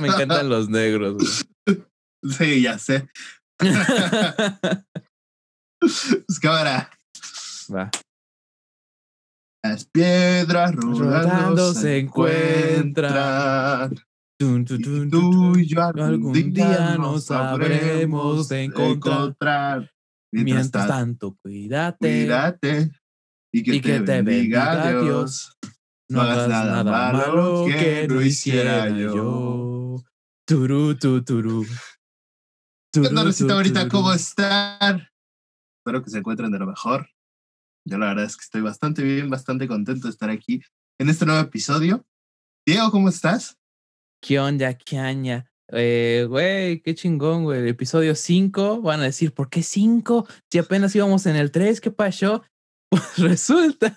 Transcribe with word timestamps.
me 0.00 0.08
encantan 0.08 0.48
los 0.48 0.68
negros. 0.68 1.46
Güey. 1.66 1.84
Sí, 2.22 2.62
ya 2.62 2.78
sé. 2.78 3.08
pues 5.80 6.40
cámara. 6.40 6.90
Va. 7.74 7.90
Las 9.64 9.84
piedras 9.86 10.74
rodando, 10.74 11.04
Rodando 11.04 11.74
se 11.74 11.98
encuentran. 11.98 13.94
Y 14.40 14.64
tú 15.08 15.56
y 15.56 15.66
yo 15.66 15.82
Algún 15.82 16.52
día 16.52 16.96
nos 16.96 17.26
sabremos 17.26 18.48
de 18.48 18.64
encontrar. 18.64 19.92
Mientras 20.32 20.88
tanto, 20.88 21.36
cuídate. 21.42 21.98
Cuídate. 21.98 22.90
Y 23.54 23.62
que, 23.62 23.76
y 23.76 23.80
te, 23.80 23.88
que 23.88 24.00
te 24.00 24.22
bendiga 24.22 24.82
bendiga 24.82 25.02
Dios. 25.02 25.56
No 26.12 26.20
hagas 26.20 26.46
nada 26.46 26.84
malo 26.84 27.64
que 27.64 28.06
no 28.06 28.20
hiciera 28.20 28.90
yo. 28.90 30.04
Turú, 30.46 30.94
tu, 30.98 31.24
turú. 31.24 31.64
¿Qué 32.92 33.00
Turú, 33.00 33.32
tu, 33.32 33.50
ahorita 33.50 33.88
cómo 33.88 34.12
están? 34.12 35.08
Espero 35.80 36.04
que 36.04 36.10
se 36.10 36.18
encuentren 36.18 36.50
de 36.50 36.58
lo 36.58 36.66
mejor. 36.66 37.08
Yo 37.88 37.96
la 37.96 38.08
verdad 38.08 38.26
es 38.26 38.36
que 38.36 38.42
estoy 38.42 38.60
bastante 38.60 39.02
bien, 39.02 39.30
bastante 39.30 39.66
contento 39.66 40.06
de 40.06 40.10
estar 40.10 40.28
aquí 40.28 40.60
en 41.00 41.08
este 41.08 41.24
nuevo 41.24 41.40
episodio. 41.40 42.04
Diego, 42.66 42.90
¿cómo 42.90 43.08
estás? 43.08 43.56
¿Qué 44.22 44.38
onda, 44.38 44.74
qué 44.74 44.98
aña? 44.98 45.50
Eh, 45.68 46.26
güey, 46.28 46.82
qué 46.82 46.94
chingón, 46.94 47.44
güey. 47.44 47.60
El 47.60 47.68
episodio 47.68 48.14
5, 48.14 48.82
van 48.82 49.00
a 49.00 49.04
decir, 49.04 49.32
¿por 49.32 49.48
qué 49.48 49.62
5? 49.62 50.28
Si 50.50 50.58
apenas 50.58 50.94
íbamos 50.94 51.24
en 51.24 51.36
el 51.36 51.50
3, 51.50 51.80
¿qué 51.80 51.90
pasó? 51.90 52.44
Pues 52.92 53.16
resulta 53.16 53.96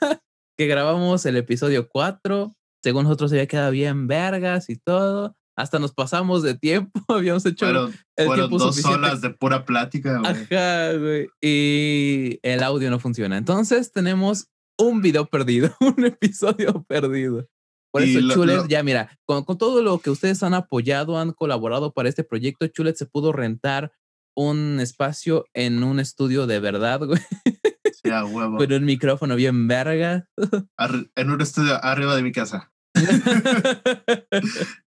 que 0.58 0.68
grabamos 0.68 1.26
el 1.26 1.38
episodio 1.38 1.88
4. 1.90 2.56
Según 2.84 3.04
nosotros 3.04 3.32
se 3.32 3.38
había 3.38 3.48
quedado 3.48 3.72
bien 3.72 4.08
vergas 4.08 4.70
y 4.70 4.78
todo. 4.78 5.36
Hasta 5.58 5.80
nos 5.80 5.94
pasamos 5.94 6.44
de 6.44 6.56
tiempo. 6.56 7.00
Habíamos 7.08 7.46
hecho 7.46 7.66
Fueron, 7.66 7.94
el 8.18 8.26
fueron 8.28 8.50
tiempo 8.50 8.64
dos 8.66 8.76
suficiente. 8.76 9.08
horas 9.08 9.22
de 9.22 9.30
pura 9.32 9.66
plática, 9.66 10.20
güey. 10.20 10.32
Ajá, 10.32 10.94
güey. 10.94 11.28
Y 11.42 12.40
el 12.44 12.62
audio 12.64 12.90
no 12.90 13.00
funciona. 13.00 13.38
Entonces 13.38 13.92
tenemos 13.92 14.48
un 14.78 15.02
video 15.02 15.26
perdido, 15.28 15.74
un 15.80 16.06
episodio 16.06 16.84
perdido. 16.88 17.48
Por 17.94 18.04
eso, 18.04 18.20
lo- 18.20 18.34
Chulet, 18.34 18.58
lo- 18.58 18.68
ya 18.68 18.84
mira, 18.84 19.18
con, 19.26 19.46
con 19.46 19.58
todo 19.58 19.82
lo 19.82 20.00
que 20.00 20.10
ustedes 20.10 20.44
han 20.44 20.54
apoyado, 20.54 21.18
han 21.18 21.32
colaborado 21.32 21.94
para 21.94 22.10
este 22.10 22.26
proyecto, 22.26 22.68
Chulet 22.68 22.98
se 22.98 23.06
pudo 23.06 23.32
rentar 23.32 23.94
un 24.38 24.82
espacio 24.82 25.46
en 25.54 25.82
un 25.82 26.02
estudio 26.02 26.46
de 26.46 26.60
verdad, 26.60 27.00
güey, 27.08 27.22
Sí, 28.04 28.10
a 28.12 28.26
huevo. 28.26 28.58
con 28.58 28.72
un 28.74 28.86
micrófono 28.86 29.36
bien 29.36 29.68
verga. 29.68 30.28
En 31.16 31.30
un 31.32 31.42
estudio 31.42 31.84
arriba 31.84 32.16
de 32.16 32.24
mi 32.24 32.32
casa. 32.32 32.72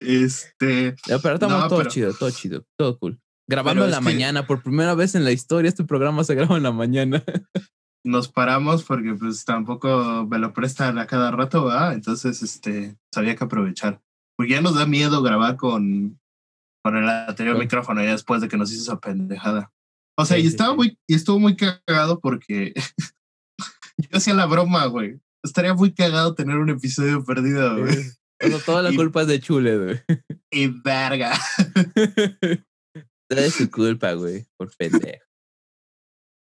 Este, 0.02 0.96
pero 1.24 1.36
estamos 1.36 1.60
No, 1.62 1.68
todo 1.68 1.80
pero- 1.80 1.90
chido, 1.90 2.14
todo 2.14 2.30
chido, 2.30 2.66
todo 2.78 3.00
cool. 3.00 3.20
Grabando 3.50 3.82
Pero 3.82 3.86
en 3.86 3.92
la 3.92 3.98
que- 4.00 4.04
mañana, 4.04 4.46
por 4.46 4.62
primera 4.62 4.94
vez 4.94 5.16
en 5.16 5.24
la 5.24 5.32
historia, 5.32 5.70
este 5.70 5.84
programa 5.84 6.24
se 6.24 6.36
graba 6.36 6.58
en 6.58 6.64
la 6.64 6.72
mañana. 6.72 7.24
nos 8.04 8.28
paramos 8.28 8.84
porque 8.84 9.16
pues 9.16 9.46
tampoco 9.46 10.28
me 10.30 10.38
lo 10.38 10.54
prestan 10.54 11.00
a 11.00 11.08
cada 11.08 11.32
rato, 11.32 11.66
¿verdad? 11.66 11.94
Entonces, 11.94 12.44
este, 12.44 12.98
sabía 13.14 13.36
que 13.36 13.44
aprovechar. 13.46 14.02
Porque 14.38 14.52
ya 14.54 14.62
nos 14.62 14.76
da 14.76 14.86
miedo 14.86 15.24
grabar 15.24 15.56
con, 15.56 16.20
con 16.84 16.98
el 16.98 17.08
anterior 17.10 17.58
micrófono 17.58 18.04
ya 18.04 18.12
después 18.12 18.42
de 18.42 18.48
que 18.48 18.58
nos 18.58 18.72
hizo 18.72 18.84
esa 18.84 19.00
pendejada. 19.00 19.72
O 20.18 20.26
sea, 20.26 20.38
Sí, 20.38 20.44
y 20.44 20.48
estaba 20.48 20.72
sí. 20.72 20.76
muy, 20.78 21.00
y 21.10 21.16
estuvo 21.16 21.40
muy 21.40 21.56
cagado 21.56 22.20
porque 22.20 22.74
yo 23.98 24.10
hacía 24.18 24.34
la 24.34 24.46
broma, 24.46 24.86
güey. 24.86 25.20
Estaría 25.44 25.74
muy 25.74 25.94
cagado 25.94 26.34
tener 26.36 26.58
un 26.58 26.70
episodio 26.70 27.24
perdido, 27.24 27.78
güey. 27.80 27.98
Pero 28.40 28.60
toda 28.60 28.82
la 28.82 28.92
Y- 28.94 28.96
culpa 28.96 29.22
es 29.22 29.28
de 29.28 29.40
Chule, 29.40 29.78
güey. 29.78 30.00
Y 30.52 30.68
verga. 30.68 31.34
Toda 33.30 33.46
es 33.46 33.54
su 33.56 33.70
culpa, 33.72 34.14
güey, 34.14 34.46
por 34.58 34.76
pendejo. 34.76 35.24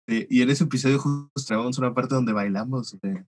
Y 0.10 0.42
en 0.42 0.50
ese 0.50 0.66
episodio 0.66 1.00
justo 1.00 1.32
grabamos 1.48 1.78
una 1.78 1.94
parte 1.94 2.16
donde 2.16 2.34
bailamos, 2.34 2.98
güey. 3.02 3.24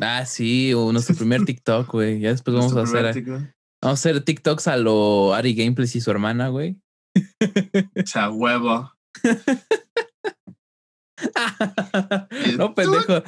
Ah, 0.00 0.24
sí, 0.26 0.72
o 0.74 0.92
nuestro 0.92 1.14
primer 1.16 1.44
TikTok, 1.44 1.90
güey. 1.90 2.20
Ya 2.20 2.30
después 2.30 2.54
vamos 2.56 2.76
a 2.76 2.82
hacer, 2.82 3.12
TikTok. 3.14 3.34
vamos 3.34 3.50
a 3.82 3.90
hacer 3.90 4.22
TikToks 4.22 4.68
a 4.68 4.76
lo 4.76 5.34
Ari 5.34 5.54
Gameplays 5.54 5.96
y 5.96 6.00
su 6.00 6.10
hermana, 6.10 6.48
güey. 6.48 6.78
O 7.16 8.06
sea, 8.06 8.30
huevo. 8.30 8.92
no, 12.58 12.74
pendejo. 12.74 13.22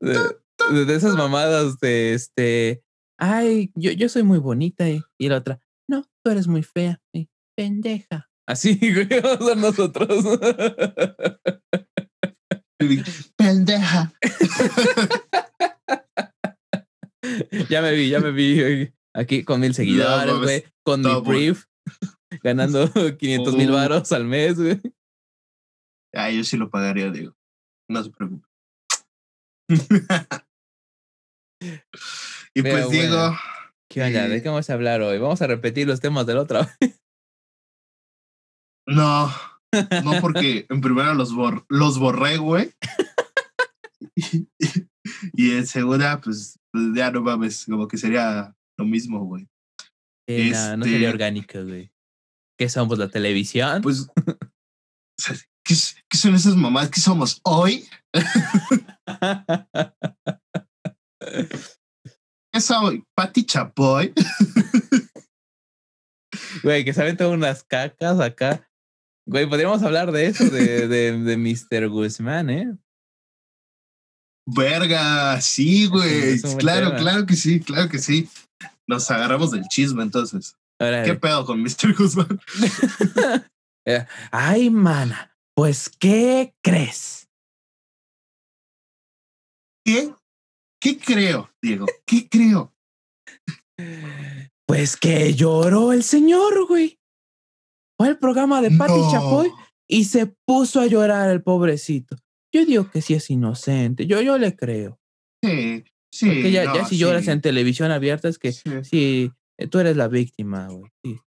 De, 0.00 0.94
esas 0.94 1.14
mamadas 1.14 1.78
de 1.80 2.14
este. 2.14 2.82
Ay, 3.18 3.70
yo, 3.74 3.92
yo 3.92 4.08
soy 4.08 4.22
muy 4.22 4.38
bonita. 4.38 4.88
Y, 4.88 5.02
y 5.18 5.28
la 5.28 5.38
otra, 5.38 5.60
no, 5.88 6.04
tú 6.24 6.30
eres 6.30 6.46
muy 6.48 6.62
fea. 6.62 7.00
y, 7.12 7.28
pendeja. 7.56 8.28
Así, 8.48 8.76
güey, 8.92 9.08
vamos 9.20 9.50
a 9.50 9.54
nosotros. 9.54 10.24
Pendeja. 13.36 14.12
ya 17.68 17.82
me 17.82 17.92
vi, 17.92 18.08
ya 18.10 18.20
me 18.20 18.30
vi 18.32 18.90
aquí 19.14 19.44
con 19.44 19.60
mil 19.60 19.74
seguidores, 19.74 20.34
güey. 20.38 20.64
con 20.82 21.02
mi 21.02 21.20
brief. 21.20 21.66
Ganando 22.42 22.88
500 23.18 23.54
mil 23.56 23.70
Uh. 23.70 23.74
varos 23.74 24.10
al 24.12 24.24
mes, 24.24 24.58
güey. 24.58 24.80
Ah, 26.14 26.30
yo 26.30 26.44
sí 26.44 26.56
lo 26.56 26.68
pagaría, 26.70 27.10
digo. 27.10 27.34
No 27.90 28.02
se 28.02 28.10
preocupe. 28.10 28.46
y 32.54 32.62
Pero 32.62 32.76
pues, 32.86 32.90
Diego. 32.90 33.36
¿Qué 33.90 34.02
onda? 34.02 34.28
¿De 34.28 34.36
Eh. 34.36 34.42
qué 34.42 34.48
vamos 34.48 34.68
a 34.68 34.74
hablar 34.74 35.00
hoy? 35.02 35.18
Vamos 35.18 35.42
a 35.42 35.46
repetir 35.46 35.86
los 35.86 36.00
temas 36.00 36.26
de 36.26 36.34
la 36.34 36.40
otra 36.42 36.68
vez. 36.80 37.00
no, 38.86 39.28
no 40.04 40.12
porque 40.20 40.66
en 40.68 40.80
primera 40.80 41.14
los, 41.14 41.34
bor 41.34 41.64
los 41.68 41.98
borré, 41.98 42.36
güey. 42.38 42.72
y, 44.16 44.48
y 45.34 45.52
en 45.56 45.66
segunda, 45.66 46.20
pues, 46.20 46.58
pues, 46.72 46.84
ya 46.94 47.10
no 47.10 47.22
mames, 47.22 47.64
como 47.66 47.86
que 47.88 47.96
sería 47.96 48.54
lo 48.78 48.84
mismo, 48.84 49.24
güey. 49.24 49.48
Eh, 50.28 50.50
no, 50.52 50.76
no 50.78 50.84
sería 50.84 51.08
Este- 51.08 51.14
orgánico, 51.14 51.64
güey. 51.64 51.90
¿Qué 52.58 52.68
somos? 52.68 52.98
¿La 52.98 53.08
televisión? 53.08 53.82
Pues, 53.82 54.08
¿qué, 55.64 55.74
qué 56.08 56.18
son 56.18 56.34
esas 56.34 56.56
mamás 56.56 56.90
que 56.90 57.00
somos 57.00 57.40
hoy? 57.44 57.88
¿Qué 62.52 62.60
soy? 62.60 63.04
Pati 63.14 63.44
Chapoy. 63.44 64.12
Güey, 66.62 66.84
que 66.84 66.92
se 66.92 67.00
aventan 67.02 67.28
unas 67.28 67.64
cacas 67.64 68.20
acá. 68.20 68.68
Güey, 69.26 69.48
podríamos 69.48 69.82
hablar 69.82 70.12
de 70.12 70.26
eso, 70.26 70.44
de, 70.44 70.88
de, 70.88 71.18
de 71.18 71.36
Mr. 71.36 71.88
Guzmán, 71.88 72.50
¿eh? 72.50 72.76
Verga, 74.46 75.40
sí, 75.40 75.86
güey. 75.86 76.40
Claro, 76.58 76.88
tema. 76.88 77.00
claro 77.00 77.26
que 77.26 77.36
sí, 77.36 77.60
claro 77.60 77.88
que 77.88 77.98
sí. 77.98 78.28
Nos 78.86 79.10
agarramos 79.10 79.52
del 79.52 79.64
chisme 79.68 80.02
entonces. 80.02 80.56
¿Qué 80.78 81.14
pedo 81.14 81.46
con 81.46 81.62
Mr. 81.62 81.94
Guzmán? 81.96 82.40
Ay, 84.32 84.70
mana, 84.70 85.31
pues, 85.62 85.88
¿qué 85.88 86.56
crees? 86.60 87.28
¿Qué? 89.86 90.12
¿Qué 90.80 90.98
creo, 90.98 91.50
Diego? 91.62 91.86
¿Qué 92.04 92.28
creo? 92.28 92.74
Pues 94.66 94.96
que 94.96 95.34
lloró 95.34 95.92
el 95.92 96.02
señor, 96.02 96.66
güey. 96.66 96.98
Fue 97.96 98.08
el 98.08 98.18
programa 98.18 98.60
de 98.60 98.72
Pati 98.72 98.92
No. 98.92 99.12
Chapoy 99.12 99.52
y 99.88 100.06
se 100.06 100.34
puso 100.44 100.80
a 100.80 100.86
llorar 100.88 101.30
el 101.30 101.44
pobrecito. 101.44 102.16
Yo 102.52 102.66
digo 102.66 102.90
que 102.90 103.00
sí 103.00 103.14
es 103.14 103.30
inocente. 103.30 104.08
Yo, 104.08 104.20
yo 104.20 104.38
le 104.38 104.56
creo. 104.56 104.98
Sí, 105.44 105.84
sí. 106.12 106.26
Porque 106.26 106.50
ya, 106.50 106.64
no, 106.64 106.74
ya 106.74 106.86
si 106.86 106.98
lloras 106.98 107.24
sí, 107.24 107.30
en 107.30 107.40
televisión 107.40 107.92
abierta 107.92 108.28
es 108.28 108.40
que 108.40 108.50
sí. 108.50 108.68
sí, 108.82 109.30
eh, 109.60 109.68
tú 109.68 109.78
eres 109.78 109.96
la 109.96 110.08
víctima, 110.08 110.66
güey. 110.66 110.90
Sí. 111.04 111.20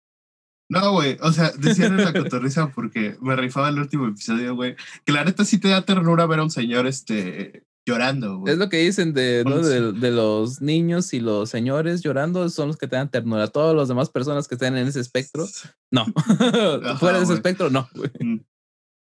No, 0.70 0.94
güey, 0.94 1.18
o 1.22 1.32
sea, 1.32 1.52
decían 1.58 2.00
en 2.00 2.06
la 2.06 2.14
cotorriza 2.14 2.72
porque 2.72 3.18
me 3.22 3.36
rifaba 3.36 3.70
el 3.70 3.80
último 3.80 4.08
episodio, 4.08 4.56
güey, 4.56 4.76
que 5.06 5.14
la 5.14 5.24
neta 5.24 5.46
sí 5.46 5.60
te 5.60 5.70
da 5.70 5.84
ternura 5.84 6.26
ver 6.26 6.40
a 6.40 6.44
un 6.44 6.50
señor, 6.50 6.88
este, 6.88 7.64
llorando, 7.86 8.40
güey. 8.40 8.54
Es 8.54 8.60
lo 8.60 8.68
que 8.70 8.78
dicen 8.78 9.14
de, 9.14 9.44
¿no? 9.46 9.60
De, 9.60 9.92
de 9.92 10.12
los 10.12 10.62
niños 10.62 11.14
y 11.14 11.20
los 11.20 11.50
señores 11.50 12.02
llorando, 12.02 12.50
son 12.50 12.70
los 12.70 12.78
que 12.78 12.88
te 12.88 12.96
dan 12.96 13.12
ternura. 13.12 13.48
Todas 13.48 13.76
las 13.76 13.88
demás 13.88 14.10
personas 14.10 14.48
que 14.48 14.56
están 14.56 14.76
en 14.76 14.88
ese 14.88 15.00
espectro, 15.00 15.48
no. 15.92 16.06
Fuera 17.00 17.20
de 17.20 17.24
ese 17.24 17.34
espectro, 17.34 17.70
no. 17.70 17.88
güey. 17.94 18.12
Mm. 18.20 18.40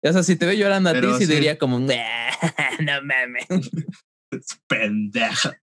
O 0.05 0.11
sea, 0.11 0.23
si 0.23 0.35
te 0.35 0.45
ve 0.45 0.57
llorando 0.57 0.89
a 0.89 0.93
Pero 0.93 1.13
ti, 1.13 1.19
sí, 1.19 1.25
sí. 1.27 1.33
diría 1.33 1.57
como, 1.57 1.79
no 1.79 1.87
mames. 1.87 3.47
Es 4.31 4.59
pendeja. 4.67 5.57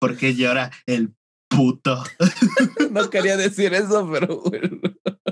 ¿Por 0.00 0.16
qué 0.16 0.34
llora 0.34 0.72
el 0.86 1.14
puto? 1.50 2.02
No 2.90 3.08
quería 3.10 3.36
decir 3.36 3.72
eso, 3.74 4.08
pero 4.10 4.40
bueno. 4.40 4.80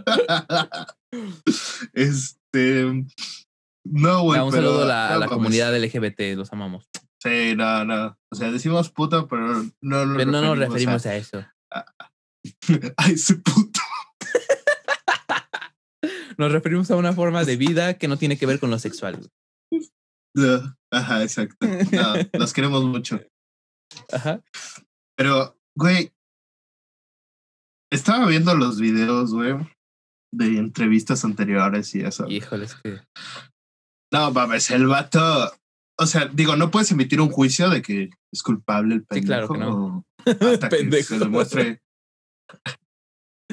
este. 1.94 3.04
No, 3.84 4.22
güey. 4.22 4.38
No, 4.38 4.46
un 4.46 4.52
pero- 4.52 4.62
saludo 4.68 4.82
a 4.84 4.86
la, 4.86 5.10
no 5.14 5.18
la 5.20 5.26
comunidad 5.26 5.76
LGBT, 5.76 6.36
los 6.36 6.52
amamos. 6.52 6.88
Sí, 7.22 7.56
no, 7.56 7.84
no. 7.84 8.16
O 8.30 8.36
sea, 8.36 8.52
decimos 8.52 8.90
puto, 8.90 9.26
pero 9.26 9.64
no, 9.80 10.16
Pero 10.16 10.30
no 10.30 10.40
nos 10.40 10.58
referimos 10.58 11.04
a 11.06 11.16
eso. 11.16 11.44
a... 11.72 11.84
a 12.96 13.08
ese 13.08 13.34
puto. 13.36 13.80
nos 16.36 16.52
referimos 16.52 16.90
a 16.92 16.96
una 16.96 17.12
forma 17.12 17.44
de 17.44 17.56
vida 17.56 17.94
que 17.94 18.06
no 18.06 18.16
tiene 18.18 18.38
que 18.38 18.46
ver 18.46 18.60
con 18.60 18.70
lo 18.70 18.78
sexual. 18.78 19.28
No, 20.36 20.76
Ajá, 20.92 21.22
exacto. 21.24 21.66
No, 21.66 22.14
los 22.38 22.52
queremos 22.52 22.84
mucho. 22.84 23.20
Ajá. 24.12 24.40
Pero, 25.16 25.57
güey, 25.78 26.12
estaba 27.92 28.26
viendo 28.26 28.54
los 28.54 28.80
videos, 28.80 29.32
güey, 29.32 29.54
de 30.34 30.58
entrevistas 30.58 31.24
anteriores 31.24 31.94
y 31.94 32.00
eso. 32.00 32.26
Híjole, 32.28 32.64
es 32.64 32.74
que. 32.74 33.00
No, 34.12 34.32
mames, 34.32 34.70
el 34.70 34.86
vato. 34.86 35.52
O 36.00 36.06
sea, 36.06 36.26
digo, 36.26 36.56
no 36.56 36.70
puedes 36.70 36.90
emitir 36.90 37.20
un 37.20 37.30
juicio 37.30 37.70
de 37.70 37.82
que 37.82 38.10
es 38.32 38.42
culpable 38.42 38.94
el 38.94 39.04
pendejo. 39.04 39.22
Sí, 39.22 39.26
claro 39.26 39.48
que 39.48 39.58
no. 39.58 40.04
Hasta 40.52 40.68
que 40.68 41.02
se 41.02 41.18
demuestre. 41.18 41.80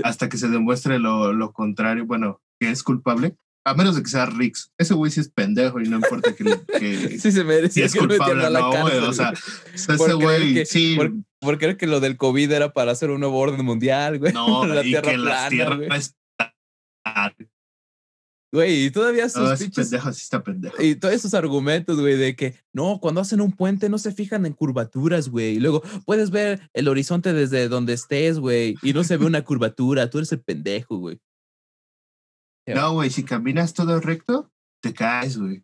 Hasta 0.04 0.30
que 0.30 0.38
se 0.38 0.50
demuestre 0.50 1.00
lo, 1.00 1.32
lo 1.32 1.54
contrario, 1.54 2.06
bueno, 2.06 2.42
que 2.60 2.70
es 2.70 2.84
culpable. 2.84 3.36
A 3.68 3.74
menos 3.74 3.96
de 3.96 4.04
que 4.04 4.10
sea 4.10 4.28
Rix. 4.28 4.72
Ese 4.78 4.94
güey 4.94 5.12
sí 5.12 5.22
es 5.22 5.30
pendejo 5.30 5.82
y 5.82 5.90
no 5.90 5.96
importa 5.96 6.36
que, 6.36 6.44
que 6.78 7.10
Sí 7.20 7.32
se 7.32 7.32
si 7.32 7.44
merecía 7.44 7.86
es 7.86 7.94
que 7.94 8.00
culpable 8.00 8.46
o 8.46 8.50
no, 8.50 8.82
güey. 8.82 8.98
O 9.00 9.14
sea, 9.14 9.34
ese 9.74 10.14
güey, 10.14 10.66
sí. 10.66 10.96
por- 10.96 11.14
por 11.46 11.58
creer 11.58 11.78
que 11.78 11.88
lo 11.88 12.00
del 12.00 12.18
COVID 12.18 12.52
era 12.52 12.74
para 12.74 12.92
hacer 12.92 13.10
un 13.10 13.22
nuevo 13.22 13.38
orden 13.38 13.64
mundial, 13.64 14.20
güey. 14.20 14.34
No, 14.34 14.66
la 14.66 14.82
y 14.82 14.90
tierra 14.90 15.12
que 15.12 15.18
la 15.18 15.24
plana, 15.24 15.50
tierra 15.50 15.76
güey. 15.78 15.90
es. 15.98 16.16
Güey, 18.52 18.86
y 18.86 18.92
todavía 18.92 19.28
sus 19.28 19.42
No, 19.42 19.72
pendejo 19.74 20.14
sí 20.14 20.22
está 20.22 20.42
pendejo. 20.42 20.82
Y 20.82 20.96
todos 20.96 21.14
esos 21.14 21.34
argumentos, 21.34 22.00
güey, 22.00 22.16
de 22.16 22.36
que 22.38 22.56
no, 22.72 23.00
cuando 23.02 23.20
hacen 23.20 23.42
un 23.42 23.52
puente 23.52 23.90
no 23.90 23.98
se 23.98 24.14
fijan 24.14 24.46
en 24.46 24.54
curvaturas, 24.54 25.28
güey. 25.28 25.56
Y 25.56 25.60
luego 25.60 25.84
puedes 26.06 26.32
ver 26.32 26.70
el 26.74 26.88
horizonte 26.88 27.34
desde 27.34 27.68
donde 27.68 27.94
estés, 27.94 28.40
güey, 28.40 28.76
y 28.82 28.94
no 28.94 29.04
se 29.04 29.18
ve 29.18 29.26
una 29.26 29.44
curvatura. 29.44 30.10
Tú 30.10 30.20
eres 30.20 30.32
el 30.32 30.42
pendejo, 30.42 30.98
güey. 30.98 31.20
No, 32.66 32.94
güey, 32.94 33.10
si 33.10 33.24
caminas 33.24 33.74
todo 33.74 34.00
recto, 34.00 34.50
te 34.82 34.94
caes, 34.94 35.38
güey. 35.38 35.64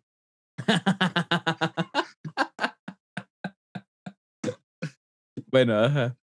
bueno, 5.52 5.78
ajá. 5.78 6.16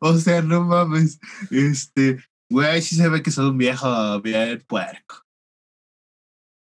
O 0.00 0.16
sea, 0.18 0.42
no 0.42 0.64
mames. 0.64 1.18
Este, 1.50 2.18
güey, 2.50 2.82
sí 2.82 2.96
se 2.96 3.08
ve 3.08 3.22
que 3.22 3.30
son 3.30 3.46
un 3.46 3.58
viejo 3.58 4.20
bien 4.20 4.62
puerco. 4.66 5.22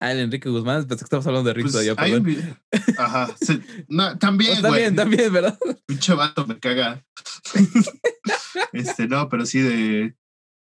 Ah, 0.00 0.10
el 0.10 0.18
Enrique 0.18 0.48
Guzmán, 0.48 0.88
pensé 0.88 1.02
que 1.02 1.04
estabas 1.04 1.26
hablando 1.28 1.48
de 1.48 1.54
Rick 1.54 1.70
Pues, 1.70 1.86
un 2.12 2.58
Ajá. 2.98 3.36
se- 3.40 3.62
no, 3.88 4.18
también, 4.18 4.54
güey. 4.60 4.62
también, 4.62 4.96
también, 4.96 5.32
¿verdad? 5.32 5.56
Pinche 5.86 6.12
vato 6.14 6.44
me 6.44 6.58
caga. 6.58 7.06
este, 8.72 9.06
no, 9.06 9.28
pero 9.28 9.46
sí 9.46 9.60
de. 9.60 10.16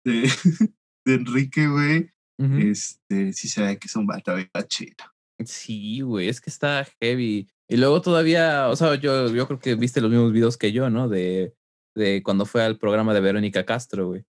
de, 0.04 0.31
de 1.06 1.14
Enrique, 1.14 1.68
güey. 1.68 2.12
Este, 2.58 3.34
sí 3.34 3.50
se 3.50 3.62
ve 3.62 3.78
que 3.78 3.88
es 3.88 3.96
un 3.98 4.08
vato 4.08 4.34
bien 4.34 4.50
chido. 4.68 5.06
Sí, 5.46 6.00
güey, 6.02 6.30
es 6.30 6.40
que 6.42 6.50
está 6.50 6.88
heavy. 7.02 7.50
Y 7.69 7.77
luego 7.77 8.01
todavía, 8.01 8.68
o 8.69 8.75
sea, 8.75 8.95
yo, 8.95 9.27
yo 9.31 9.45
creo 9.45 9.60
que 9.60 9.75
viste 9.75 10.01
los 10.01 10.10
mismos 10.10 10.33
videos 10.33 10.57
que 10.57 10.71
yo, 10.71 10.89
¿no? 10.89 11.07
De, 11.07 11.56
de 11.95 12.24
cuando 12.24 12.48
fue 12.48 12.63
al 12.63 12.80
programa 12.80 13.13
de 13.13 13.21
Verónica 13.21 13.63
Castro, 13.63 14.07
güey. 14.07 14.25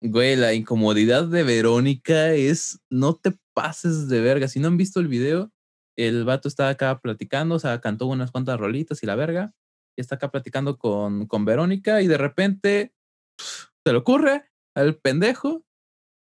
Güey, 0.00 0.36
la 0.36 0.54
incomodidad 0.54 1.24
de 1.26 1.42
Verónica 1.42 2.32
es, 2.34 2.80
no 2.88 3.16
te 3.16 3.36
pases 3.52 4.08
de 4.08 4.20
verga. 4.20 4.46
Si 4.46 4.60
no 4.60 4.68
han 4.68 4.76
visto 4.76 5.00
el 5.00 5.08
video, 5.08 5.52
el 5.96 6.24
vato 6.24 6.46
está 6.46 6.68
acá 6.68 7.00
platicando, 7.00 7.56
o 7.56 7.58
sea, 7.58 7.80
cantó 7.80 8.06
unas 8.06 8.30
cuantas 8.30 8.60
rolitas 8.60 9.02
y 9.02 9.06
la 9.06 9.16
verga. 9.16 9.52
Y 9.96 10.00
está 10.00 10.14
acá 10.14 10.30
platicando 10.30 10.78
con, 10.78 11.26
con 11.26 11.44
Verónica 11.44 12.00
y 12.00 12.06
de 12.06 12.16
repente 12.16 12.94
se 13.38 13.92
le 13.92 13.98
ocurre 13.98 14.44
al 14.74 14.96
pendejo 14.96 15.64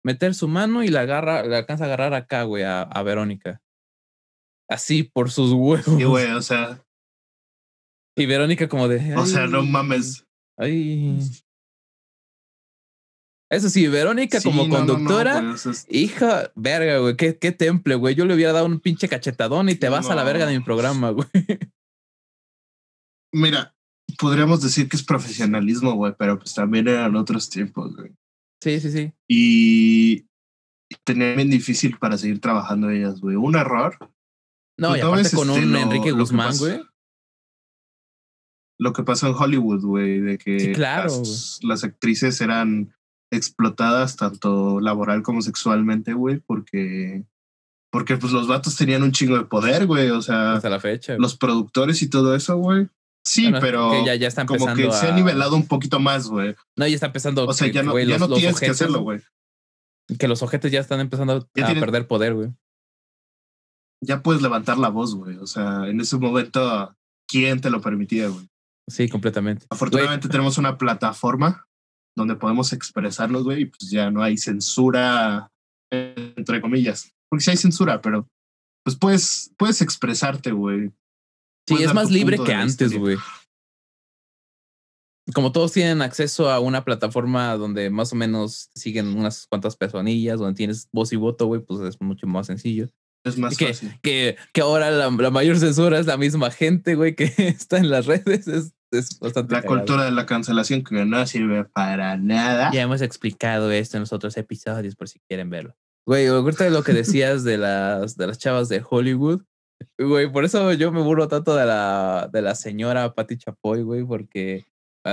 meter 0.06 0.34
su 0.34 0.48
mano 0.48 0.84
y 0.84 0.88
la 0.88 1.02
agarra, 1.02 1.44
la 1.46 1.58
alcanza 1.60 1.84
a 1.84 1.88
agarrar 1.88 2.14
acá, 2.14 2.44
güey, 2.44 2.64
a 2.64 3.04
Verónica. 3.04 3.62
Así 4.70 5.04
por 5.04 5.32
sus 5.32 5.52
huevos. 5.52 6.00
Y, 6.00 6.04
güey, 6.04 6.32
o 6.32 6.42
sea, 6.42 6.82
Y 8.18 8.26
Verónica 8.26 8.68
como 8.70 8.88
de. 8.88 9.16
o 9.16 9.26
sea, 9.26 9.48
no 9.48 9.62
"Ay, 9.62 9.68
mames. 9.70 10.26
Ay. 10.58 11.18
Eso 13.52 13.68
sí, 13.70 13.88
Verónica 13.88 14.40
Sí, 14.40 14.48
como 14.48 14.68
no, 14.68 14.70
no, 14.70 14.80
no, 14.80 14.86
conductora, 14.94 15.42
güey, 15.42 15.54
es- 15.56 15.88
hija, 15.90 16.52
verga, 16.56 17.00
güey, 17.00 17.16
qué, 17.18 17.38
qué 17.40 17.52
temple, 17.52 17.96
güey. 17.96 18.14
Yo 18.14 18.26
le 18.26 18.36
hubiera 18.36 18.54
dado 18.54 18.68
un 18.68 18.80
pinche 18.80 19.10
cachetadón 19.10 19.70
y 19.70 19.76
te 19.76 19.90
vas 19.90 20.08
a 20.10 20.16
la 20.16 20.24
verga 20.24 20.46
de 20.46 20.58
mi 20.60 20.64
programa, 20.64 21.10
güey. 21.10 21.28
Mira, 23.34 23.76
podríamos 24.20 24.62
decir 24.62 24.88
que 24.88 24.98
es 24.98 25.04
profesionalismo, 25.04 25.94
güey, 25.94 26.14
pero 26.18 26.38
pues 26.38 26.54
también 26.54 26.88
eran 26.88 27.16
otros 27.16 27.50
tiempos, 27.50 27.96
güey. 27.96 28.12
Sí, 28.62 28.80
sí, 28.82 28.92
sí. 28.92 29.14
Y 29.28 30.26
tenía 31.06 31.34
bien 31.34 31.50
difícil 31.50 31.98
para 31.98 32.18
seguir 32.18 32.40
trabajando 32.42 32.90
ellas, 32.92 33.20
güey. 33.20 33.36
Un 33.36 33.56
error. 33.56 33.98
No, 34.80 34.90
Pues 34.90 35.00
y 35.00 35.04
no 35.04 35.08
aparte 35.10 35.36
con 35.36 35.50
este, 35.50 35.66
un 35.66 35.76
Enrique 35.76 36.12
Guzmán, 36.12 36.58
güey. 36.58 36.82
Lo 38.80 38.94
que 38.94 39.04
pasó 39.04 39.28
en 39.28 39.36
Hollywood, 39.36 39.84
güey, 39.84 40.20
de 40.22 40.38
que 40.38 40.60
Sí, 40.60 40.72
claro, 40.72 41.10
las, 41.10 41.60
las 41.64 41.84
actrices 41.84 42.40
eran 42.40 42.96
explotadas 43.32 44.16
tanto 44.16 44.80
laboral 44.80 45.22
como 45.22 45.42
sexualmente, 45.42 46.14
güey, 46.14 46.40
porque 46.40 47.26
porque 47.92 48.18
pues 48.18 48.32
los 48.32 48.48
vatos 48.48 48.76
tenían 48.76 49.04
un 49.04 49.12
chingo 49.12 49.38
de 49.38 49.46
poder, 49.46 49.86
güey, 49.88 50.10
o 50.12 50.22
sea, 50.22 50.54
Hasta 50.54 50.70
la 50.70 50.80
fecha. 50.80 51.18
los 51.18 51.36
productores 51.36 52.02
y 52.04 52.10
todo 52.10 52.36
eso, 52.36 52.56
güey. 52.58 52.88
Sí, 53.26 53.44
Bueno, 53.44 53.60
pero 53.60 53.92
que 53.92 54.06
ya, 54.06 54.16
ya 54.16 54.28
está 54.28 54.46
como 54.46 54.74
que 54.74 54.92
se 54.92 55.08
ha 55.08 55.12
nivelado 55.16 55.56
un 55.56 55.68
poquito 55.68 56.00
más, 56.00 56.28
güey. 56.30 56.56
No, 56.78 56.88
ya 56.88 56.94
está 56.96 57.08
empezando. 57.08 57.46
O 57.46 57.54
sea, 57.54 57.68
que- 57.68 57.74
ya 57.74 57.84
no, 57.84 57.98
ya 58.00 58.06
los- 58.18 58.30
no 58.30 58.36
tienes 58.36 58.60
que 58.60 58.68
hacerlo, 58.68 59.02
güey. 59.02 59.22
Que 60.18 60.28
los 60.28 60.42
ojetes 60.42 60.72
ya 60.72 60.80
están 60.80 61.00
empezando 61.02 61.34
a 61.34 61.42
tienen- 61.54 61.80
perder 61.80 62.08
poder, 62.08 62.34
güey. 62.34 62.50
Ya 64.02 64.22
puedes 64.22 64.42
levantar 64.42 64.78
la 64.78 64.90
voz, 64.90 65.16
güey. 65.16 65.38
O 65.38 65.48
sea, 65.48 65.88
en 65.88 66.00
ese 66.00 66.18
momento, 66.18 66.96
¿quién 67.28 67.60
te 67.60 67.70
lo 67.70 67.82
permitía, 67.82 68.30
güey? 68.30 68.48
Sí, 68.90 69.08
completamente. 69.08 69.66
Afortunadamente 69.70 70.30
tenemos 70.30 70.58
una 70.58 70.78
plataforma 70.78 71.68
donde 72.16 72.36
podemos 72.36 72.74
expresarnos, 72.74 73.44
güey, 73.44 73.62
y 73.62 73.66
pues 73.66 73.90
ya 73.92 74.10
no 74.12 74.22
hay 74.22 74.38
censura, 74.38 75.50
entre 75.92 76.62
comillas. 76.62 77.12
Porque 77.30 77.44
sí 77.44 77.52
hay 77.52 77.58
censura, 77.58 78.02
pero 78.02 78.28
pues 78.84 78.98
puedes, 78.98 79.54
puedes 79.58 79.82
expresarte, 79.82 80.52
güey. 80.52 80.90
Sí, 81.68 81.76
puedes 81.76 81.88
es 81.88 81.94
más 81.94 82.10
libre 82.10 82.38
que 82.40 82.54
antes, 82.54 82.98
güey. 82.98 83.18
Como 85.34 85.52
todos 85.52 85.72
tienen 85.72 86.02
acceso 86.02 86.50
a 86.50 86.60
una 86.60 86.84
plataforma 86.84 87.56
donde 87.56 87.92
más 87.92 88.12
o 88.12 88.16
menos 88.16 88.72
siguen 88.76 89.16
unas 89.16 89.46
cuantas 89.48 89.76
personillas, 89.78 90.40
donde 90.40 90.58
tienes 90.58 90.90
voz 90.92 91.14
y 91.14 91.18
voto, 91.18 91.46
güey, 91.46 91.62
pues 91.62 91.82
es 91.82 92.02
mucho 92.02 92.26
más 92.26 92.48
sencillo. 92.48 92.90
Es 93.24 93.38
más 93.38 93.58
que, 93.58 93.68
fácil. 93.68 94.00
que, 94.02 94.38
que 94.54 94.62
ahora 94.62 94.92
la, 94.92 95.10
la 95.10 95.32
mayor 95.32 95.58
censura 95.58 96.00
es 96.00 96.06
la 96.06 96.18
misma 96.18 96.52
gente, 96.52 96.96
güey, 96.96 97.16
que 97.16 97.26
está 97.38 97.78
en 97.78 97.90
las 97.90 98.06
redes. 98.06 98.48
Es, 98.48 98.74
es 98.92 99.20
bastante. 99.20 99.54
La 99.54 99.62
cultura 99.62 100.06
de 100.06 100.12
la 100.12 100.26
cancelación 100.26 100.84
que 100.84 101.06
no 101.06 101.26
sirve 101.28 101.66
para 101.66 102.18
nada. 102.18 102.72
Ya 102.74 102.82
hemos 102.82 103.02
explicado 103.02 103.72
esto 103.72 103.98
en 103.98 104.02
los 104.02 104.14
otros 104.14 104.38
episodios 104.38 104.96
por 104.96 105.10
si 105.10 105.20
quieren 105.28 105.50
verlo. 105.50 105.76
Güey, 106.06 106.28
ahorita 106.28 106.64
de 106.64 106.72
lo 106.72 106.84
que 106.84 106.94
decías 106.94 107.44
de 107.44 107.58
las, 107.58 108.18
de 108.18 108.28
las 108.28 108.38
chavas 108.40 108.70
de 108.70 108.84
Hollywood. 108.88 109.44
Güey, 109.98 110.32
por 110.32 110.44
eso 110.44 110.74
yo 110.74 110.92
me 110.92 111.02
burlo 111.02 111.28
tanto 111.28 111.56
de 111.56 111.66
la, 111.66 112.30
de 112.32 112.42
la 112.42 112.56
señora 112.56 113.14
Patti 113.14 113.38
Chapoy, 113.38 113.84
güey, 113.84 114.04
porque 114.04 114.66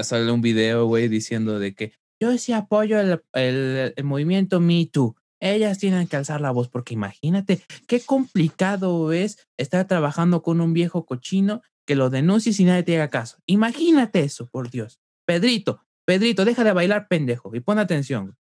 salir 0.02 0.30
un 0.30 0.40
video, 0.40 0.86
güey, 0.86 1.08
diciendo 1.08 1.58
de 1.58 1.74
que 1.74 1.92
yo 2.20 2.36
sí 2.38 2.52
apoyo 2.52 2.98
el, 2.98 3.22
el, 3.34 3.92
el 3.94 4.04
movimiento 4.04 4.60
Me 4.60 4.86
Too. 4.86 5.14
Ellas 5.40 5.78
tienen 5.78 6.06
que 6.06 6.16
alzar 6.16 6.40
la 6.40 6.50
voz, 6.50 6.68
porque 6.68 6.94
imagínate 6.94 7.62
qué 7.86 8.00
complicado 8.00 9.12
es 9.12 9.38
estar 9.56 9.86
trabajando 9.86 10.42
con 10.42 10.60
un 10.60 10.72
viejo 10.72 11.04
cochino 11.04 11.62
que 11.86 11.94
lo 11.94 12.10
denuncies 12.10 12.58
y 12.58 12.64
nadie 12.64 12.82
te 12.82 12.96
haga 12.96 13.10
caso. 13.10 13.38
Imagínate 13.46 14.20
eso, 14.20 14.48
por 14.48 14.70
Dios. 14.70 15.00
Pedrito, 15.26 15.86
Pedrito, 16.06 16.44
deja 16.44 16.64
de 16.64 16.72
bailar 16.72 17.08
pendejo 17.08 17.54
y 17.54 17.60
pon 17.60 17.78
atención. 17.78 18.36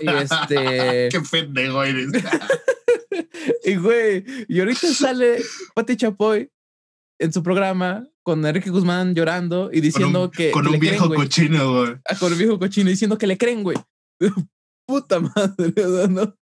Y 0.00 0.08
este. 0.08 1.08
Qué 1.10 1.20
pendejo 1.30 1.82
eres. 1.82 2.10
y 3.64 3.76
güey, 3.76 4.24
y 4.48 4.60
ahorita 4.60 4.86
sale 4.88 5.38
Pati 5.74 5.96
Chapoy 5.96 6.50
en 7.18 7.32
su 7.32 7.42
programa 7.42 8.06
con 8.22 8.44
Enrique 8.44 8.70
Guzmán 8.70 9.14
llorando 9.14 9.70
y 9.72 9.80
diciendo 9.80 10.20
con 10.20 10.28
un, 10.28 10.30
que. 10.30 10.50
con 10.52 10.62
que 10.64 10.70
un 10.70 10.78
creen, 10.78 10.92
viejo 10.92 11.14
cochino, 11.14 11.72
güey. 11.72 11.94
Ah, 12.04 12.16
Con 12.18 12.32
el 12.32 12.38
viejo 12.38 12.58
cochino 12.58 12.90
diciendo 12.90 13.18
que 13.18 13.26
le 13.26 13.36
creen, 13.36 13.62
güey. 13.62 13.78
Puta 14.86 15.20
madre, 15.36 15.72
¿no? 15.76 16.06
no. 16.08 16.36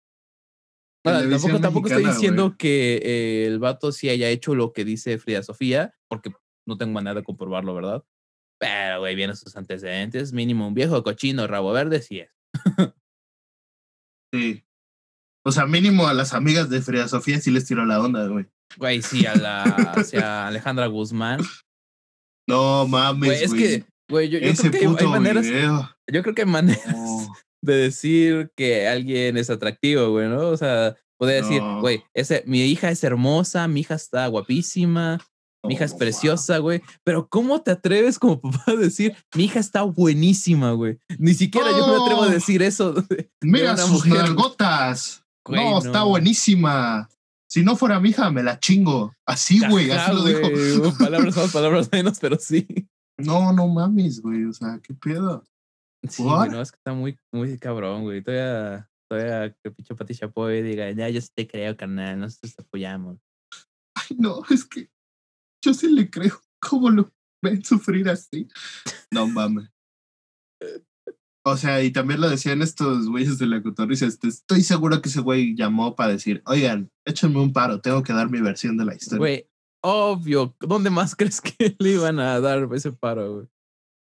Ahora, 1.05 1.29
tampoco, 1.29 1.61
tampoco 1.61 1.89
estoy 1.89 2.05
diciendo 2.05 2.55
que 2.57 2.97
eh, 3.03 3.47
el 3.47 3.59
vato 3.59 3.91
sí 3.91 4.09
haya 4.09 4.29
hecho 4.29 4.55
lo 4.55 4.73
que 4.73 4.85
dice 4.85 5.19
Frida 5.19 5.43
Sofía, 5.43 5.95
porque 6.09 6.33
no 6.67 6.77
tengo 6.79 6.93
manera 6.93 7.15
de 7.15 7.25
comprobarlo, 7.25 7.75
¿verdad? 7.75 8.05
Pero, 8.61 9.01
güey, 9.01 9.17
vienen 9.17 9.35
sus 9.37 9.57
antecedentes. 9.57 10.33
Mínimo 10.33 10.69
un 10.69 10.75
viejo 10.75 11.03
cochino, 11.03 11.49
rabo 11.49 11.73
verde, 11.73 12.03
sí 12.03 12.21
es. 12.21 12.31
Sí. 14.35 14.65
O 15.45 15.53
sea, 15.53 15.67
mínimo 15.67 16.07
a 16.09 16.15
las 16.15 16.33
amigas 16.33 16.71
de 16.71 16.81
Frida 16.81 17.07
Sofía 17.07 17.39
sí 17.39 17.51
les 17.51 17.67
tiró 17.67 17.85
la 17.85 18.01
onda, 18.01 18.27
güey. 18.29 18.47
Güey, 18.79 19.03
sí, 19.03 19.27
a 19.27 19.35
la 19.35 19.63
hacia 19.65 20.47
Alejandra 20.47 20.87
Guzmán. 20.87 21.41
No 22.49 22.87
mames, 22.89 23.29
Güey, 23.29 23.45
es 23.45 23.53
que, 23.53 23.85
güey, 24.09 24.31
yo, 24.31 24.39
yo 24.39 24.53
creo 24.71 24.97
que 24.97 25.05
hay- 25.05 25.11
maneras. 25.11 25.45
video. 25.47 25.91
Yo 26.11 26.23
creo 26.23 26.35
que 26.35 26.43
hay 26.43 26.49
maneras. 26.49 26.87
No. 26.87 27.35
De 27.62 27.75
decir 27.76 28.50
que 28.57 28.88
alguien 28.88 29.37
es 29.37 29.49
atractivo, 29.50 30.11
güey, 30.11 30.28
¿no? 30.28 30.49
O 30.49 30.57
sea, 30.57 30.97
podría 31.19 31.42
decir, 31.42 31.62
güey, 31.81 32.02
ese, 32.14 32.42
mi 32.47 32.61
hija 32.62 32.90
es 32.90 33.02
hermosa, 33.04 33.69
mi 33.69 33.81
hija 33.81 33.95
está 33.95 34.26
guapísima, 34.26 35.19
mi 35.64 35.75
hija 35.75 35.85
es 35.85 35.92
Oh, 35.92 35.99
preciosa, 35.99 36.59
güey. 36.59 36.83
Pero 37.04 37.28
¿cómo 37.28 37.62
te 37.62 37.71
atreves 37.71 38.19
como 38.19 38.40
papá 38.40 38.64
a 38.66 38.76
decir, 38.76 39.14
mi 39.37 39.45
hija 39.45 39.61
está 39.61 39.83
buenísima, 39.83 40.73
güey? 40.73 40.99
Ni 41.19 41.35
siquiera 41.35 41.71
yo 41.71 41.87
me 41.87 42.02
atrevo 42.02 42.25
a 42.25 42.26
Oh. 42.26 42.31
decir 42.31 42.62
eso. 42.62 42.92
de- 43.09 43.31
Mira 43.40 43.76
sus 43.76 44.04
nalgotas. 44.07 45.23
Güey, 45.45 45.62
no, 45.64 45.78
está 45.78 46.02
buenísima. 46.04 47.09
Si 47.49 47.62
no 47.62 47.76
fuera 47.76 48.00
mi 48.00 48.11
hija, 48.11 48.31
me 48.31 48.42
la 48.42 48.59
chingo. 48.59 49.12
Así, 49.26 49.61
güey, 49.69 49.90
así 49.90 50.12
lo 50.12 50.25
dijo. 50.25 50.97
Palabras 50.99 51.37
más, 51.37 51.52
palabras 51.52 51.88
menos, 51.92 52.19
pero 52.19 52.38
sí. 52.40 52.66
No, 53.19 53.52
no 53.52 53.69
mames, 53.69 54.21
güey. 54.23 54.45
O 54.47 54.52
sea, 54.52 54.81
qué 54.83 54.95
pedo. 54.95 55.45
Sí, 56.09 56.23
no, 56.23 56.61
es 56.61 56.73
que 56.73 56.76
está 56.76 56.92
muy, 56.92 57.18
muy 57.32 57.59
cabrón, 57.59 58.02
güey. 58.02 58.23
Todavía, 58.23 58.90
todavía 59.09 59.56
que 59.62 59.71
pinche 59.71 59.94
Pati 59.94 60.14
Chapoy 60.14 60.62
diga, 60.62 60.90
ya, 60.90 61.09
yo 61.09 61.21
sí 61.21 61.28
te 61.35 61.47
creo, 61.47 61.76
carnal, 61.76 62.18
nosotros 62.18 62.56
te 62.56 62.62
apoyamos. 62.62 63.18
Ay, 63.94 64.16
no, 64.18 64.42
es 64.50 64.64
que 64.64 64.90
yo 65.64 65.73
sí 65.75 65.90
le 65.90 66.11
creo. 66.11 66.40
¿Cómo 66.61 66.90
lo 66.90 67.12
ven 67.42 67.64
sufrir 67.64 68.09
así? 68.09 68.49
No 69.11 69.26
mames. 69.26 69.71
O 71.44 71.56
sea, 71.56 71.82
y 71.82 71.90
también 71.90 72.21
lo 72.21 72.30
decían 72.30 72.62
estos 72.62 73.09
güeyes 73.09 73.38
de 73.38 73.47
la 73.47 73.62
cotorriza. 73.62 74.06
Este, 74.06 74.28
estoy 74.28 74.62
seguro 74.62 75.02
que 75.02 75.09
ese 75.09 75.21
güey 75.21 75.56
llamó 75.56 75.97
para 75.97 76.12
decir, 76.12 76.40
oigan, 76.47 76.90
échenme 77.04 77.40
un 77.40 77.52
paro, 77.52 77.80
tengo 77.80 78.02
que 78.04 78.12
dar 78.12 78.30
mi 78.30 78.40
versión 78.40 78.76
de 78.76 78.85
la 78.85 78.94
historia. 78.94 79.18
Güey, 79.18 79.49
obvio, 79.82 80.56
¿dónde 80.61 80.90
más 80.90 81.16
crees 81.16 81.40
que 81.40 81.75
le 81.78 81.90
iban 81.90 82.21
a 82.21 82.38
dar 82.40 82.68
ese 82.73 82.92
paro, 82.92 83.35
güey? 83.35 83.47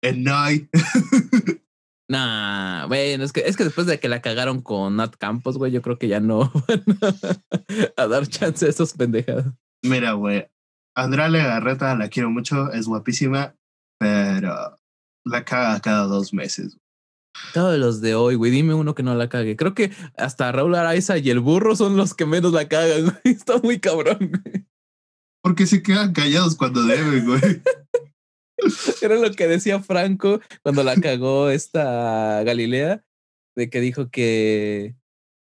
En 0.02 0.24
Night. 0.24 0.68
Nah, 2.10 2.86
bueno, 2.86 3.24
es 3.24 3.32
que, 3.32 3.40
es 3.40 3.56
que 3.56 3.64
después 3.64 3.86
de 3.86 4.00
que 4.00 4.08
la 4.08 4.22
cagaron 4.22 4.62
con 4.62 4.96
Nat 4.96 5.14
Campos, 5.16 5.58
güey, 5.58 5.70
yo 5.72 5.82
creo 5.82 5.98
que 5.98 6.08
ya 6.08 6.20
no 6.20 6.50
van 6.68 6.84
a, 7.02 8.02
a 8.02 8.06
dar 8.06 8.26
chance 8.26 8.64
a 8.64 8.68
esos 8.70 8.94
pendejados. 8.94 9.52
Mira, 9.82 10.12
güey. 10.12 10.48
Andrea 10.96 11.28
Legarreta 11.28 11.94
la 11.94 12.08
quiero 12.08 12.30
mucho, 12.30 12.72
es 12.72 12.86
guapísima, 12.86 13.54
pero 14.00 14.78
la 15.24 15.44
caga 15.44 15.78
cada 15.80 16.06
dos 16.06 16.32
meses. 16.32 16.78
Todos 17.52 17.78
los 17.78 18.00
de 18.00 18.14
hoy, 18.14 18.34
güey, 18.34 18.50
dime 18.50 18.74
uno 18.74 18.94
que 18.94 19.02
no 19.02 19.14
la 19.14 19.28
cague. 19.28 19.56
Creo 19.56 19.74
que 19.74 19.92
hasta 20.16 20.50
Raúl 20.50 20.74
Araiza 20.74 21.18
y 21.18 21.30
el 21.30 21.40
burro 21.40 21.76
son 21.76 21.96
los 21.96 22.14
que 22.14 22.26
menos 22.26 22.52
la 22.52 22.68
cagan, 22.68 23.04
güey. 23.04 23.16
Está 23.24 23.58
muy 23.58 23.78
cabrón, 23.78 24.18
güey. 24.18 24.66
Porque 25.42 25.66
se 25.66 25.82
quedan 25.82 26.12
callados 26.12 26.56
cuando 26.56 26.82
deben, 26.82 27.26
güey. 27.26 27.62
Era 29.02 29.16
lo 29.16 29.30
que 29.32 29.46
decía 29.46 29.80
Franco 29.80 30.40
cuando 30.62 30.82
la 30.82 30.96
cagó 30.96 31.50
esta 31.50 32.42
Galilea, 32.44 33.04
de 33.56 33.70
que 33.70 33.80
dijo 33.80 34.10
que 34.10 34.94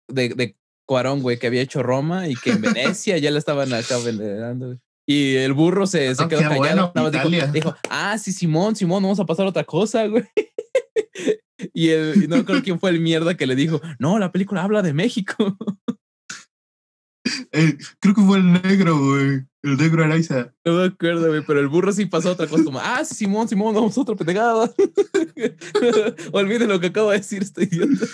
de, 0.07 0.29
de 0.29 0.57
Cuarón, 0.85 1.21
güey, 1.21 1.39
que 1.39 1.47
había 1.47 1.61
hecho 1.61 1.83
Roma 1.83 2.27
y 2.27 2.35
que 2.35 2.51
en 2.51 2.61
Venecia 2.61 3.17
ya 3.17 3.31
la 3.31 3.39
estaban 3.39 3.73
acá 3.73 3.97
venerando. 3.97 4.79
Y 5.07 5.35
el 5.35 5.53
burro 5.53 5.85
se, 5.85 6.15
se 6.15 6.27
quedó 6.27 6.39
callado. 6.41 6.57
bueno, 6.57 6.91
nada 6.95 7.11
más 7.11 7.31
dijo, 7.31 7.47
dijo, 7.51 7.75
ah, 7.89 8.17
sí, 8.17 8.31
Simón, 8.31 8.75
Simón, 8.75 9.03
vamos 9.03 9.19
a 9.19 9.25
pasar 9.25 9.45
a 9.45 9.49
otra 9.49 9.63
cosa, 9.63 10.05
güey. 10.07 10.23
Y, 11.73 11.89
el, 11.89 12.29
no 12.29 12.43
creo 12.43 12.61
quién 12.61 12.79
fue 12.79 12.89
el 12.89 12.99
mierda 12.99 13.37
que 13.37 13.47
le 13.47 13.55
dijo, 13.55 13.81
no, 13.97 14.19
la 14.19 14.31
película 14.31 14.61
habla 14.61 14.81
de 14.81 14.93
México. 14.93 15.35
Eh, 17.51 17.77
creo 17.99 18.13
que 18.13 18.21
fue 18.21 18.37
el 18.37 18.53
negro, 18.53 18.97
güey. 18.99 19.45
El 19.63 19.77
negro 19.77 20.03
Araiza. 20.03 20.53
No 20.63 20.73
me 20.73 20.83
acuerdo, 20.85 21.27
güey, 21.27 21.43
pero 21.45 21.59
el 21.59 21.67
burro 21.67 21.91
sí 21.91 22.05
pasó 22.05 22.31
otra 22.31 22.47
cosa 22.47 22.63
como, 22.63 22.79
ah, 22.79 23.03
sí, 23.03 23.15
Simón, 23.15 23.47
Simón, 23.47 23.73
vamos 23.73 23.97
a 23.97 24.01
otra 24.01 24.15
pendejada. 24.15 24.71
Olviden 26.31 26.69
lo 26.69 26.79
que 26.79 26.87
acabo 26.87 27.09
de 27.09 27.17
decir 27.17 27.41
este 27.41 27.63
idiota. 27.63 28.05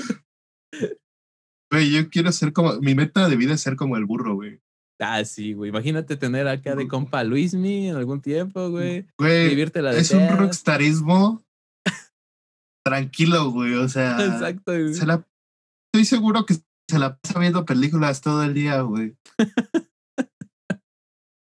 Güey, 1.72 1.91
yo 1.91 2.10
quiero 2.10 2.32
ser 2.32 2.53
como. 2.53 2.74
Mi 2.82 2.96
meta 2.96 3.27
de 3.27 3.36
vida 3.36 3.53
es 3.53 3.62
ser 3.62 3.75
como 3.75 3.98
el 3.98 4.06
burro, 4.06 4.36
güey. 4.36 4.62
Ah, 5.00 5.25
sí, 5.25 5.53
güey. 5.53 5.70
Imagínate 5.70 6.15
tener 6.15 6.48
acá 6.48 6.75
de 6.75 6.88
compa 6.88 7.24
Luismi 7.24 7.89
en 7.89 7.96
algún 7.96 8.22
tiempo, 8.22 8.70
güey. 8.70 9.08
Güey, 9.18 9.56
la 9.75 9.96
es 9.96 10.12
un 10.12 10.30
rockstarismo 10.38 11.44
tranquilo, 12.86 13.51
güey. 13.51 13.74
O 13.75 13.89
sea, 13.89 14.24
Exacto, 14.24 14.74
güey. 14.74 14.94
se 14.94 15.06
la, 15.06 15.25
estoy 15.94 16.06
seguro 16.06 16.46
que 16.46 16.56
se 16.91 17.00
la 17.00 17.17
pasa 17.17 17.39
viendo 17.39 17.65
películas 17.65 18.21
todo 18.21 18.43
el 18.43 18.53
día, 18.53 18.81
güey. 18.81 19.15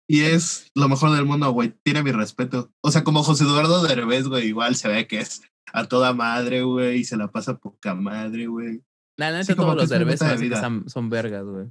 y 0.09 0.23
es 0.23 0.71
lo 0.75 0.89
mejor 0.89 1.15
del 1.15 1.25
mundo, 1.27 1.51
güey. 1.53 1.75
Tiene 1.85 2.03
mi 2.03 2.13
respeto. 2.13 2.73
O 2.83 2.91
sea, 2.91 3.05
como 3.05 3.23
José 3.23 3.45
Eduardo 3.45 3.83
Derbez, 3.83 4.27
güey, 4.29 4.49
igual 4.49 4.75
se 4.75 4.89
ve 4.89 5.07
que 5.07 5.21
es 5.21 5.43
a 5.73 5.87
toda 5.87 6.13
madre, 6.13 6.63
güey, 6.63 6.99
y 7.01 7.05
se 7.05 7.17
la 7.17 7.31
pasa 7.31 7.59
poca 7.59 7.95
madre, 7.95 8.47
güey. 8.47 8.83
La 9.19 9.31
neta, 9.31 9.45
Sí, 9.45 9.55
como 9.55 9.75
todos 9.75 9.77
los 9.77 9.85
es 9.85 9.91
mi 9.91 9.99
derbés 9.99 10.21
meta 10.23 10.35
de 10.35 10.41
vida. 10.41 10.83
son, 10.89 11.11
vergas, 11.11 11.45
güey. 11.45 11.71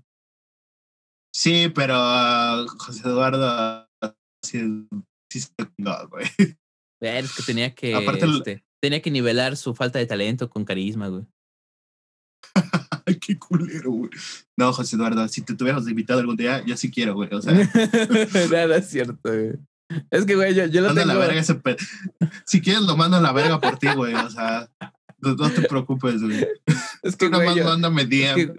Sí, 1.35 1.69
pero 1.73 1.95
ah, 1.97 2.65
José 2.77 3.07
Eduardo 3.07 3.87
sí, 4.45 4.87
sí 5.31 5.39
se 5.41 5.51
chingó, 5.57 6.07
güey. 6.09 6.25
Es 7.01 7.35
que 7.35 7.43
tenía 7.43 7.73
que, 7.75 7.95
Aparte 7.95 8.25
el- 8.25 8.37
este, 8.37 8.65
tenía 8.81 9.01
que 9.01 9.11
nivelar 9.11 9.57
su 9.57 9.73
falta 9.75 9.99
de 9.99 10.05
talento 10.05 10.49
con 10.49 10.63
carisma, 10.65 11.07
güey. 11.07 11.25
Ay, 13.09 13.15
qué 13.19 13.37
culero, 13.37 13.91
güey. 13.91 14.09
No, 14.57 14.71
José 14.73 14.95
Eduardo, 14.95 15.27
si 15.27 15.41
te 15.41 15.55
tuvieras 15.55 15.87
invitado 15.87 16.19
algún 16.19 16.35
día, 16.37 16.63
yo 16.65 16.75
sí 16.77 16.89
quiero, 16.91 17.13
güey. 17.15 17.29
O 17.33 17.41
sea, 17.41 17.53
Nada 18.51 18.77
es 18.77 18.89
cierto, 18.89 19.17
güey. 19.23 19.51
Es 20.11 20.25
que, 20.25 20.35
güey, 20.35 20.53
yo, 20.53 20.65
yo 20.67 20.81
lo 20.81 20.87
manda 20.89 21.01
tengo. 21.01 21.13
la 21.15 21.19
verga 21.25 21.41
ese 21.41 21.55
pe- 21.55 21.77
Si 22.45 22.61
quieres, 22.61 22.83
lo 22.83 22.95
mando 22.95 23.17
a 23.17 23.21
la 23.21 23.31
verga 23.31 23.59
por 23.59 23.77
ti, 23.79 23.87
güey. 23.95 24.13
O 24.13 24.29
sea, 24.29 24.69
no, 25.19 25.33
no 25.35 25.49
te 25.49 25.61
preocupes, 25.63 26.21
güey. 26.21 26.45
Es 27.01 27.15
que, 27.15 27.27
Tú 27.29 27.35
güey, 27.35 27.47
más 27.47 27.55
yo, 27.55 27.63
mándame 27.65 28.03
es 28.03 28.09
DM. 28.09 28.35
que, 28.35 28.53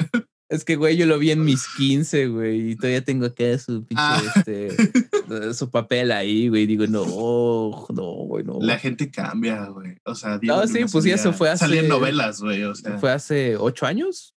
es 0.49 0.65
que, 0.65 0.75
güey, 0.75 0.97
yo 0.97 1.07
lo 1.07 1.19
vi 1.21 1.31
en 1.31 1.45
mis 1.45 1.69
15, 1.77 2.27
güey, 2.27 2.71
y 2.73 2.77
todavía 2.77 3.05
tengo 3.05 3.27
acá 3.27 3.57
su 3.59 3.85
pinche, 3.85 4.03
Ah. 4.03 4.21
este, 4.35 4.67
eh, 4.69 5.55
su 5.55 5.71
papel 5.71 6.11
ahí, 6.11 6.49
güey. 6.49 6.67
Digo, 6.67 6.89
no, 6.89 7.05
no, 7.07 8.05
güey, 8.27 8.43
no. 8.43 8.59
La 8.61 8.77
gente 8.79 9.09
cambia, 9.13 9.67
güey. 9.67 9.99
O 10.05 10.17
sea, 10.17 10.31
No, 10.31 10.39
Diego 10.41 10.67
sí, 10.67 10.73
Luna 10.75 10.87
pues 10.91 11.05
sí, 11.05 11.11
salía- 11.11 11.15
eso 11.15 11.33
fue 11.33 11.51
hace- 11.51 11.67
Salían 11.67 11.87
novelas, 11.87 12.41
güey. 12.41 12.65
O 12.65 12.75
sea, 12.75 12.99
Fue 12.99 13.13
hace 13.13 13.57
ocho 13.57 13.87
años. 13.87 14.35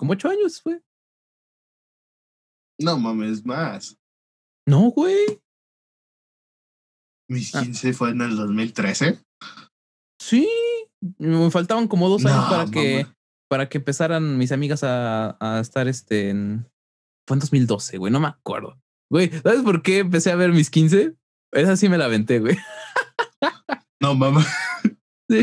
¿Cómo 0.00 0.12
ocho 0.14 0.30
años 0.30 0.62
fue? 0.62 0.80
no 2.80 2.98
mames, 2.98 3.44
más. 3.44 3.98
No, 4.66 4.90
güey. 4.90 5.38
Mis 7.28 7.54
Ah. 7.54 7.60
15 7.62 7.92
fue 7.92 8.10
en 8.12 8.22
el 8.22 8.34
2013. 8.34 9.22
Sí. 10.18 10.48
Me 11.18 11.50
faltaban 11.50 11.86
como 11.86 12.08
dos 12.08 12.24
años 12.24 12.46
para 12.48 12.70
que 12.70 13.06
para 13.50 13.68
que 13.68 13.76
empezaran 13.78 14.38
mis 14.38 14.52
amigas 14.52 14.82
a, 14.84 15.36
a 15.38 15.60
estar 15.60 15.86
este 15.88 16.30
en. 16.30 16.66
Fue 17.28 17.34
en 17.36 17.40
2012, 17.40 17.98
güey. 17.98 18.10
No 18.10 18.20
me 18.20 18.28
acuerdo. 18.28 18.80
Güey, 19.12 19.28
¿sabes 19.42 19.60
por 19.60 19.82
qué 19.82 19.98
empecé 19.98 20.30
a 20.30 20.36
ver 20.36 20.50
mis 20.52 20.70
15? 20.70 21.14
Esa 21.52 21.76
sí 21.76 21.90
me 21.90 21.98
la 21.98 22.06
aventé, 22.06 22.38
güey. 22.40 22.56
No 24.00 24.14
mames. 24.14 24.46
Sí. 25.30 25.42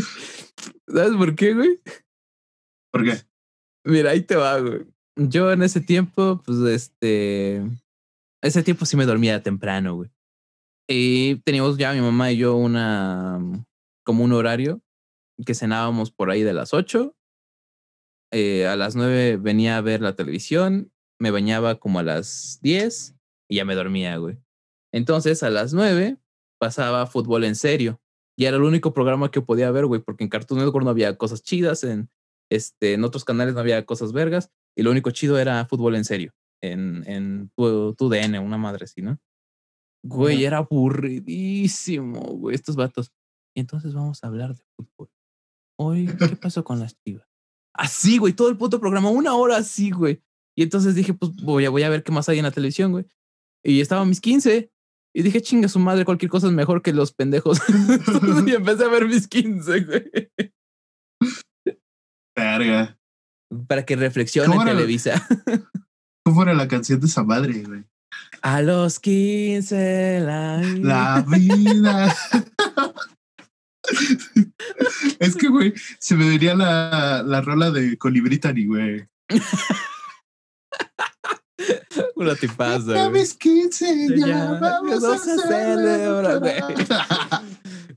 ¿Sabes 0.87 1.15
por 1.15 1.33
qué, 1.35 1.53
güey? 1.53 1.79
¿Por 2.91 3.05
qué? 3.05 3.21
Mira, 3.87 4.11
ahí 4.11 4.21
te 4.21 4.35
va, 4.35 4.59
güey. 4.59 4.85
Yo 5.15 5.49
en 5.51 5.63
ese 5.63 5.79
tiempo, 5.79 6.41
pues 6.45 6.57
este. 6.59 7.63
Ese 8.43 8.61
tiempo 8.61 8.85
sí 8.85 8.97
me 8.97 9.05
dormía 9.05 9.41
temprano, 9.41 9.95
güey. 9.95 10.11
Y 10.89 11.37
teníamos 11.37 11.77
ya 11.77 11.93
mi 11.93 12.01
mamá 12.01 12.31
y 12.33 12.37
yo 12.37 12.57
una. 12.57 13.39
como 14.03 14.25
un 14.25 14.33
horario 14.33 14.81
que 15.45 15.55
cenábamos 15.55 16.11
por 16.11 16.29
ahí 16.29 16.43
de 16.43 16.53
las 16.53 16.73
8. 16.73 17.15
Eh, 18.33 18.67
a 18.67 18.75
las 18.75 18.97
9 18.97 19.37
venía 19.37 19.77
a 19.77 19.81
ver 19.81 20.01
la 20.01 20.17
televisión, 20.17 20.91
me 21.17 21.31
bañaba 21.31 21.79
como 21.79 21.99
a 21.99 22.03
las 22.03 22.59
10 22.61 23.15
y 23.49 23.55
ya 23.55 23.63
me 23.63 23.75
dormía, 23.75 24.17
güey. 24.17 24.37
Entonces 24.91 25.43
a 25.43 25.49
las 25.49 25.73
9 25.73 26.17
pasaba 26.59 27.07
fútbol 27.07 27.45
en 27.45 27.55
serio. 27.55 28.01
Y 28.35 28.45
era 28.45 28.57
el 28.57 28.63
único 28.63 28.93
programa 28.93 29.31
que 29.31 29.41
podía 29.41 29.71
ver, 29.71 29.85
güey, 29.85 30.01
porque 30.01 30.25
en 30.25 30.29
Cartoon 30.29 30.59
Network 30.59 30.83
no 30.83 30.89
había 30.89 31.17
cosas 31.17 31.41
chidas, 31.41 31.83
en, 31.83 32.09
este, 32.49 32.93
en 32.93 33.03
otros 33.03 33.25
canales 33.25 33.53
no 33.53 33.59
había 33.59 33.85
cosas 33.85 34.11
vergas, 34.11 34.51
y 34.75 34.83
lo 34.83 34.91
único 34.91 35.11
chido 35.11 35.37
era 35.39 35.65
fútbol 35.65 35.95
en 35.95 36.05
serio, 36.05 36.33
en, 36.61 37.03
en 37.07 37.51
tu, 37.55 37.93
tu 37.95 38.09
DN, 38.09 38.39
una 38.39 38.57
madre 38.57 38.85
así, 38.85 39.01
¿no? 39.01 39.19
Güey, 40.03 40.45
era 40.45 40.57
aburridísimo, 40.57 42.21
güey, 42.21 42.55
estos 42.55 42.75
vatos. 42.75 43.11
Y 43.55 43.59
entonces 43.59 43.93
vamos 43.93 44.23
a 44.23 44.27
hablar 44.27 44.55
de 44.55 44.63
fútbol. 44.75 45.09
Hoy, 45.79 46.07
¿qué 46.07 46.35
pasó 46.35 46.63
con 46.63 46.79
las 46.79 46.95
chivas? 47.03 47.27
Así, 47.73 48.17
güey, 48.17 48.33
todo 48.33 48.49
el 48.49 48.57
puto 48.57 48.79
programa, 48.79 49.09
una 49.09 49.35
hora 49.35 49.57
así, 49.57 49.91
güey. 49.91 50.21
Y 50.55 50.63
entonces 50.63 50.95
dije, 50.95 51.13
pues 51.13 51.35
voy 51.43 51.65
a, 51.65 51.69
voy 51.69 51.83
a 51.83 51.89
ver 51.89 52.03
qué 52.03 52.11
más 52.11 52.29
hay 52.29 52.39
en 52.39 52.45
la 52.45 52.51
televisión, 52.51 52.91
güey. 52.91 53.05
Y 53.63 53.81
estaban 53.81 54.09
mis 54.09 54.21
15. 54.21 54.71
Y 55.15 55.21
dije, 55.23 55.41
chinga 55.41 55.67
su 55.67 55.79
madre, 55.79 56.05
cualquier 56.05 56.29
cosa 56.29 56.47
es 56.47 56.53
mejor 56.53 56.81
que 56.81 56.93
los 56.93 57.13
pendejos. 57.13 57.59
y 58.47 58.51
empecé 58.51 58.83
a 58.83 58.89
ver 58.89 59.07
mis 59.07 59.27
15, 59.27 59.79
güey. 59.81 60.31
Verga. 62.37 62.97
Para 63.67 63.83
que 63.83 63.95
reflexione. 63.95 64.63
Televisa. 64.63 65.27
¿Cómo 66.23 66.43
era 66.43 66.53
la 66.53 66.67
canción 66.67 66.99
de 66.99 67.07
esa 67.07 67.23
madre, 67.23 67.63
güey? 67.63 67.83
A 68.41 68.61
los 68.61 68.99
15, 68.99 70.19
la, 70.21 70.61
La 70.61 71.25
vida. 71.27 72.15
Es 75.19 75.37
que, 75.37 75.47
güey, 75.47 75.73
se 75.97 76.15
me 76.15 76.27
vería 76.29 76.53
la, 76.53 77.23
la 77.25 77.39
rola 77.39 77.71
de 77.71 77.97
Colibritani, 77.97 78.65
güey. 78.65 79.07
Una 82.15 82.35
tipaza, 82.35 82.91
Una 82.91 83.07
güey. 83.07 83.21
vez 83.21 83.33
15 83.33 84.07
ya, 84.17 84.27
Ya, 84.27 84.51
vamos, 84.59 85.01
vamos 85.01 85.03
a 85.03 85.13
a 85.13 85.17
celebrar, 85.37 86.41
celebrar. 86.41 87.41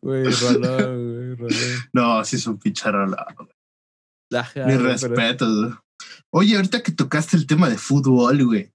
Güey, 0.01 0.25
rolón, 0.25 1.13
güey, 1.13 1.35
rolón. 1.35 1.59
No, 1.93 2.25
sí 2.25 2.37
es 2.37 2.47
un 2.47 2.59
pinche 2.59 2.91
rola. 2.91 3.27
Ajá, 4.33 4.65
Mi 4.67 4.73
pero- 4.73 4.85
respeto. 4.85 5.83
Oye, 6.33 6.57
ahorita 6.57 6.83
que 6.83 6.93
tocaste 6.93 7.37
el 7.37 7.47
tema 7.47 7.69
de 7.69 7.77
fútbol, 7.79 8.45
güey. 8.45 8.71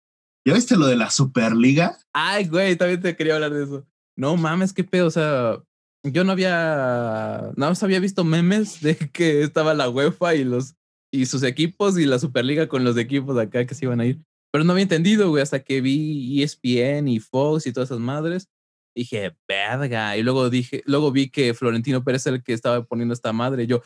¿Ya 0.48 0.54
viste 0.54 0.76
lo 0.76 0.86
de 0.88 0.96
la 0.96 1.10
Superliga? 1.10 1.98
Ay, 2.14 2.48
güey, 2.48 2.76
también 2.76 3.02
te 3.02 3.16
quería 3.16 3.36
hablar 3.36 3.52
de 3.54 3.64
eso. 3.64 3.88
No 4.18 4.38
mames, 4.38 4.74
qué 4.74 4.84
pedo. 4.84 5.08
O 5.08 5.12
sea, 5.12 5.58
yo 6.06 6.24
no 6.24 6.32
había. 6.34 7.52
Nada 7.56 7.72
más 7.72 7.82
había 7.84 8.00
visto 8.00 8.24
memes 8.24 8.80
de 8.82 8.96
que 8.96 9.42
estaba 9.42 9.74
la 9.74 9.90
UEFA 9.90 10.36
y 10.36 10.44
los 10.44 10.76
y 11.14 11.26
sus 11.26 11.44
equipos 11.44 11.98
y 11.98 12.06
la 12.06 12.20
Superliga 12.20 12.68
con 12.68 12.84
los 12.84 12.98
equipos 12.98 13.36
de 13.36 13.44
acá 13.44 13.66
que 13.66 13.74
se 13.74 13.86
iban 13.86 14.02
a 14.02 14.06
ir. 14.06 14.22
Pero 14.52 14.64
no 14.66 14.74
había 14.74 14.84
entendido, 14.84 15.30
güey, 15.30 15.42
hasta 15.42 15.60
que 15.64 15.82
vi 15.82 16.44
ESPN 16.44 17.08
y 17.08 17.20
Fox 17.20 17.66
y 17.68 17.74
todas 17.74 17.90
esas 17.90 18.00
madres. 18.00 18.48
Dije, 18.96 19.36
verga. 19.48 20.16
Y 20.16 20.24
luego 20.24 20.50
dije, 20.50 20.84
luego 20.86 21.12
vi 21.12 21.30
que 21.30 21.54
Florentino 21.54 22.04
Pérez 22.04 22.26
era 22.28 22.36
el 22.38 22.44
que 22.44 22.54
estaba 22.54 22.84
poniendo 22.86 23.14
esta 23.14 23.34
madre. 23.34 23.64
Y 23.64 23.68
yo, 23.68 23.82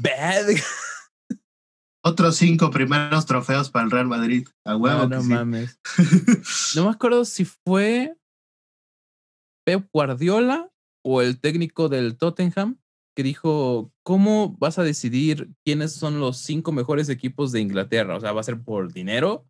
verga. 0.00 0.62
Otros 2.04 2.36
cinco 2.36 2.70
primeros 2.70 3.26
trofeos 3.26 3.70
para 3.70 3.84
el 3.84 3.90
Real 3.90 4.06
Madrid. 4.06 4.48
A 4.64 4.76
huevo. 4.76 5.00
No, 5.00 5.16
no 5.16 5.22
sí. 5.22 5.28
mames. 5.28 5.80
No 6.76 6.84
me 6.84 6.90
acuerdo 6.90 7.24
si 7.24 7.44
fue 7.44 8.16
Pep 9.64 9.88
Guardiola 9.92 10.70
o 11.04 11.22
el 11.22 11.40
técnico 11.40 11.88
del 11.88 12.16
Tottenham 12.16 12.78
que 13.16 13.24
dijo, 13.24 13.92
¿cómo 14.04 14.56
vas 14.58 14.78
a 14.78 14.84
decidir 14.84 15.50
quiénes 15.64 15.92
son 15.92 16.20
los 16.20 16.38
cinco 16.38 16.70
mejores 16.70 17.08
equipos 17.08 17.50
de 17.50 17.60
Inglaterra? 17.60 18.16
O 18.16 18.20
sea, 18.20 18.32
¿va 18.32 18.40
a 18.40 18.44
ser 18.44 18.62
por 18.62 18.92
dinero? 18.92 19.44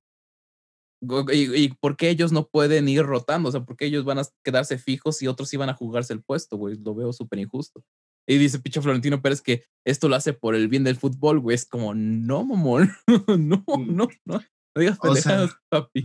¿Y, 1.31 1.55
y 1.55 1.69
por 1.75 1.97
qué 1.97 2.09
ellos 2.09 2.33
no 2.33 2.49
pueden 2.49 2.89
ir 2.89 3.03
rotando? 3.03 3.51
O 3.51 3.53
sea, 3.53 3.65
¿por 3.65 3.77
qué 3.77 3.85
ellos 3.85 4.07
van 4.07 4.21
a 4.21 4.23
quedarse 4.43 4.79
fijos 4.79 5.21
y 5.21 5.29
otros 5.29 5.53
iban 5.53 5.69
a 5.69 5.75
jugarse 5.75 6.15
el 6.15 6.23
puesto, 6.23 6.57
güey? 6.57 6.77
Lo 6.79 6.95
veo 6.95 7.13
súper 7.13 7.41
injusto. 7.41 7.85
Y 8.29 8.37
dice 8.37 8.59
pinche 8.59 8.83
Florentino 8.83 9.23
Pérez 9.23 9.41
que 9.41 9.65
esto 9.87 10.09
lo 10.09 10.17
hace 10.17 10.35
por 10.35 10.55
el 10.55 10.69
bien 10.69 10.85
del 10.85 10.97
fútbol, 10.97 11.41
güey. 11.41 11.55
Es 11.55 11.65
como, 11.65 11.95
no, 11.95 12.45
mamón. 12.45 12.91
no, 13.39 13.65
no, 13.67 14.09
no. 14.27 14.41
No 14.77 14.81
digas 14.81 14.99
O 15.01 15.15
sea, 15.15 15.33
pendejadas, 15.33 15.57
papi. 15.71 16.05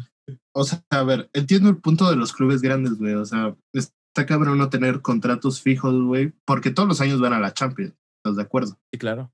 O 0.56 0.63
sea, 0.63 0.84
a 0.89 1.03
ver, 1.03 1.30
entiendo 1.34 1.70
el 1.70 1.77
punto 1.77 2.10
de 2.10 2.15
los 2.15 2.32
clubes 2.32 2.62
grandes, 2.62 2.98
güey. 2.98 3.13
O 3.15 3.25
sea, 3.25 3.56
está 3.74 4.25
cabrón 4.25 4.58
no 4.58 4.70
tener 4.70 5.01
contratos 5.01 5.62
fijos, 5.62 6.01
güey, 6.01 6.34
porque 6.46 6.72
todos 6.72 6.88
los 6.88 7.01
años 7.01 7.20
van 7.20 7.34
a 7.34 7.39
la 7.39 7.53
Champions. 7.53 7.94
¿Estás 8.24 8.38
de 8.38 8.44
acuerdo? 8.44 8.80
Sí, 8.94 9.00
claro. 9.00 9.34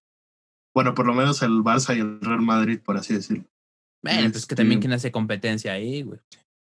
Bueno, 0.76 0.96
por 0.96 1.06
lo 1.06 1.14
menos 1.14 1.44
el 1.44 1.62
Barça 1.64 1.96
y 1.96 2.00
el 2.00 2.20
Real 2.22 2.42
Madrid, 2.42 2.80
por 2.84 2.98
así 2.98 3.14
decirlo. 3.14 3.46
Bueno, 4.04 4.32
pues 4.32 4.46
que 4.48 4.56
también 4.56 4.80
Este- 4.80 4.88
quien 4.88 4.94
hace 4.94 5.12
competencia 5.12 5.74
ahí, 5.74 6.02
güey. 6.02 6.20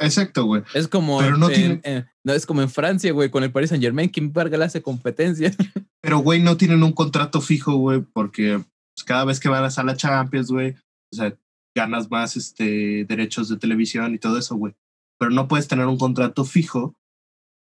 Exacto, 0.03 0.45
güey. 0.45 0.63
Es 0.75 0.89
como, 0.89 1.19
Pero 1.19 1.35
en, 1.35 1.41
no 1.41 1.49
en- 1.51 1.55
tiene- 1.55 1.81
en- 1.85 2.07
no, 2.25 2.33
es 2.33 2.47
como 2.47 2.63
en 2.63 2.69
Francia, 2.71 3.13
güey, 3.13 3.31
con 3.31 3.43
el 3.45 3.53
Paris 3.53 3.71
Saint 3.71 3.83
Germain, 3.83 4.09
¿quién 4.11 4.33
verga 4.33 4.57
le 4.59 4.65
hace 4.65 4.83
competencia? 4.83 5.53
Pero, 6.03 6.19
güey, 6.19 6.43
no 6.43 6.57
tienen 6.57 6.83
un 6.83 6.93
contrato 6.93 7.41
fijo, 7.41 7.75
güey, 7.77 8.01
porque 8.01 8.59
pues, 8.59 9.05
cada 9.07 9.25
vez 9.25 9.41
que 9.41 9.49
vas 9.49 9.79
a 9.79 9.85
la 9.85 9.97
Champions, 9.97 10.51
güey, 10.51 10.75
o 11.13 11.17
sea, 11.17 11.37
ganas 11.77 12.11
más 12.11 12.37
este, 12.37 13.05
derechos 13.05 13.49
de 13.49 13.57
televisión 13.57 14.15
y 14.15 14.19
todo 14.19 14.39
eso, 14.39 14.57
güey. 14.57 14.75
Pero 15.19 15.31
no 15.31 15.49
puedes 15.49 15.69
tener 15.69 15.87
un 15.87 15.99
contrato 15.99 16.45
fijo 16.45 16.95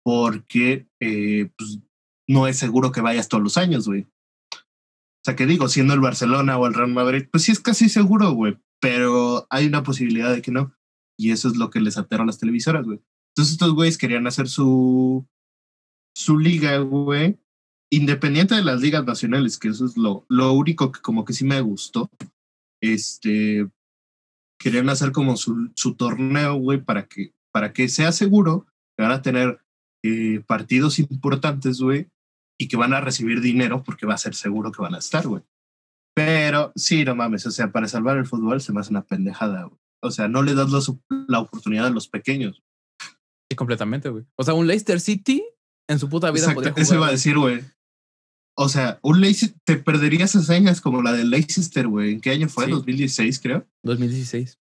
porque 0.04 0.88
eh, 1.00 1.50
pues, 1.57 1.80
no 2.28 2.47
es 2.47 2.57
seguro 2.59 2.92
que 2.92 3.00
vayas 3.00 3.28
todos 3.28 3.42
los 3.42 3.57
años, 3.59 3.87
güey. 3.87 4.02
O 4.54 5.25
sea, 5.25 5.37
que 5.37 5.47
digo, 5.47 5.68
siendo 5.68 5.95
el 5.95 6.00
Barcelona 6.00 6.57
o 6.59 6.66
el 6.66 6.75
Real 6.75 6.88
Madrid, 6.92 7.26
pues 7.30 7.45
sí 7.45 7.52
es 7.52 7.61
casi 7.61 7.88
seguro, 7.88 8.30
güey, 8.33 8.59
pero 8.80 9.47
hay 9.50 9.66
una 9.66 9.83
posibilidad 9.83 10.33
de 10.33 10.40
que 10.42 10.50
no. 10.52 10.73
Y 11.18 11.33
eso 11.33 11.48
es 11.48 11.57
lo 11.57 11.68
que 11.70 11.81
les 11.81 11.98
aterra 11.98 12.22
a 12.22 12.26
las 12.26 12.38
televisoras, 12.38 12.85
güey. 12.85 13.00
Entonces 13.31 13.52
estos 13.52 13.74
güeyes 13.74 13.98
querían 13.98 14.26
hacer 14.26 14.48
su, 14.48 15.26
su 16.14 16.38
liga, 16.38 16.78
güey, 16.78 17.38
independiente 17.90 18.54
de 18.54 18.64
las 18.64 18.81
ligas 18.81 19.04
nacionales, 19.04 19.59
que 19.59 19.68
eso 19.68 19.85
es 19.87 19.96
lo, 19.96 20.24
lo 20.28 20.52
único 20.52 20.92
que 20.92 21.00
como 21.00 21.24
que 21.24 21.33
sí 21.33 21.44
me 21.44 21.61
gustó. 21.61 22.11
Este, 22.81 23.68
querían 24.59 24.88
hacer 24.88 25.12
como 25.12 25.37
su, 25.37 25.70
su 25.74 25.94
torneo, 25.94 26.54
güey, 26.54 26.83
para 26.83 27.07
que, 27.07 27.33
para 27.52 27.72
que 27.72 27.88
sea 27.88 28.12
seguro 28.12 28.66
que 28.96 29.02
van 29.02 29.12
a 29.12 29.22
tener 29.22 29.61
eh, 30.04 30.42
partidos 30.46 30.98
importantes, 30.98 31.81
güey, 31.81 32.09
y 32.59 32.68
que 32.68 32.76
van 32.76 32.92
a 32.92 33.00
recibir 33.00 33.40
dinero 33.40 33.83
porque 33.83 34.07
va 34.07 34.14
a 34.14 34.18
ser 34.18 34.35
seguro 34.35 34.72
que 34.72 34.83
van 34.83 34.94
a 34.94 34.98
estar, 34.98 35.26
güey. 35.26 35.42
Pero 36.14 36.72
sí, 36.74 37.04
no 37.04 37.14
mames, 37.14 37.46
o 37.46 37.50
sea, 37.50 37.70
para 37.70 37.87
salvar 37.87 38.16
el 38.16 38.26
fútbol 38.26 38.61
se 38.61 38.72
me 38.72 38.81
hace 38.81 38.90
una 38.90 39.04
pendejada, 39.04 39.64
güey. 39.64 39.78
O 40.02 40.11
sea, 40.11 40.28
no 40.28 40.42
le 40.42 40.54
das 40.54 40.70
la, 40.70 40.80
la 41.28 41.40
oportunidad 41.40 41.87
a 41.87 41.90
los 41.90 42.08
pequeños. 42.08 42.62
Sí, 43.50 43.56
completamente, 43.56 44.08
güey. 44.11 44.24
O 44.37 44.44
sea, 44.44 44.54
un 44.54 44.66
Leicester 44.66 45.00
City 45.00 45.42
en 45.88 45.98
su 45.98 46.08
puta 46.08 46.30
vida 46.30 46.40
Exacto, 46.44 46.54
podría 46.56 46.72
jugar. 46.72 46.82
eso 46.82 46.94
iba 46.94 47.08
a 47.08 47.11
decir, 47.12 47.38
güey. 47.38 47.62
O 48.56 48.68
sea, 48.68 48.98
un 49.02 49.20
Leicester, 49.20 49.58
te 49.64 49.76
perderías 49.76 50.34
hazañas 50.37 50.80
como 50.80 51.00
la 51.02 51.12
de 51.12 51.24
Leicester, 51.24 51.87
güey. 51.88 52.12
¿En 52.14 52.20
qué 52.20 52.30
año 52.30 52.48
fue? 52.48 52.66
Sí. 52.66 52.70
2016, 52.72 53.40
creo. 53.40 53.66
2016. 53.84 54.58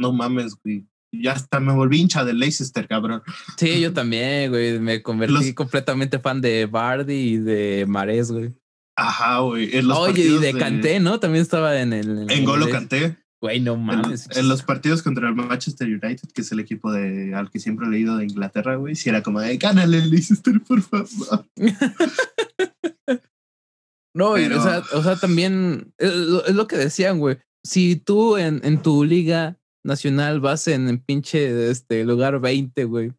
No 0.00 0.12
mames, 0.12 0.54
güey. 0.62 0.86
Ya 1.14 1.32
hasta 1.32 1.60
me 1.60 1.72
volví 1.72 2.00
hincha 2.00 2.24
de 2.24 2.34
Leicester, 2.34 2.86
cabrón. 2.86 3.22
Sí, 3.56 3.80
yo 3.80 3.92
también, 3.92 4.50
güey. 4.50 4.78
Me 4.78 5.02
convertí 5.02 5.32
Los- 5.34 5.52
completamente 5.54 6.18
fan 6.18 6.40
de 6.40 6.66
Bardi 6.66 7.14
y 7.14 7.36
de 7.38 7.86
Mares, 7.88 8.30
güey. 8.30 8.54
Ajá, 8.96 9.38
güey. 9.40 9.76
En 9.76 9.90
Oye, 9.90 10.22
y 10.24 10.38
de 10.38 10.52
Canté, 10.54 10.98
¿no? 11.00 11.20
También 11.20 11.42
estaba 11.42 11.80
en 11.80 11.92
el. 11.92 12.30
En 12.30 12.44
Golo 12.44 12.66
el- 12.66 12.72
Canté. 12.72 13.16
Güey, 13.40 13.60
no 13.60 13.74
En, 13.74 13.84
mames. 13.84 14.28
en 14.36 14.48
los 14.48 14.62
partidos 14.64 15.02
contra 15.02 15.28
el 15.28 15.34
Manchester 15.36 15.86
United, 15.86 16.28
que 16.34 16.40
es 16.40 16.50
el 16.50 16.58
equipo 16.58 16.90
de, 16.90 17.34
al 17.34 17.50
que 17.50 17.60
siempre 17.60 17.86
he 17.86 17.90
leído 17.90 18.16
de 18.16 18.24
Inglaterra, 18.24 18.74
güey. 18.76 18.96
Si 18.96 19.08
era 19.08 19.22
como 19.22 19.40
de, 19.40 19.56
gánale, 19.58 20.04
Leicester, 20.06 20.60
por 20.60 20.82
favor. 20.82 21.46
No, 24.14 24.36
y, 24.36 24.42
Pero- 24.44 24.58
o, 24.58 24.62
sea, 24.62 24.82
o 24.94 25.02
sea, 25.02 25.16
también 25.16 25.92
es 25.98 26.12
lo, 26.12 26.44
es 26.44 26.54
lo 26.54 26.66
que 26.66 26.76
decían, 26.76 27.18
güey. 27.20 27.38
Si 27.64 27.94
tú 27.96 28.36
en, 28.36 28.60
en 28.64 28.82
tu 28.82 29.04
liga 29.04 29.60
nacional 29.84 30.40
vas 30.40 30.66
en, 30.66 30.88
en 30.88 30.98
pinche 30.98 31.70
este, 31.70 32.04
lugar 32.04 32.40
20, 32.40 32.84
güey. 32.84 33.12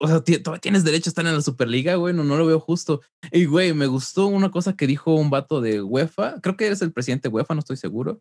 O 0.00 0.08
sea, 0.08 0.22
todavía 0.24 0.60
tienes 0.60 0.82
derecho 0.82 1.08
a 1.08 1.12
estar 1.12 1.24
en 1.26 1.34
la 1.34 1.40
Superliga, 1.40 1.94
güey. 1.94 2.12
No, 2.14 2.24
no 2.24 2.36
lo 2.36 2.46
veo 2.46 2.58
justo. 2.58 3.00
Y, 3.30 3.44
güey, 3.44 3.72
me 3.74 3.86
gustó 3.86 4.26
una 4.26 4.50
cosa 4.50 4.74
que 4.76 4.86
dijo 4.88 5.14
un 5.14 5.30
vato 5.30 5.60
de 5.60 5.80
UEFA. 5.82 6.40
Creo 6.40 6.56
que 6.56 6.66
eres 6.66 6.82
el 6.82 6.92
presidente 6.92 7.28
de 7.28 7.34
UEFA, 7.34 7.54
no 7.54 7.60
estoy 7.60 7.76
seguro. 7.76 8.20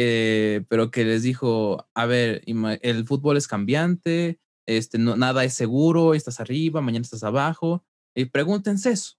Eh, 0.00 0.64
pero 0.68 0.90
que 0.92 1.04
les 1.04 1.22
dijo, 1.24 1.88
a 1.94 2.06
ver, 2.06 2.42
el 2.46 3.06
fútbol 3.06 3.36
es 3.36 3.48
cambiante, 3.48 4.38
este, 4.66 4.98
no, 4.98 5.16
nada 5.16 5.42
es 5.44 5.54
seguro, 5.54 6.14
estás 6.14 6.38
arriba, 6.38 6.80
mañana 6.80 7.02
estás 7.02 7.24
abajo. 7.24 7.84
Y 8.14 8.26
pregúntense 8.26 8.90
eso 8.90 9.18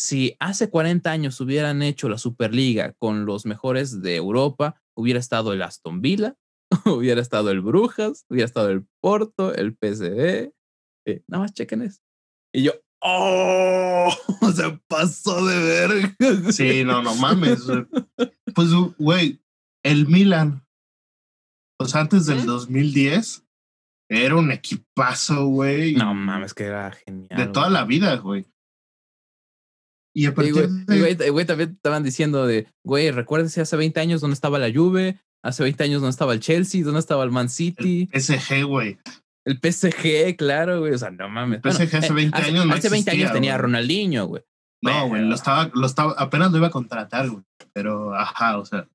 si 0.00 0.34
hace 0.40 0.70
40 0.70 1.10
años 1.10 1.40
hubieran 1.40 1.82
hecho 1.82 2.08
la 2.08 2.16
Superliga 2.16 2.94
con 2.94 3.26
los 3.26 3.44
mejores 3.44 4.00
de 4.00 4.16
Europa, 4.16 4.80
hubiera 4.96 5.20
estado 5.20 5.52
el 5.52 5.60
Aston 5.60 6.00
Villa, 6.00 6.36
hubiera 6.86 7.20
estado 7.20 7.50
el 7.50 7.60
Brujas, 7.60 8.24
hubiera 8.30 8.46
estado 8.46 8.70
el 8.70 8.86
Porto, 9.02 9.54
el 9.54 9.76
PSV. 9.76 10.52
eh, 11.06 11.22
nada 11.28 11.42
más 11.42 11.52
chequen 11.52 11.82
eso. 11.82 12.00
Y 12.52 12.62
yo, 12.62 12.72
¡oh! 13.02 14.10
Se 14.56 14.80
pasó 14.88 15.44
de 15.44 15.58
verga. 15.58 16.16
Sí, 16.50 16.82
no, 16.82 17.02
no 17.02 17.14
mames. 17.16 17.60
Pues, 18.54 18.70
güey, 18.98 19.42
el 19.84 20.06
Milan, 20.06 20.64
pues 21.78 21.94
antes 21.94 22.26
del 22.26 22.40
¿Eh? 22.40 22.44
2010, 22.44 23.44
era 24.10 24.36
un 24.36 24.50
equipazo, 24.50 25.46
güey. 25.46 25.94
No 25.94 26.14
mames, 26.14 26.52
que 26.52 26.64
era 26.64 26.90
genial. 26.92 27.28
De 27.38 27.46
toda 27.46 27.66
güey. 27.66 27.74
la 27.74 27.84
vida, 27.84 28.16
güey. 28.16 28.46
Y 30.14 30.26
a 30.26 30.34
partir 30.34 30.54
güey, 30.54 30.66
de... 30.66 30.96
y, 30.96 31.00
güey, 31.00 31.30
güey, 31.30 31.46
también 31.46 31.70
estaban 31.70 32.02
diciendo 32.02 32.46
de, 32.46 32.66
güey, 32.84 33.10
recuérdese 33.12 33.60
hace 33.60 33.76
20 33.76 34.00
años 34.00 34.20
dónde 34.20 34.34
estaba 34.34 34.58
la 34.58 34.72
Juve, 34.72 35.20
hace 35.44 35.62
20 35.62 35.84
años 35.84 36.00
dónde 36.00 36.10
estaba 36.10 36.32
el 36.32 36.40
Chelsea, 36.40 36.82
dónde 36.82 37.00
estaba 37.00 37.22
el 37.22 37.30
Man 37.30 37.48
City. 37.48 38.08
el 38.12 38.20
PSG, 38.20 38.64
güey. 38.64 38.98
El 39.46 39.58
PSG, 39.58 40.36
claro, 40.36 40.80
güey. 40.80 40.92
O 40.92 40.98
sea, 40.98 41.10
no 41.10 41.28
mames. 41.28 41.60
El 41.64 41.72
PSG 41.72 41.96
hace 41.96 42.12
20 42.12 42.36
hace, 42.36 42.50
años 42.50 42.66
no 42.66 42.74
Hace 42.74 42.88
20 42.88 43.10
años 43.10 43.32
tenía 43.32 43.54
a. 43.54 43.58
Ronaldinho, 43.58 44.26
güey. 44.26 44.42
No, 44.82 45.08
güey, 45.08 45.20
Pero- 45.20 45.28
lo 45.28 45.34
estaba, 45.34 45.70
lo 45.72 45.86
estaba, 45.86 46.12
apenas 46.12 46.50
lo 46.50 46.58
iba 46.58 46.66
a 46.66 46.70
contratar, 46.70 47.28
güey. 47.28 47.44
Pero, 47.72 48.14
ajá, 48.14 48.58
o 48.58 48.64
sea, 48.66 48.88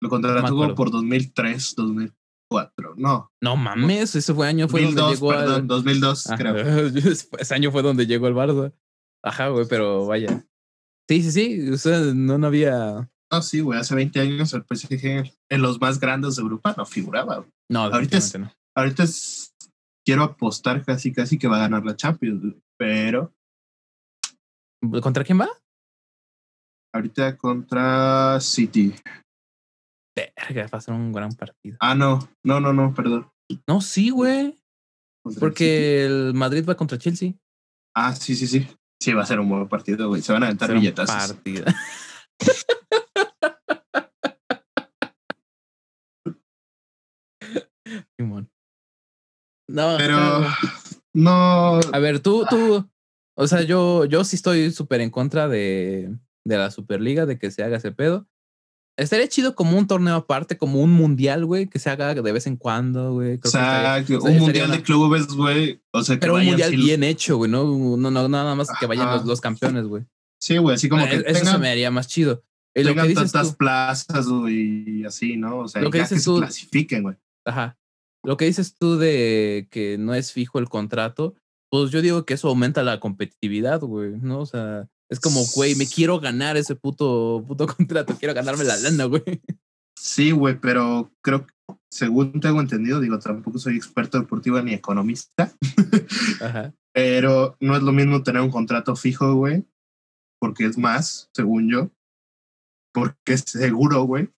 lo 0.00 0.08
contrató 0.08 0.46
acuerdo. 0.46 0.74
por 0.74 0.90
2003, 0.90 1.74
2004, 1.76 2.94
no. 2.96 3.30
No 3.42 3.56
mames, 3.56 4.14
ese 4.14 4.34
fue 4.34 4.48
año 4.48 4.68
fue 4.68 4.82
donde 4.82 5.00
2002, 5.00 5.20
llegó 5.20 5.28
perdón, 5.30 5.60
al. 5.62 5.66
2002, 5.66 6.26
Ajá, 6.26 6.36
creo. 6.36 6.56
Ese 7.38 7.54
año 7.54 7.70
fue 7.72 7.82
donde 7.82 8.06
llegó 8.06 8.28
el 8.28 8.34
Barça. 8.34 8.72
Ajá, 9.24 9.48
güey, 9.48 9.66
pero 9.68 10.06
vaya. 10.06 10.44
Sí, 11.08 11.22
sí, 11.22 11.32
sí. 11.32 11.70
O 11.70 11.76
sea, 11.78 11.98
no, 12.00 12.38
no 12.38 12.46
había. 12.46 13.10
No, 13.32 13.42
sí, 13.42 13.60
güey, 13.60 13.78
hace 13.78 13.94
20 13.94 14.20
años 14.20 14.52
el 14.54 14.62
PSG 14.64 15.30
en 15.50 15.62
los 15.62 15.80
más 15.80 15.98
grandes 16.00 16.36
de 16.36 16.42
Europa 16.42 16.74
no 16.76 16.86
figuraba. 16.86 17.38
güey. 17.38 17.50
No, 17.70 17.80
Ahorita 17.84 18.18
es- 18.18 18.38
Ahorita 18.76 19.02
es- 19.02 19.54
quiero 20.06 20.22
apostar 20.22 20.84
casi, 20.84 21.12
casi 21.12 21.38
que 21.38 21.48
va 21.48 21.56
a 21.56 21.60
ganar 21.60 21.84
la 21.84 21.96
Champions, 21.96 22.40
güey, 22.40 22.62
pero 22.78 23.34
no. 24.82 25.00
¿Contra 25.00 25.24
quién 25.24 25.40
va? 25.40 25.48
Ahorita 26.94 27.36
contra 27.36 28.38
City. 28.40 28.94
Verga, 30.36 30.68
va 30.72 30.78
a 30.78 30.80
ser 30.80 30.94
un 30.94 31.12
gran 31.12 31.32
partido. 31.32 31.76
Ah, 31.80 31.94
no, 31.94 32.18
no, 32.44 32.60
no, 32.60 32.72
no, 32.72 32.94
perdón. 32.94 33.30
No, 33.66 33.80
sí, 33.80 34.10
güey. 34.10 34.60
El. 35.24 35.34
Porque 35.38 36.04
el 36.04 36.34
Madrid 36.34 36.64
va 36.68 36.76
contra 36.76 36.98
Chelsea. 36.98 37.34
Ah, 37.94 38.14
sí, 38.14 38.34
sí, 38.34 38.46
sí. 38.46 38.66
Sí, 39.00 39.12
va 39.12 39.22
a 39.22 39.26
ser 39.26 39.38
un 39.40 39.48
buen 39.48 39.68
partido, 39.68 40.08
güey. 40.08 40.22
Se 40.22 40.32
van 40.32 40.42
a 40.42 40.46
aventar 40.46 40.72
billetazos. 40.72 41.32
partido. 41.34 41.64
No, 49.68 49.96
Pero 49.98 50.18
no. 51.14 51.80
A 51.92 51.98
ver, 51.98 52.20
tú, 52.20 52.44
tú, 52.48 52.88
o 53.36 53.46
sea, 53.46 53.62
yo, 53.62 54.06
yo 54.06 54.24
sí 54.24 54.36
estoy 54.36 54.70
súper 54.72 55.02
en 55.02 55.10
contra 55.10 55.46
de, 55.46 56.16
de 56.44 56.56
la 56.56 56.70
Superliga, 56.70 57.26
de 57.26 57.38
que 57.38 57.50
se 57.50 57.62
haga 57.62 57.76
ese 57.76 57.92
pedo. 57.92 58.26
Estaría 58.98 59.28
chido 59.28 59.54
como 59.54 59.78
un 59.78 59.86
torneo 59.86 60.16
aparte, 60.16 60.58
como 60.58 60.80
un 60.82 60.90
mundial, 60.92 61.46
güey, 61.46 61.68
que 61.68 61.78
se 61.78 61.88
haga 61.88 62.14
de 62.14 62.32
vez 62.32 62.46
en 62.48 62.56
cuando, 62.56 63.12
güey. 63.12 63.34
O 63.34 63.38
Creo 63.38 63.40
que 63.40 63.48
estaría- 63.48 63.94
sea, 63.94 64.04
que 64.04 64.16
un 64.16 64.38
mundial 64.38 64.66
una- 64.68 64.76
de 64.76 64.82
clubes, 64.82 65.26
güey. 65.28 65.80
O 65.92 66.02
sea, 66.02 66.16
que 66.16 66.20
Pero 66.20 66.34
un 66.34 66.44
mundial 66.44 66.74
bien 66.76 67.04
hecho, 67.04 67.36
güey, 67.36 67.50
¿no? 67.50 67.64
No, 67.96 68.10
no, 68.10 68.28
nada 68.28 68.54
más 68.56 68.68
que 68.80 68.86
vayan 68.86 69.06
los, 69.06 69.24
los 69.24 69.40
campeones, 69.40 69.84
güey. 69.86 70.04
Sí, 70.40 70.56
güey, 70.58 70.74
así 70.74 70.88
como 70.88 71.06
que 71.06 71.14
Eh, 71.14 71.24
Eso 71.26 71.38
se 71.38 71.44
tengan, 71.44 71.60
me 71.60 71.70
haría 71.70 71.90
más 71.90 72.08
chido. 72.08 72.42
Y 72.74 72.82
lo 72.82 72.94
que 72.94 73.02
dices 73.02 73.32
tantas 73.32 73.52
tú, 73.52 73.56
plazas, 73.56 74.26
güey, 74.28 75.00
y 75.00 75.04
así, 75.04 75.36
¿no? 75.36 75.58
O 75.60 75.68
sea, 75.68 75.80
Lo 75.82 75.90
que 75.90 75.98
ya 75.98 76.04
dices 76.04 76.18
que 76.18 76.24
tú- 76.24 76.34
se 76.36 76.40
clasifiquen, 76.42 77.02
güey. 77.04 77.16
ajá. 77.46 77.76
Lo 78.24 78.36
que 78.36 78.46
dices 78.46 78.74
tú 78.74 78.96
de 78.98 79.68
que 79.70 79.96
no 79.96 80.12
es 80.14 80.32
fijo 80.32 80.58
el 80.58 80.68
contrato, 80.68 81.34
pues 81.70 81.92
yo 81.92 82.02
digo 82.02 82.24
que 82.24 82.34
eso 82.34 82.48
aumenta 82.48 82.82
la 82.82 82.98
competitividad, 82.98 83.80
güey, 83.80 84.10
¿no? 84.20 84.40
O 84.40 84.46
sea, 84.46 84.88
es 85.08 85.20
como, 85.20 85.44
güey, 85.54 85.74
me 85.74 85.86
quiero 85.86 86.20
ganar 86.20 86.56
ese 86.56 86.74
puto, 86.74 87.44
puto 87.46 87.66
contrato, 87.76 88.16
quiero 88.18 88.34
ganarme 88.34 88.64
la 88.64 88.76
lana, 88.76 89.04
güey. 89.04 89.22
Sí, 89.98 90.30
güey, 90.30 90.58
pero 90.60 91.12
creo 91.22 91.46
que, 91.46 91.52
según 91.90 92.40
tengo 92.40 92.60
entendido, 92.60 93.00
digo, 93.00 93.18
tampoco 93.18 93.58
soy 93.58 93.76
experto 93.76 94.18
deportivo 94.18 94.60
ni 94.62 94.72
economista, 94.74 95.52
Ajá. 96.40 96.74
pero 96.92 97.56
no 97.60 97.76
es 97.76 97.82
lo 97.82 97.92
mismo 97.92 98.22
tener 98.22 98.42
un 98.42 98.50
contrato 98.50 98.94
fijo, 98.94 99.34
güey, 99.34 99.64
porque 100.40 100.66
es 100.66 100.78
más, 100.78 101.30
según 101.34 101.70
yo, 101.70 101.90
porque 102.92 103.34
es 103.34 103.42
seguro, 103.46 104.02
güey. 104.04 104.30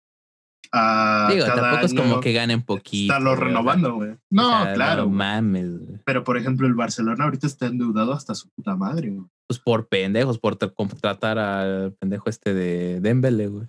A 0.73 1.29
Digo, 1.33 1.47
tampoco 1.47 1.87
es 1.87 1.93
año 1.93 2.03
como 2.03 2.21
que 2.21 2.33
ganen 2.33 2.63
poquito. 2.63 3.13
Estarlo 3.13 3.31
güey, 3.31 3.35
o 3.35 3.39
sea, 3.39 3.47
renovando, 3.49 3.95
güey. 3.95 4.11
o 4.13 4.19
No, 4.31 4.63
sea, 4.65 4.75
claro. 4.75 5.03
No 5.05 5.11
mames. 5.11 5.67
Pero, 6.05 6.23
por 6.25 6.37
ejemplo, 6.37 6.67
el 6.67 6.75
Barcelona 6.75 7.25
ahorita 7.25 7.47
está 7.47 7.67
endeudado 7.67 8.13
hasta 8.13 8.35
su 8.35 8.49
puta 8.51 8.77
madre, 8.77 9.11
güey. 9.11 9.27
Pues 9.49 9.59
por 9.59 9.89
pendejos, 9.89 10.39
por 10.39 10.57
tra- 10.59 10.73
contratar 10.73 11.39
al 11.39 11.93
pendejo 11.99 12.31
este 12.31 12.55
de 12.55 13.01
Dembele, 13.01 13.49
güey. 13.49 13.67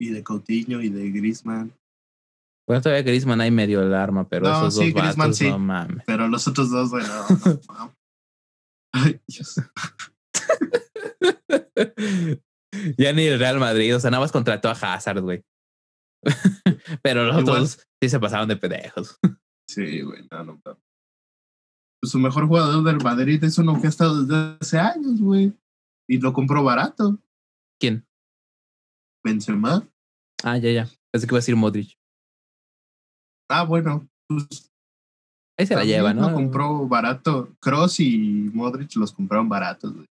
Y 0.00 0.08
de 0.10 0.22
Coutinho 0.24 0.80
y 0.80 0.88
de 0.88 1.10
Griezmann. 1.10 1.72
Bueno, 2.66 2.80
todavía 2.80 3.02
Griezmann 3.02 3.40
ahí 3.40 3.50
medio 3.50 3.82
el 3.82 3.92
arma, 3.92 4.26
pero 4.28 4.46
No, 4.48 4.58
esos 4.68 4.76
sí, 4.76 4.92
dos 4.92 5.02
Griezmann 5.02 5.28
vatos, 5.28 5.36
sí. 5.38 5.50
no 5.50 5.58
mames. 5.58 6.04
Pero 6.06 6.26
los 6.28 6.48
otros 6.48 6.70
dos, 6.70 6.90
güey, 6.90 7.04
no, 7.06 7.60
no. 7.74 7.94
Ay, 8.94 9.20
Dios. 9.26 9.60
ya 12.98 13.12
ni 13.12 13.24
el 13.26 13.38
Real 13.38 13.58
Madrid, 13.58 13.94
o 13.96 14.00
sea, 14.00 14.10
nada 14.10 14.22
más 14.22 14.32
contrató 14.32 14.68
a 14.68 14.72
Hazard, 14.72 15.20
güey. 15.20 15.42
Pero 17.02 17.24
los 17.24 17.40
Igual. 17.40 17.56
otros 17.56 17.86
sí 18.00 18.08
se 18.08 18.20
pasaron 18.20 18.48
de 18.48 18.56
pendejos. 18.56 19.18
Sí, 19.68 20.02
güey, 20.02 20.26
no, 20.30 20.44
no. 20.44 20.60
no. 20.66 20.78
Pues 22.02 22.10
su 22.10 22.18
mejor 22.18 22.46
jugador 22.46 22.84
del 22.84 23.02
Madrid 23.02 23.42
es 23.42 23.56
uno 23.56 23.80
que 23.80 23.86
ha 23.86 23.90
estado 23.90 24.22
desde 24.22 24.58
hace 24.60 24.78
años, 24.78 25.18
güey. 25.18 25.56
Y 26.06 26.18
lo 26.18 26.34
compró 26.34 26.62
barato. 26.62 27.18
¿Quién? 27.80 28.04
Benzema. 29.24 29.88
Ah, 30.42 30.58
ya, 30.58 30.72
ya. 30.72 30.88
Pensé 31.10 31.26
que 31.26 31.32
iba 31.32 31.38
a 31.38 31.40
decir 31.40 31.56
Modric. 31.56 31.96
Ah, 33.48 33.64
bueno. 33.64 34.06
Pues 34.28 34.72
Ahí 35.58 35.66
se 35.66 35.76
la 35.76 35.84
lleva, 35.84 36.12
¿no? 36.12 36.28
Lo 36.28 36.34
compró 36.34 36.86
barato. 36.86 37.54
Cross 37.60 38.00
y 38.00 38.50
Modric 38.52 38.94
los 38.96 39.12
compraron 39.12 39.48
baratos, 39.48 39.94
güey. 39.94 40.06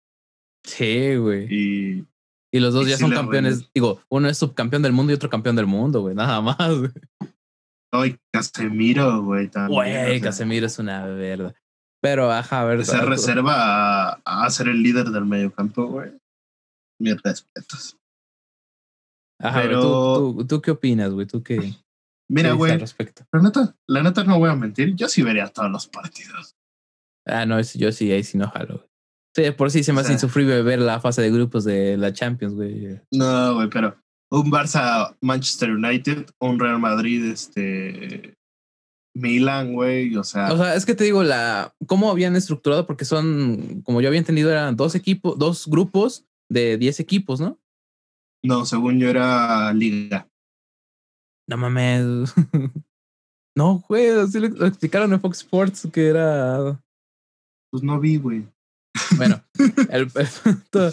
Sí, 0.65 1.15
güey. 1.15 1.47
Y 1.49 2.05
Y 2.51 2.59
los 2.59 2.73
dos 2.73 2.87
y 2.87 2.91
ya 2.91 2.97
son 2.97 3.11
campeones. 3.11 3.69
Digo, 3.73 4.01
uno 4.09 4.29
es 4.29 4.37
subcampeón 4.37 4.81
del 4.81 4.93
mundo 4.93 5.11
y 5.11 5.15
otro 5.15 5.29
campeón 5.29 5.55
del 5.55 5.65
mundo, 5.67 6.01
güey. 6.01 6.15
Nada 6.15 6.39
más, 6.41 6.57
güey. 6.79 6.91
Ay, 7.91 8.17
Casemiro, 8.31 9.23
güey, 9.23 9.49
también. 9.49 9.75
Güey, 9.75 10.21
Casemiro 10.21 10.65
es 10.65 10.79
una 10.79 11.05
verga. 11.05 11.53
Pero, 12.01 12.31
ajá, 12.31 12.61
a 12.61 12.65
ver. 12.65 12.85
Se 12.85 13.01
reserva 13.01 14.11
a, 14.13 14.21
a 14.25 14.49
ser 14.49 14.67
el 14.69 14.81
líder 14.81 15.07
del 15.09 15.25
mediocampo, 15.25 15.87
güey. 15.87 16.11
Mis 16.99 17.21
respetos. 17.21 17.97
Ajá, 19.39 19.61
pero- 19.61 19.81
¿tú, 19.81 20.35
tú, 20.39 20.47
tú 20.47 20.61
qué 20.61 20.71
opinas, 20.71 21.11
güey? 21.11 21.27
¿Tú 21.27 21.43
qué, 21.43 21.57
Mira, 22.29 22.51
güey, 22.53 22.77
la 23.31 23.39
neta, 23.41 23.75
la 23.87 24.03
neta 24.03 24.23
no 24.25 24.37
voy 24.37 24.49
a 24.49 24.55
mentir, 24.55 24.93
yo 24.95 25.07
sí 25.07 25.21
vería 25.21 25.47
todos 25.47 25.71
los 25.71 25.87
partidos. 25.87 26.57
Ah, 27.25 27.45
no, 27.45 27.59
yo 27.61 27.91
sí, 27.91 28.11
ahí 28.11 28.23
sí 28.23 28.37
no 28.37 28.49
jalo. 28.49 28.86
Sí, 29.37 29.51
por 29.51 29.69
sí 29.69 29.83
se 29.83 29.93
me 29.93 29.99
O 29.99 30.01
hace 30.01 30.07
sea- 30.07 30.15
insufrible 30.15 30.63
ver 30.63 30.79
la 30.79 30.99
fase 30.99 31.21
de 31.21 31.29
grupos 31.29 31.63
de 31.63 31.95
la 31.95 32.11
Champions, 32.11 32.55
güey. 32.55 32.99
No, 33.13 33.53
güey, 33.55 33.69
pero 33.69 33.95
un 34.31 34.49
Barça 34.51 35.15
Manchester 35.21 35.71
United, 35.71 36.25
un 36.39 36.59
Real 36.59 36.79
Madrid, 36.79 37.23
este 37.25 38.33
Milan, 39.15 39.73
güey, 39.73 40.15
o 40.15 40.23
sea, 40.23 40.51
O 40.51 40.57
sea, 40.57 40.73
es 40.75 40.85
que 40.85 40.95
te 40.95 41.03
digo, 41.03 41.23
la 41.23 41.71
cómo 41.85 42.09
habían 42.09 42.35
estructurado, 42.35 42.85
porque 42.87 43.05
son, 43.05 43.81
como 43.83 44.01
yo 44.01 44.07
había 44.07 44.19
entendido, 44.19 44.49
eran 44.51 44.75
dos 44.75 44.95
equipos, 44.95 45.37
dos 45.37 45.67
grupos 45.67 46.25
de 46.51 46.77
10 46.77 46.99
equipos, 46.99 47.39
¿no? 47.39 47.59
no, 48.43 48.65
según 48.65 48.97
yo 48.99 49.09
era 49.09 49.73
liga. 49.73 50.27
No 51.49 51.57
mames. 51.57 52.33
no, 53.57 53.83
güey, 53.87 54.09
así 54.09 54.39
lo, 54.39 54.47
lo 54.49 54.65
explicaron 54.67 55.11
en 55.13 55.19
Fox 55.21 55.39
Sports 55.39 55.87
que 55.91 56.07
era. 56.07 56.79
Pues 57.71 57.83
no 57.83 57.99
vi, 57.99 58.17
güey. 58.17 58.47
Bueno, 59.17 59.43
el, 59.91 60.01
el 60.13 60.27
punto, 60.43 60.91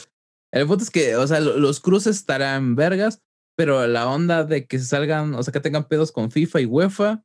el 0.53 0.67
punto 0.67 0.85
es 0.85 0.91
que, 0.91 1.17
o 1.17 1.27
sea, 1.27 1.41
lo- 1.41 1.59
los 1.59 1.81
cruces 1.81 2.17
estarán 2.17 2.75
vergas, 2.77 3.23
pero 3.57 3.87
la 3.87 4.09
onda 4.09 4.45
de 4.45 4.67
que 4.67 4.79
salgan, 4.79 5.35
o 5.35 5.43
sea, 5.43 5.53
que 5.53 5.61
tengan 5.61 5.89
pedos 5.89 6.13
con 6.13 6.31
FIFA 6.31 6.61
y 6.61 6.67
UEFA, 6.67 7.25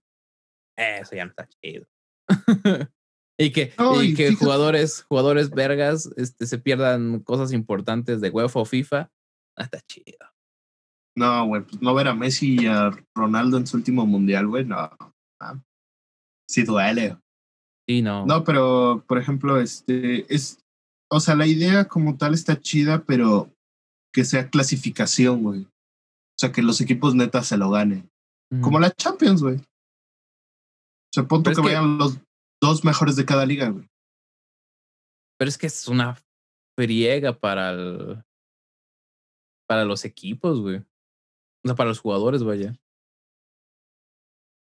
eso 0.78 1.16
ya 1.16 1.26
no 1.26 1.32
está 1.32 1.48
chido. 1.48 1.86
y 3.40 3.52
que, 3.52 3.74
y 4.02 4.14
que 4.14 4.36
jugadores, 4.36 5.04
jugadores 5.04 5.50
vergas 5.50 6.10
este, 6.18 6.46
se 6.46 6.58
pierdan 6.58 7.20
cosas 7.20 7.52
importantes 7.52 8.22
de 8.22 8.30
UEFA 8.30 8.60
o 8.60 8.66
FIFA, 8.66 9.12
no 9.58 9.64
está 9.64 9.80
chido. 9.82 10.18
No, 11.18 11.48
güey, 11.48 11.64
pues 11.64 11.82
no 11.82 11.94
ver 11.94 12.08
a 12.08 12.14
Messi 12.14 12.62
y 12.62 12.68
a 12.68 12.92
Ronaldo 13.14 13.58
en 13.58 13.68
su 13.68 13.76
último 13.76 14.06
mundial, 14.06 14.48
güey, 14.48 14.64
no. 14.64 14.90
no. 15.42 15.64
Sí 16.50 16.64
duele. 16.64 17.18
Sí, 17.88 18.02
no. 18.02 18.26
No, 18.26 18.44
pero 18.44 19.04
por 19.08 19.18
ejemplo, 19.18 19.60
este 19.60 20.34
es, 20.34 20.64
o 21.12 21.20
sea, 21.20 21.36
la 21.36 21.48
idea 21.48 21.88
como 21.88 22.18
tal 22.18 22.34
está 22.34 22.60
chida, 22.60 23.04
pero 23.06 23.52
que 24.14 24.24
sea 24.26 24.50
clasificación, 24.50 25.44
güey. 25.44 25.62
O 25.64 26.40
sea, 26.40 26.52
que 26.52 26.62
los 26.62 26.80
equipos 26.82 27.16
netas 27.16 27.48
se 27.48 27.58
lo 27.58 27.70
ganen. 27.70 28.10
Como 28.62 28.80
la 28.80 28.92
Champions, 28.92 29.44
güey. 29.44 29.58
O 29.58 31.14
sea, 31.14 31.28
punto 31.28 31.50
que 31.52 31.56
que- 31.56 31.62
vayan 31.62 31.98
los 31.98 32.18
dos 32.62 32.84
mejores 32.84 33.16
de 33.16 33.26
cada 33.26 33.46
liga, 33.46 33.70
güey. 33.70 33.88
Pero 35.38 35.50
es 35.50 35.58
que 35.58 35.68
es 35.68 35.88
una 35.88 36.18
friega 36.78 37.34
para 37.38 37.72
el, 37.72 38.24
para 39.68 39.86
los 39.86 40.06
equipos, 40.06 40.60
güey. 40.62 40.78
O 40.78 41.68
sea, 41.68 41.76
para 41.76 41.90
los 41.90 42.00
jugadores, 42.00 42.44
vaya. 42.44 42.74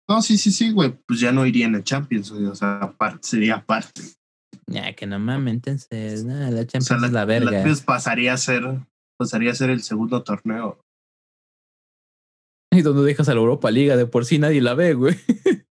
No, 0.10 0.21
sí, 0.21 0.38
sí, 0.38 0.51
sí, 0.51 0.71
güey. 0.71 0.91
Pues 1.05 1.19
ya 1.19 1.31
no 1.31 1.45
irían 1.45 1.75
a 1.75 1.83
Champions, 1.83 2.31
güey. 2.31 2.45
O 2.45 2.55
sea, 2.55 2.77
aparte, 2.79 3.27
sería 3.27 3.55
aparte. 3.55 4.01
Ya, 4.69 4.93
que 4.93 5.08
no 5.08 5.17
mames, 5.17 5.53
entonces, 5.53 6.25
nah, 6.25 6.49
la 6.49 6.62
O 6.62 6.65
Champions 6.65 6.88
sea, 6.88 6.97
la, 6.97 7.08
es 7.08 7.13
la 7.13 7.19
la 7.21 7.25
verga. 7.25 7.51
Champions 7.51 7.82
pasaría 7.82 8.34
a 8.34 8.38
ser, 8.38 8.63
pasaría 9.17 9.51
a 9.51 9.56
ser 9.56 9.69
el 9.69 9.82
segundo 9.82 10.23
torneo. 10.23 10.82
Y 12.71 12.82
donde 12.82 13.03
dejas 13.03 13.30
a 13.30 13.34
la 13.34 13.39
Europa 13.39 13.71
Liga, 13.71 13.95
de 13.95 14.06
por 14.06 14.25
sí 14.25 14.39
nadie 14.39 14.62
la 14.62 14.73
ve, 14.73 14.93
güey. 14.93 15.15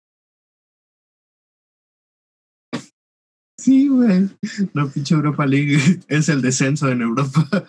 Sí, 3.61 3.89
güey. 3.89 4.31
La 4.73 4.87
pinche 4.87 5.15
Europa 5.15 5.45
League 5.45 5.77
es 6.09 6.31
el 6.31 6.41
descenso 6.41 6.89
en 6.89 7.03
Europa. 7.03 7.47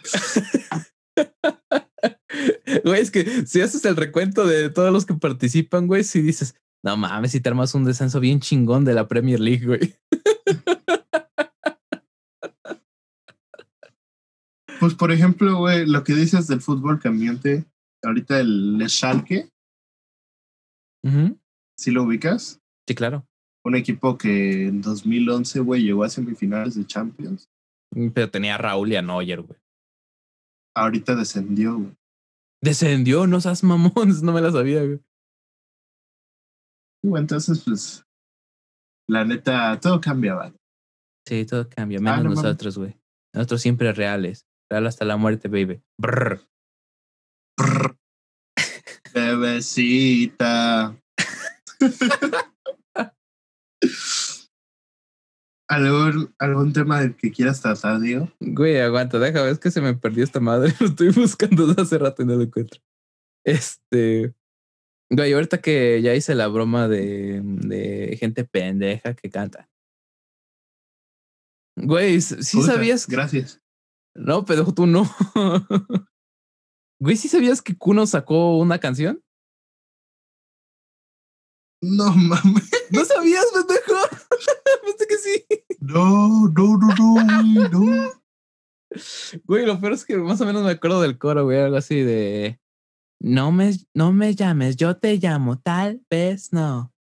Güey, 2.86 3.02
es 3.02 3.12
que 3.12 3.46
si 3.46 3.60
haces 3.60 3.84
el 3.84 3.98
recuento 3.98 4.48
de 4.48 4.70
todos 4.70 4.94
los 4.94 5.06
que 5.06 5.14
participan, 5.14 5.88
güey, 5.88 6.06
si 6.06 6.22
dices, 6.22 6.56
no 6.84 6.96
mames, 6.96 7.32
si 7.32 7.42
te 7.42 7.50
armas 7.50 7.76
un 7.76 7.84
descenso 7.84 8.22
bien 8.22 8.40
chingón 8.40 8.86
de 8.86 8.94
la 8.94 9.10
Premier 9.10 9.40
League, 9.42 9.66
güey. 9.66 9.96
Pues, 14.82 14.96
por 14.96 15.12
ejemplo, 15.12 15.60
güey, 15.60 15.86
lo 15.86 16.04
que 16.04 16.16
dices 16.16 16.48
del 16.48 16.60
fútbol 16.60 17.00
cambiante, 17.00 17.66
ahorita 18.02 18.40
el 18.40 18.84
Schalke, 18.90 19.48
Ujú. 21.04 21.40
¿sí 21.78 21.92
lo 21.92 22.02
ubicas? 22.02 22.60
Sí, 22.88 22.96
claro. 22.96 23.28
Un 23.64 23.76
equipo 23.76 24.18
que 24.18 24.70
en 24.70 24.82
2011, 24.82 25.60
güey, 25.60 25.84
llegó 25.84 26.04
a 26.04 26.10
semifinales 26.10 26.74
de 26.74 26.88
Champions. 26.88 27.48
Pero 28.16 28.32
tenía 28.32 28.56
a 28.56 28.58
Raúl 28.58 28.92
y 28.92 28.96
a 28.96 29.04
Neuer, 29.04 29.42
güey. 29.44 29.60
ahorita 30.76 31.16
descendió, 31.16 31.78
güey. 31.78 31.96
Descendió, 32.64 33.28
no 33.28 33.40
seas 33.40 33.64
mamón, 33.64 34.10
no 34.24 34.34
me 34.34 34.42
la 34.42 34.52
sabía, 34.52 34.84
güey. 34.84 35.00
Uh, 37.04 37.18
Entonces, 37.18 37.64
pues, 37.64 38.04
la 39.08 39.26
neta, 39.26 39.80
todo 39.80 40.02
cambiaba. 40.02 40.52
Sí, 41.28 41.46
todo 41.46 41.70
cambia, 41.70 42.00
Ah, 42.00 42.18
menos 42.18 42.24
no 42.24 42.30
nosotros, 42.32 42.80
güey. 42.80 42.98
Nosotros 43.36 43.62
siempre 43.62 43.94
reales. 43.94 44.48
Real 44.72 44.88
hasta 44.88 45.04
la 45.04 45.18
muerte, 45.18 45.50
baby. 45.50 45.84
Brr. 45.98 46.48
Brr. 47.58 47.98
Bebecita. 49.14 50.96
¿Algún, 55.68 56.34
¿Algún 56.40 56.72
tema 56.72 57.02
del 57.02 57.18
que 57.18 57.34
quieras 57.34 57.62
tratar, 57.62 58.00
Diego? 58.00 58.32
Güey, 58.40 58.80
aguanta, 58.80 59.20
déjame, 59.20 59.50
es 59.50 59.60
que 59.60 59.72
se 59.72 59.82
me 59.82 59.94
perdió 59.94 60.24
esta 60.24 60.40
madre. 60.40 60.74
Lo 60.80 60.88
estoy 60.88 61.10
buscando 61.10 61.68
desde 61.68 61.82
hace 61.82 61.98
rato 61.98 62.24
y 62.24 62.26
no 62.26 62.36
lo 62.36 62.44
encuentro. 62.44 62.80
Este. 63.46 64.34
Güey, 65.10 65.34
ahorita 65.34 65.58
que 65.60 66.02
ya 66.02 66.16
hice 66.16 66.34
la 66.34 66.48
broma 66.48 66.88
de, 66.88 67.42
de 67.44 68.16
gente 68.18 68.46
pendeja 68.46 69.16
que 69.16 69.30
canta. 69.30 69.70
Güey, 71.76 72.22
¿sí 72.22 72.56
Puta, 72.56 72.72
sabías? 72.72 73.06
Gracias. 73.06 73.62
No, 74.16 74.46
pero 74.46 74.74
tú 74.74 74.86
no. 74.86 75.04
Güey, 77.00 77.16
¿sí 77.16 77.28
sabías 77.28 77.62
que 77.62 77.76
Kuno 77.76 78.06
sacó 78.06 78.58
una 78.58 78.78
canción? 78.80 79.24
No 81.82 82.14
mames. 82.14 82.70
¿No 82.92 83.04
sabías, 83.06 83.46
pendejo? 83.54 83.96
Pensé 84.86 85.08
que 85.08 85.18
sí. 85.18 85.46
No, 85.80 86.48
no, 86.50 86.78
no, 86.78 86.88
no, 86.96 87.14
güey, 87.54 87.70
no. 87.70 88.12
Güey, 89.46 89.66
lo 89.66 89.80
peor 89.80 89.94
es 89.94 90.06
que 90.06 90.18
más 90.18 90.42
o 90.42 90.46
menos 90.46 90.64
me 90.64 90.72
acuerdo 90.72 91.02
del 91.02 91.18
coro, 91.18 91.46
güey, 91.46 91.60
algo 91.60 91.78
así 91.78 92.02
de 92.02 92.62
no 93.22 93.52
me, 93.52 93.72
no 93.94 94.12
me 94.12 94.34
llames, 94.34 94.76
yo 94.76 94.98
te 94.98 95.18
llamo, 95.18 95.60
tal 95.60 96.02
vez 96.10 96.52
no. 96.52 96.92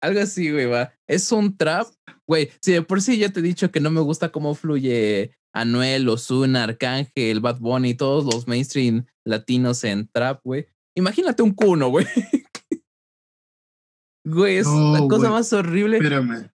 Algo 0.00 0.20
así, 0.20 0.50
güey, 0.50 0.66
va. 0.66 0.92
Es 1.06 1.30
un 1.32 1.56
trap, 1.56 1.86
güey. 2.26 2.50
Si 2.60 2.72
de 2.72 2.82
por 2.82 3.00
sí 3.00 3.18
ya 3.18 3.30
te 3.30 3.40
he 3.40 3.42
dicho 3.42 3.70
que 3.70 3.80
no 3.80 3.90
me 3.90 4.00
gusta 4.00 4.32
cómo 4.32 4.54
fluye 4.54 5.36
Anuel, 5.54 6.08
Ozuna, 6.08 6.64
Arcángel, 6.64 7.40
Bad 7.40 7.60
Bunny, 7.60 7.94
todos 7.94 8.24
los 8.24 8.48
mainstream 8.48 9.06
latinos 9.24 9.84
en 9.84 10.08
trap, 10.08 10.40
güey. 10.44 10.66
Imagínate 10.96 11.42
un 11.42 11.54
cuno, 11.54 11.88
güey. 11.88 12.06
Güey, 14.26 14.56
es 14.56 14.66
No, 14.66 14.94
la 14.94 15.00
cosa 15.06 15.28
más 15.28 15.52
horrible. 15.52 15.98
Espérame. 15.98 16.50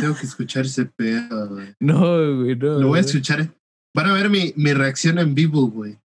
Tengo 0.00 0.16
que 0.16 0.26
escuchar 0.26 0.66
ese 0.66 0.86
pedo, 0.86 1.48
güey. 1.48 1.74
No, 1.78 2.00
güey, 2.36 2.56
no. 2.56 2.80
Lo 2.80 2.88
voy 2.88 2.98
a 2.98 3.02
escuchar. 3.02 3.54
Van 3.94 4.06
a 4.06 4.12
ver 4.12 4.28
mi, 4.28 4.52
mi 4.56 4.72
reacción 4.72 5.20
en 5.20 5.36
vivo, 5.36 5.68
güey. 5.68 6.00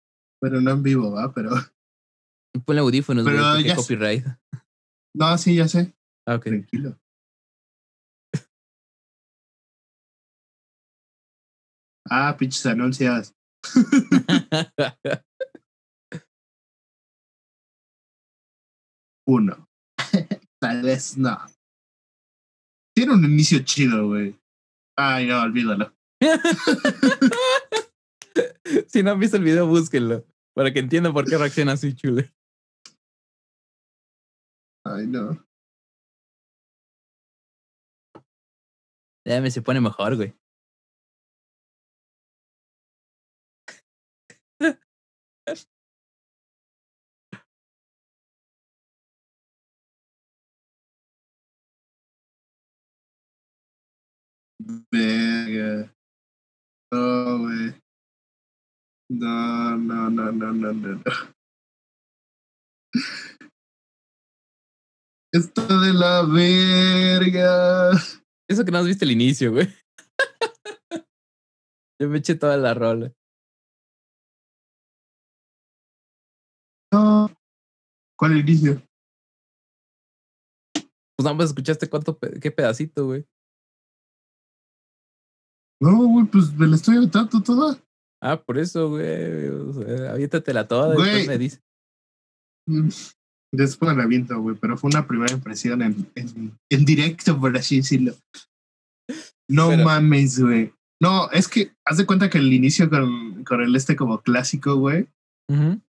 Bueno, 0.42 0.60
no 0.60 0.72
en 0.72 0.82
vivo, 0.82 1.12
va, 1.12 1.32
pero. 1.32 1.52
Ponle 2.66 2.82
audífonos, 2.82 3.24
güey, 3.24 3.36
Pero 3.64 3.76
copyright. 3.76 4.26
No, 5.16 5.38
sí, 5.38 5.56
ya 5.56 5.68
sé. 5.68 5.94
Ah, 6.28 6.36
ok. 6.36 6.46
Tranquilo. 6.46 7.00
Ah, 12.16 12.38
pinches 12.38 12.64
anuncias. 12.68 13.34
Uno. 19.26 19.68
Tal 20.62 20.84
vez 20.84 21.18
no. 21.18 21.36
Tiene 22.96 23.14
un 23.14 23.26
inicio 23.26 23.64
chido, 23.64 24.10
güey. 24.10 24.40
Ay, 24.96 25.26
no, 25.26 25.42
olvídalo. 25.42 25.92
si 28.88 29.02
no 29.02 29.14
han 29.14 29.20
visto 29.20 29.38
el 29.38 29.44
video, 29.44 29.66
búsquenlo. 29.66 30.24
Para 30.54 30.72
que 30.72 30.82
entiendan 30.82 31.14
por 31.14 31.28
qué 31.28 31.36
reacciona 31.36 31.72
así, 31.72 31.96
chule. 31.96 32.32
Ay, 34.86 35.08
no. 35.08 35.44
Ya 39.26 39.42
me 39.42 39.50
se 39.50 39.64
pone 39.64 39.82
mejor, 39.82 40.16
güey. 40.16 40.36
Verga. 54.92 55.94
No, 56.92 57.40
güey. 57.40 57.74
No, 59.10 59.78
no, 59.78 60.10
no, 60.10 60.32
no, 60.32 60.54
no, 60.54 60.74
no, 60.74 60.94
no. 60.94 61.04
Está 65.34 65.64
de 65.68 65.94
la 65.94 66.24
verga. 66.24 67.92
Eso 68.48 68.64
que 68.64 68.72
no 68.72 68.78
has 68.78 68.86
visto 68.86 69.04
el 69.04 69.12
inicio, 69.12 69.52
güey. 69.52 69.68
Yo 72.00 72.08
me 72.08 72.20
eché 72.20 72.36
toda 72.36 72.56
la 72.58 72.74
rola. 72.74 73.12
¿Cuál 78.24 78.38
inicio? 78.38 78.82
Pues 80.74 81.26
nada 81.26 81.34
más 81.34 81.48
escuchaste 81.48 81.90
cuánto, 81.90 82.18
qué 82.42 82.52
pedacito, 82.52 83.06
güey. 83.06 83.26
No, 85.82 86.08
güey, 86.08 86.26
pues 86.28 86.54
me 86.54 86.68
la 86.68 86.78
estoy 86.78 86.96
aventando 86.96 87.44
toda. 87.44 87.78
Ah, 88.22 88.42
por 88.42 88.58
eso, 88.58 88.92
güey. 88.92 89.50
O 89.50 89.74
sea, 89.74 90.14
aviéntatela 90.14 90.66
toda 90.66 90.96
Güey. 90.96 91.06
después 91.06 91.28
me 91.28 91.38
dices. 91.38 91.62
Mm, 92.66 92.88
Después 93.54 93.94
la 93.98 94.04
aviento, 94.04 94.40
güey, 94.40 94.56
pero 94.56 94.78
fue 94.78 94.90
una 94.90 95.06
primera 95.06 95.34
impresión 95.34 95.82
en, 95.82 96.10
en, 96.16 96.58
en 96.72 96.86
directo, 96.86 97.38
por 97.38 97.58
así 97.58 97.76
decirlo. 97.76 98.14
No 99.50 99.68
Pero- 99.68 99.84
mames, 99.84 100.40
güey. 100.40 100.74
No, 101.02 101.30
es 101.32 101.50
que 101.50 101.74
haz 101.86 101.98
de 101.98 102.06
cuenta 102.06 102.30
que 102.30 102.38
el 102.38 102.54
inicio 102.54 102.90
con, 102.90 103.44
con 103.44 103.60
el 103.62 103.76
este 103.76 103.98
como 103.98 104.22
clásico, 104.22 104.78
güey. 104.78 105.10
Ujú. 105.52 105.82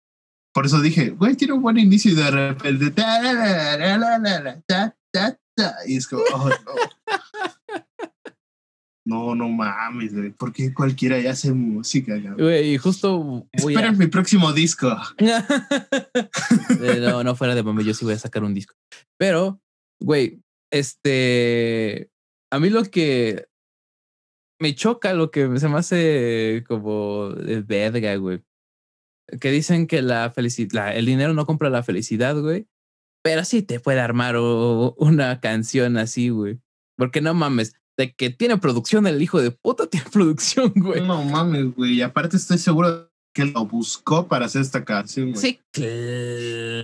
Por 0.53 0.65
eso 0.65 0.81
dije, 0.81 1.09
güey, 1.09 1.35
tiene 1.35 1.53
un 1.53 1.61
buen 1.61 1.77
inicio 1.77 2.11
y 2.11 2.15
de 2.15 2.31
repente. 2.31 2.91
ta, 2.91 3.21
ta, 5.11 5.37
ta, 5.55 5.75
y 5.87 5.97
es 5.97 6.07
como, 6.07 6.23
oh, 6.33 6.49
no. 6.49 6.55
No, 9.05 9.35
no 9.35 9.49
mames, 9.49 10.13
güey. 10.13 10.31
¿Por 10.31 10.53
qué 10.53 10.73
cualquiera 10.73 11.19
ya 11.19 11.31
hace 11.31 11.51
música, 11.51 12.15
cabrón? 12.15 12.37
Güey, 12.37 12.73
y 12.73 12.77
justo 12.77 13.19
voy 13.19 13.43
a... 13.51 13.57
Esperen 13.57 13.97
mi 13.97 14.07
próximo 14.07 14.53
disco. 14.53 14.95
Eh, 16.81 16.99
no, 16.99 17.23
no 17.23 17.35
fuera 17.35 17.55
de 17.55 17.63
mame, 17.63 17.83
yo 17.83 17.93
sí 17.93 18.05
voy 18.05 18.13
a 18.13 18.19
sacar 18.19 18.43
un 18.43 18.53
disco. 18.53 18.75
Pero, 19.17 19.61
güey, 20.01 20.41
este. 20.71 22.09
A 22.51 22.59
mí 22.59 22.69
lo 22.69 22.83
que 22.83 23.45
me 24.59 24.75
choca, 24.75 25.13
lo 25.13 25.31
que 25.31 25.59
se 25.59 25.69
me 25.69 25.77
hace 25.77 26.63
como 26.67 27.29
verga, 27.65 28.15
güey. 28.15 28.41
Que 29.39 29.51
dicen 29.51 29.87
que 29.87 30.01
la 30.01 30.29
felicidad, 30.31 30.95
el 30.95 31.05
dinero 31.05 31.33
no 31.33 31.45
compra 31.45 31.69
la 31.69 31.83
felicidad, 31.83 32.35
güey. 32.39 32.67
Pero 33.23 33.45
sí 33.45 33.61
te 33.61 33.79
puede 33.79 33.99
armar 34.01 34.35
o- 34.37 34.95
una 34.97 35.39
canción 35.39 35.97
así, 35.97 36.29
güey. 36.29 36.59
Porque 36.97 37.21
no 37.21 37.33
mames, 37.33 37.75
de 37.97 38.13
que 38.13 38.29
tiene 38.29 38.57
producción 38.57 39.07
el 39.07 39.21
hijo 39.21 39.41
de 39.41 39.51
puta, 39.51 39.87
tiene 39.89 40.09
producción, 40.11 40.73
güey. 40.75 41.01
No 41.01 41.23
mames, 41.23 41.73
güey. 41.75 41.93
Y 41.93 42.01
aparte 42.01 42.37
estoy 42.37 42.57
seguro 42.57 43.09
que 43.33 43.45
lo 43.45 43.65
buscó 43.65 44.27
para 44.27 44.45
hacer 44.45 44.61
esta 44.61 44.83
canción, 44.83 45.31
güey. 45.31 45.41
Sí, 45.41 45.59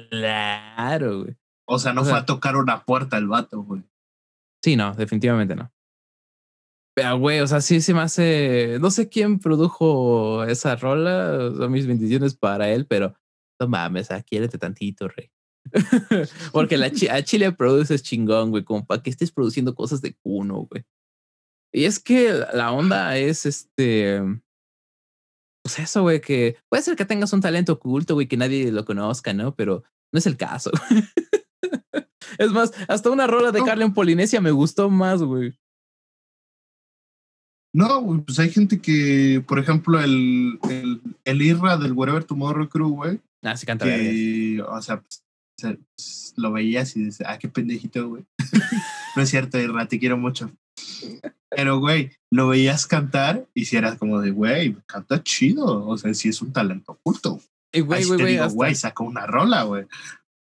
claro, 0.09 1.21
güey. 1.23 1.35
O 1.67 1.77
sea, 1.77 1.93
no 1.93 2.01
O 2.01 2.05
fue 2.05 2.17
a 2.17 2.25
tocar 2.25 2.55
una 2.55 2.83
puerta 2.83 3.17
el 3.17 3.27
vato, 3.27 3.61
güey. 3.61 3.83
Sí, 4.63 4.75
no, 4.75 4.93
definitivamente 4.93 5.55
no. 5.55 5.71
Pero, 7.01 7.17
güey, 7.17 7.39
o 7.39 7.47
sea, 7.47 7.61
sí 7.61 7.79
se 7.81 7.93
me 7.93 8.01
hace. 8.01 8.77
No 8.81 8.91
sé 8.91 9.07
quién 9.07 9.39
produjo 9.39 10.43
esa 10.43 10.75
rola. 10.75 11.51
Son 11.55 11.71
mis 11.71 11.87
bendiciones 11.87 12.35
para 12.35 12.69
él, 12.69 12.85
pero 12.85 13.15
no 13.59 13.67
mames, 13.67 14.11
ah, 14.11 14.21
quiérete 14.21 14.57
tantito, 14.57 15.07
rey. 15.07 15.31
Porque 16.51 16.77
la 16.77 16.91
chi- 16.91 17.07
a 17.07 17.23
Chile 17.23 17.51
produces 17.51 18.03
chingón, 18.03 18.51
güey, 18.51 18.63
como 18.63 18.85
para 18.85 19.01
que 19.01 19.09
estés 19.09 19.31
produciendo 19.31 19.75
cosas 19.75 20.01
de 20.01 20.13
cuno, 20.15 20.67
güey. 20.69 20.83
Y 21.73 21.85
es 21.85 21.99
que 21.99 22.33
la- 22.53 22.71
onda 22.73 23.17
es 23.17 23.45
este. 23.45 24.21
Pues 25.63 25.79
eso, 25.79 26.01
güey, 26.01 26.19
que 26.19 26.57
puede 26.69 26.83
ser 26.83 26.95
que 26.95 27.05
tengas 27.05 27.31
un 27.31 27.41
talento 27.41 27.73
oculto, 27.73 28.13
güey, 28.15 28.27
que 28.27 28.37
nadie 28.37 28.71
lo 28.71 28.83
conozca, 28.85 29.33
¿no? 29.33 29.55
Pero 29.55 29.83
no 30.11 30.17
es 30.19 30.25
el 30.25 30.35
caso. 30.35 30.71
es 32.39 32.51
más, 32.51 32.71
hasta 32.87 33.09
una 33.09 33.27
rola 33.27 33.51
de. 33.51 33.63
Carla 33.63 33.85
en 33.85 33.93
Polinesia 33.93 34.41
me 34.41 34.51
gustó 34.51 34.89
más, 34.89 35.21
güey. 35.21 35.53
No, 37.73 38.23
pues 38.25 38.39
hay 38.39 38.49
gente 38.49 38.79
que, 38.79 39.43
por 39.47 39.59
ejemplo, 39.59 39.99
el, 39.99 40.59
el, 40.69 41.01
el 41.23 41.41
Irra 41.41 41.77
del 41.77 41.93
Wherever 41.93 42.23
Tomorrow 42.23 42.67
Crew, 42.67 42.89
güey, 42.89 43.19
Ah, 43.41 43.55
sí 43.55 43.65
canta 43.65 43.85
que, 43.85 44.61
o 44.67 44.81
sea, 44.81 45.01
pues, 45.01 45.23
pues, 45.61 46.33
lo 46.35 46.51
veías 46.51 46.95
y 46.95 47.05
dices, 47.05 47.25
ah, 47.27 47.37
qué 47.37 47.47
pendejito, 47.47 48.09
güey. 48.09 48.25
no 49.15 49.21
es 49.21 49.29
cierto, 49.29 49.57
Irra, 49.57 49.87
te 49.87 49.99
quiero 49.99 50.17
mucho. 50.17 50.51
Pero, 51.49 51.79
güey, 51.79 52.11
lo 52.31 52.49
veías 52.49 52.85
cantar 52.85 53.47
y 53.53 53.65
si 53.65 53.77
eras 53.77 53.97
como 53.97 54.19
de, 54.19 54.31
güey, 54.31 54.75
canta 54.85 55.23
chido. 55.23 55.87
O 55.87 55.97
sea, 55.97 56.13
sí 56.13 56.29
es 56.29 56.41
un 56.41 56.51
talento 56.51 56.93
oculto. 56.93 57.41
Güey, 57.73 58.03
güey, 58.03 58.19
güey, 58.19 58.49
güey, 58.49 58.75
sacó 58.75 59.05
una 59.05 59.25
rola, 59.25 59.63
güey. 59.63 59.85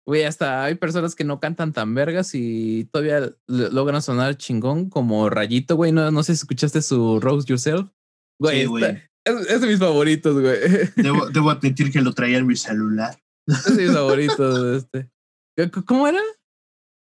Güey, 0.08 0.24
hasta 0.24 0.64
hay 0.64 0.76
personas 0.76 1.16
que 1.16 1.24
no 1.24 1.40
cantan 1.40 1.74
tan 1.74 1.96
vergas 1.96 2.36
y 2.36 2.86
todavía 2.92 3.32
logran 3.48 4.02
sonar 4.04 4.38
chingón 4.38 4.90
como 4.90 5.30
Rayito, 5.32 5.76
güey. 5.76 5.92
No, 5.92 6.12
no 6.12 6.22
sé 6.22 6.36
si 6.36 6.42
escuchaste 6.42 6.82
su 6.84 7.20
Rose 7.20 7.48
Yourself. 7.48 7.90
Güey, 8.40 8.62
Sí, 8.62 8.66
güey. 8.68 8.84
es, 9.26 9.36
es 9.50 9.62
de 9.62 9.68
mis 9.68 9.80
favoritos, 9.80 10.40
güey. 10.40 10.58
Debo, 10.96 11.30
debo 11.30 11.50
admitir 11.50 11.92
que 11.92 12.02
lo 12.02 12.14
traía 12.14 12.38
en 12.38 12.46
mi 12.46 12.56
celular. 12.56 13.18
Es 13.48 13.76
de 13.78 13.84
mis 13.84 13.94
favoritos. 13.94 14.84
Este. 14.84 15.10
¿Cómo 15.86 16.08
era? 16.08 16.20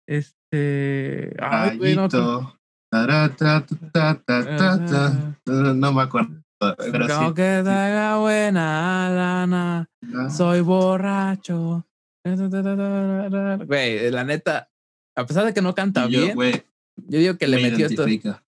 Este. 0.06 1.34
Ay, 1.40 1.78
güey, 1.78 1.96
no, 1.96 2.02
Rayito. 2.02 2.58
Tara, 2.92 3.34
ta, 3.34 3.66
ta, 3.66 3.76
ta, 3.92 4.24
ta, 4.24 4.56
ta, 4.56 4.86
ta. 4.86 5.40
No, 5.74 5.92
me 5.92 6.02
acuerdo. 6.02 6.30
Pero 6.78 7.08
sí. 7.08 7.34
que 7.34 7.60
te 7.64 7.70
haga 7.70 8.18
buena 8.18 9.10
lana, 9.10 9.88
Ah, 10.14 10.30
soy 10.30 10.60
borracho. 10.60 11.84
Güey, 12.24 14.10
la 14.10 14.24
neta, 14.24 14.70
a 15.14 15.26
pesar 15.26 15.44
de 15.44 15.52
que 15.52 15.60
no 15.60 15.74
canta 15.74 16.08
yo, 16.08 16.34
bien, 16.34 16.64
yo 16.96 17.18
digo 17.18 17.36
que 17.36 17.46
le 17.46 17.58
me 17.58 17.70
metió 17.70 17.86
esto. 17.86 18.06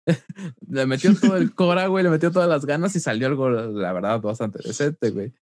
Le 0.70 0.86
metió 0.86 1.14
todo 1.20 1.36
el 1.36 1.54
cora, 1.54 1.88
güey, 1.88 2.02
le 2.02 2.10
metió 2.10 2.32
todas 2.32 2.48
las 2.48 2.66
ganas 2.66 2.96
y 2.96 3.02
salió 3.02 3.28
algo, 3.28 3.50
la 3.50 3.92
verdad, 3.92 4.22
bastante 4.22 4.60
decente, 4.64 5.10
güey. 5.10 5.34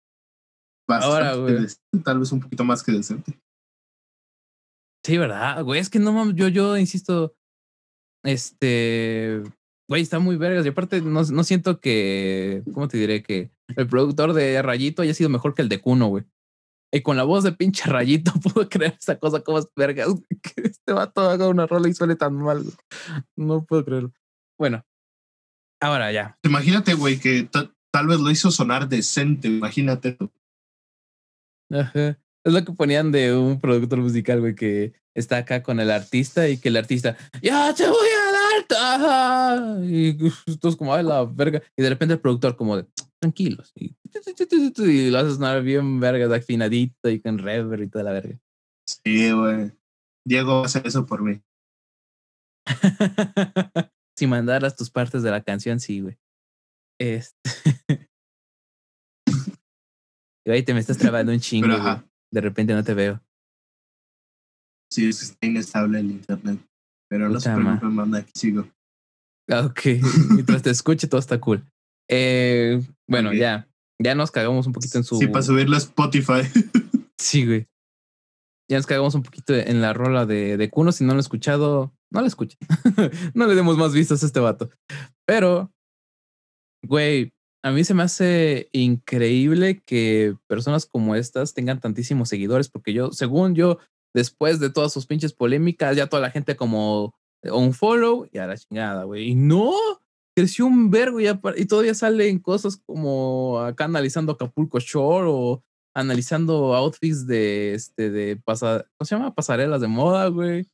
Ahora, 0.88 1.36
güey. 1.36 1.68
tal 2.04 2.18
vez 2.18 2.32
un 2.32 2.40
poquito 2.40 2.64
más 2.64 2.82
que 2.82 2.92
decente. 2.92 3.40
Sí, 5.06 5.20
¿verdad? 5.20 5.64
Güey, 5.64 5.80
es 5.80 5.92
que 5.92 6.00
no 6.00 6.14
mames, 6.14 6.34
yo, 6.36 6.48
yo 6.48 6.78
insisto, 6.78 7.36
este, 8.24 9.44
güey, 9.88 10.02
está 10.02 10.18
muy 10.18 10.36
vergas. 10.36 10.66
Y 10.66 10.70
aparte, 10.70 11.00
no, 11.00 11.22
no 11.22 11.44
siento 11.44 11.80
que, 11.80 12.64
¿cómo 12.74 12.88
te 12.88 12.98
diré? 12.98 13.22
Que 13.22 13.52
el 13.76 13.88
productor 13.88 14.34
de 14.34 14.60
Rayito 14.64 15.04
haya 15.04 15.14
sido 15.14 15.30
mejor 15.30 15.54
que 15.54 15.62
el 15.62 15.70
de 15.70 15.80
Kuno, 15.80 16.08
güey. 16.08 16.26
Y 16.96 17.02
con 17.02 17.18
la 17.18 17.24
voz 17.24 17.44
de 17.44 17.52
pinche 17.52 17.90
Rayito 17.90 18.32
pudo 18.42 18.70
crear 18.70 18.96
esa 18.98 19.20
cosa 19.20 19.42
como 19.42 19.60
es 19.60 19.68
vergas, 19.76 20.08
güey, 20.08 20.24
que 20.42 20.62
este 20.62 20.94
vato 20.94 21.22
haga 21.30 21.50
una 21.50 21.68
rola 21.68 21.90
y 21.90 21.94
suene 21.94 22.16
tan 22.16 22.36
mal. 22.36 22.64
No 23.36 23.66
puedo 23.66 23.84
creerlo. 23.84 24.14
Bueno, 24.58 24.86
ahora 25.82 26.14
ya. 26.14 26.40
Imagínate, 26.44 26.94
güey, 26.94 27.20
que 27.20 27.44
ta- 27.44 27.70
tal 27.92 28.08
vez 28.08 28.22
lo 28.22 28.32
hizo 28.32 28.50
sonar 28.50 28.88
decente. 28.88 29.50
Imagínate. 29.50 30.14
tú. 30.14 30.32
Ajá. 31.70 32.18
Es 32.46 32.54
lo 32.54 32.64
que 32.64 32.72
ponían 32.72 33.12
de 33.12 33.36
un 33.36 33.60
productor 33.60 34.00
musical, 34.00 34.40
güey, 34.40 34.56
que 34.56 34.94
está 35.16 35.36
acá 35.38 35.64
con 35.64 35.82
el 35.82 35.92
artista 35.92 36.48
y 36.48 36.58
que 36.60 36.70
el 36.70 36.78
artista, 36.78 37.18
ya 37.42 37.74
te 37.76 37.90
voy 37.90 38.08
a 38.24 38.25
dar. 38.68 39.58
ta". 39.60 39.80
Y 39.84 40.18
todos 40.60 40.76
como, 40.76 40.94
ay, 40.94 41.04
la 41.04 41.26
verga. 41.26 41.62
Y 41.78 41.84
de 41.84 41.90
repente 41.90 42.14
el 42.14 42.20
productor 42.20 42.56
como 42.56 42.78
de, 42.78 42.86
tranquilos. 43.20 43.72
Y, 43.76 43.96
y 44.78 45.10
lo 45.10 45.20
hace 45.20 45.32
sonar 45.32 45.62
bien 45.62 46.00
verga, 46.00 46.34
afinadito 46.36 47.10
y 47.10 47.20
con 47.20 47.38
reverb 47.38 47.84
y 47.84 47.90
toda 47.90 48.04
la 48.04 48.12
verga. 48.12 48.40
Sí, 48.88 49.32
güey. 49.32 49.72
Diego 50.28 50.64
hacer 50.64 50.86
eso 50.88 51.06
por 51.06 51.22
mí. 51.22 51.42
si 54.18 54.28
mandaras 54.28 54.76
tus 54.76 54.90
partes 54.90 55.24
de 55.24 55.32
la 55.32 55.44
canción, 55.44 55.80
sí, 55.80 56.02
güey. 56.02 56.18
Este. 57.00 57.50
Y 60.48 60.52
ahí 60.52 60.62
te 60.62 60.76
me 60.76 60.80
estás 60.80 61.00
trabando 61.00 61.32
un 61.32 61.40
chingo, 61.40 61.68
Pero 61.68 62.04
De 62.32 62.42
repente 62.42 62.74
no 62.74 62.84
te 62.84 62.94
veo. 62.94 63.20
sí, 64.92 65.10
es 65.10 65.18
que 65.18 65.26
está 65.26 65.46
inestable 65.48 66.00
el 66.00 66.12
internet. 66.12 66.60
Pero 67.10 67.30
no 67.30 67.40
se 67.40 67.54
preocupen, 67.54 67.94
manda, 67.94 68.20
aquí 68.20 68.32
sigo. 68.36 68.68
Ah, 69.50 69.66
Ok, 69.66 69.82
mientras 70.32 70.64
te 70.64 70.70
escuche 70.72 71.08
todo 71.08 71.20
está 71.20 71.40
cool. 71.40 71.64
Eh, 72.10 72.82
bueno, 73.08 73.34
ya, 73.34 73.68
ya 74.02 74.16
nos 74.16 74.32
cagamos 74.32 74.68
un 74.68 74.74
poquito 74.74 74.98
en 74.98 75.04
su. 75.04 75.18
Sí, 75.18 75.28
para 75.28 75.44
subirlo 75.44 75.76
a 75.76 75.80
Spotify. 75.80 76.42
Sí, 77.18 77.46
güey. 77.46 77.66
Ya 78.70 78.78
nos 78.78 78.86
cagamos 78.86 79.16
un 79.16 79.24
poquito 79.24 79.56
en 79.56 79.82
la 79.82 79.94
rola 79.94 80.26
de, 80.26 80.58
de 80.58 80.70
Kuno. 80.70 80.92
Si 80.92 81.04
no 81.04 81.10
lo 81.10 81.14
han 81.14 81.20
escuchado, 81.20 81.96
no 82.12 82.22
lo 82.22 82.28
escuchen. 82.28 82.60
no 83.34 83.48
le 83.48 83.56
demos 83.56 83.78
más 83.78 83.94
vistas 83.94 84.22
a 84.22 84.26
este 84.26 84.42
vato. 84.42 84.70
Pero, 85.26 85.72
güey, 86.84 87.34
a 87.64 87.72
mí 87.72 87.84
se 87.84 87.94
me 87.94 88.04
hace 88.04 88.70
increíble 88.74 89.82
que 89.86 90.36
personas 90.48 90.86
como 90.86 91.16
estas 91.16 91.54
tengan 91.54 91.80
tantísimos 91.80 92.30
seguidores, 92.30 92.70
porque 92.70 92.94
yo, 92.94 93.12
según 93.12 93.56
yo, 93.56 93.80
después 94.16 94.62
de 94.62 94.70
todas 94.70 94.94
sus 94.94 95.06
pinches 95.06 95.34
polémicas, 95.34 95.96
ya 95.98 96.08
toda 96.08 96.22
la 96.22 96.32
gente 96.32 96.56
como 96.56 97.14
un 97.44 97.74
follow 97.74 98.28
y 98.32 98.38
a 98.38 98.48
la 98.48 98.58
chingada, 98.58 99.04
güey. 99.04 99.32
Y 99.32 99.36
no, 99.36 99.74
creció 100.34 100.66
un 100.66 100.90
vergo 100.90 101.20
y, 101.20 101.28
y 101.58 101.66
todavía 101.66 101.94
salen 101.94 102.40
cosas 102.40 102.78
como 102.78 103.60
acá 103.60 103.84
analizando 103.84 104.32
Acapulco 104.32 104.80
Shore 104.80 105.28
o 105.30 105.64
analizando 105.94 106.74
outfits 106.76 107.28
de 107.28 107.74
este 107.74 108.10
de 108.10 108.38
pasa, 108.38 108.86
¿cómo 108.98 109.06
se 109.06 109.16
llama? 109.16 109.36
pasarelas 109.36 109.82
de 109.82 109.88
moda, 109.88 110.28
güey. 110.30 110.66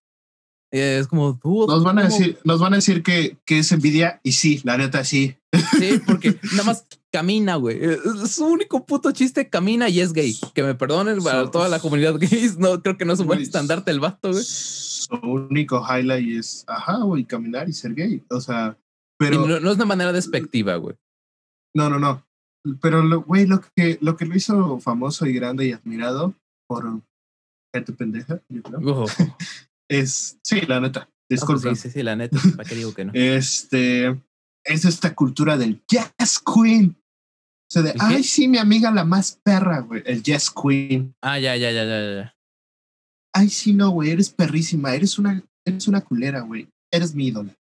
Es 0.71 1.07
como 1.07 1.37
tú. 1.37 1.65
Nos 1.67 1.83
van 1.83 1.99
a 1.99 2.03
decir, 2.03 2.39
nos 2.45 2.59
van 2.61 2.73
a 2.73 2.77
decir 2.77 3.03
que, 3.03 3.37
que 3.45 3.59
es 3.59 3.71
envidia, 3.73 4.21
y 4.23 4.31
sí, 4.31 4.61
la 4.63 4.77
neta 4.77 5.03
sí. 5.03 5.35
Sí, 5.77 5.99
porque 6.07 6.39
nada 6.53 6.63
más 6.63 6.87
camina, 7.11 7.55
güey. 7.57 7.79
Su 8.25 8.45
único 8.45 8.85
puto 8.85 9.11
chiste, 9.11 9.49
camina 9.49 9.89
y 9.89 9.99
es 9.99 10.13
gay. 10.13 10.33
Que 10.53 10.63
me 10.63 10.73
perdonen 10.75 11.21
para 11.21 11.43
So- 11.43 11.51
toda 11.51 11.67
la 11.67 11.79
comunidad 11.79 12.15
gay. 12.17 12.51
No, 12.57 12.81
creo 12.81 12.97
que 12.97 13.03
no 13.03 13.11
es 13.13 13.19
un 13.19 13.27
buen 13.27 13.41
estandarte 13.41 13.91
el 13.91 13.99
vato, 13.99 14.31
güey. 14.31 14.43
Su 14.45 15.13
único 15.21 15.83
highlight 15.85 16.39
es, 16.39 16.63
ajá, 16.67 16.99
güey, 16.99 17.25
caminar 17.25 17.67
y 17.67 17.73
ser 17.73 17.93
gay. 17.93 18.23
O 18.29 18.39
sea, 18.39 18.77
pero 19.19 19.45
no, 19.45 19.59
no 19.59 19.69
es 19.71 19.75
una 19.75 19.85
manera 19.85 20.13
despectiva, 20.13 20.75
güey. 20.77 20.95
no, 21.75 21.89
no, 21.89 21.99
no. 21.99 22.25
Pero, 22.81 23.01
lo- 23.03 23.23
güey, 23.23 23.45
lo 23.45 23.59
que, 23.75 23.97
lo 24.01 24.15
que 24.15 24.25
lo 24.25 24.35
hizo 24.35 24.79
famoso 24.79 25.25
y 25.25 25.33
grande 25.33 25.65
y 25.67 25.73
admirado 25.73 26.33
por 26.67 27.01
gente 27.75 27.91
pendeja, 27.91 28.39
yo 28.47 28.61
creo. 28.63 29.05
Es, 29.91 30.39
sí, 30.43 30.61
la 30.61 30.79
neta, 30.79 31.09
pues 31.27 31.41
disculpa. 31.41 31.75
sí, 31.75 31.81
sí, 31.81 31.89
sí, 31.91 32.03
la 32.03 32.15
neta. 32.15 32.37
¿Para 32.55 32.67
qué 32.67 32.75
digo 32.75 32.93
que 32.93 33.05
no? 33.05 33.11
Este, 33.13 34.07
es 34.63 34.85
esta 34.85 35.13
cultura 35.13 35.57
del 35.57 35.81
Jazz 35.87 36.39
Queen. 36.39 36.95
O 36.97 37.73
sea, 37.73 37.81
de, 37.81 37.93
ay, 37.99 38.23
sí, 38.23 38.47
mi 38.47 38.57
amiga 38.57 38.91
la 38.91 39.03
más 39.03 39.39
perra, 39.43 39.79
güey, 39.79 40.01
el 40.05 40.23
Jazz 40.23 40.49
Queen. 40.49 41.13
Ah, 41.21 41.39
ya, 41.39 41.55
ya, 41.55 41.71
ya, 41.71 41.83
ya, 41.83 42.15
ya. 42.15 42.35
Ay, 43.33 43.49
sí, 43.49 43.73
no, 43.73 43.89
güey, 43.91 44.11
eres 44.11 44.29
perrísima, 44.29 44.93
eres 44.93 45.19
una, 45.19 45.43
eres 45.65 45.87
una 45.87 46.01
culera, 46.01 46.41
güey, 46.41 46.67
eres 46.91 47.13
mi 47.13 47.27
ídola. 47.27 47.53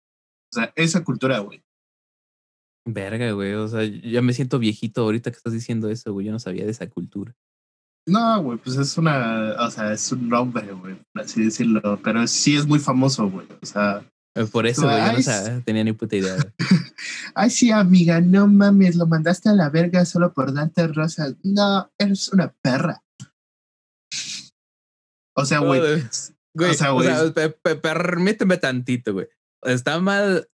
O 0.50 0.54
sea, 0.54 0.72
esa 0.76 1.04
cultura, 1.04 1.38
güey. 1.40 1.62
Verga, 2.86 3.32
güey. 3.32 3.52
O 3.52 3.68
sea, 3.68 3.84
ya 3.84 4.22
me 4.22 4.32
siento 4.32 4.58
viejito 4.58 5.02
ahorita 5.02 5.30
que 5.30 5.36
estás 5.36 5.52
diciendo 5.52 5.90
eso, 5.90 6.12
güey. 6.12 6.26
Yo 6.26 6.32
no 6.32 6.38
sabía 6.38 6.64
de 6.64 6.70
esa 6.70 6.88
cultura. 6.88 7.34
No, 8.08 8.42
güey, 8.42 8.58
pues 8.58 8.76
es 8.76 8.96
una, 8.98 9.54
o 9.58 9.70
sea, 9.70 9.92
es 9.92 10.10
un 10.12 10.28
nombre, 10.28 10.72
güey, 10.72 10.96
por 11.12 11.22
así 11.22 11.44
decirlo, 11.44 12.00
pero 12.02 12.26
sí 12.26 12.56
es 12.56 12.66
muy 12.66 12.78
famoso, 12.78 13.28
güey. 13.30 13.46
O 13.62 13.66
sea, 13.66 14.04
Por 14.52 14.66
eso, 14.66 14.82
güey, 14.82 15.22
yo 15.22 15.50
no 15.52 15.62
tenía 15.62 15.84
ni 15.84 15.92
puta 15.92 16.16
idea. 16.16 16.36
ay, 17.34 17.50
sí, 17.50 17.70
amiga, 17.70 18.20
no 18.20 18.46
mames, 18.46 18.96
lo 18.96 19.06
mandaste 19.06 19.48
a 19.48 19.52
la 19.52 19.68
verga 19.70 20.04
solo 20.04 20.32
por 20.32 20.52
darte 20.52 20.86
rosas. 20.88 21.34
No, 21.42 21.90
eres 21.98 22.28
una 22.32 22.52
perra. 22.62 23.02
O 25.36 25.44
sea, 25.44 25.60
güey, 25.60 25.80
Güey, 26.54 26.70
O 26.70 26.74
sea, 26.74 26.90
güey. 26.90 27.32
pe- 27.32 27.50
pe- 27.50 27.76
permíteme 27.76 28.56
tantito, 28.56 29.12
güey. 29.12 29.28
Está 29.62 30.00
mal, 30.00 30.48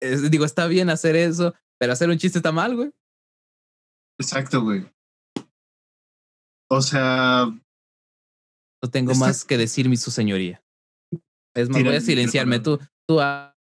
es- 0.00 0.30
digo, 0.30 0.44
está 0.44 0.66
bien 0.68 0.90
hacer 0.90 1.16
eso, 1.16 1.54
pero 1.80 1.92
hacer 1.92 2.08
un 2.10 2.18
chiste 2.18 2.38
está 2.38 2.52
mal, 2.52 2.76
güey. 2.76 2.90
exacto, 4.20 4.62
güey. 4.62 4.86
O 6.70 6.82
sea, 6.82 7.46
No 8.82 8.90
tengo 8.90 9.14
más 9.14 9.44
que 9.44 9.56
decir, 9.56 9.88
mi 9.88 9.96
su 9.96 10.10
señoría. 10.10 10.62
Es 11.54 11.68
más, 11.68 11.78
Tira 11.78 11.90
voy 11.90 11.96
a 11.96 12.00
silenciarme. 12.00 12.60
Tú, 12.60 12.78
tú, 13.08 13.20
ah, 13.20 13.56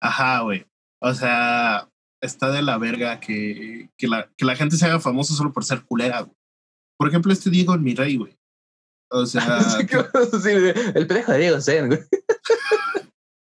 Ajá, 0.00 0.40
güey. 0.40 0.66
O 1.00 1.12
sea, 1.14 1.88
está 2.22 2.50
de 2.50 2.62
la 2.62 2.78
verga 2.78 3.20
que, 3.20 3.90
que, 3.96 4.08
la, 4.08 4.30
que 4.36 4.44
la 4.44 4.56
gente 4.56 4.76
se 4.76 4.86
haga 4.86 5.00
famoso 5.00 5.34
solo 5.34 5.52
por 5.52 5.64
ser 5.64 5.84
culera, 5.84 6.22
güey. 6.22 6.36
Por 6.98 7.08
ejemplo, 7.08 7.32
este 7.32 7.50
Diego 7.50 7.74
en 7.74 7.82
mi 7.82 7.94
rey, 7.94 8.16
güey. 8.16 8.36
O 9.10 9.24
sea, 9.26 9.62
¿Qué 9.88 9.96
vas 9.96 10.14
a 10.14 10.36
decir, 10.36 10.60
güey? 10.60 10.74
el 10.94 11.06
pendejo 11.06 11.32
de 11.32 11.38
Diego 11.38 11.60
Zen, 11.60 11.88
güey. 11.88 12.00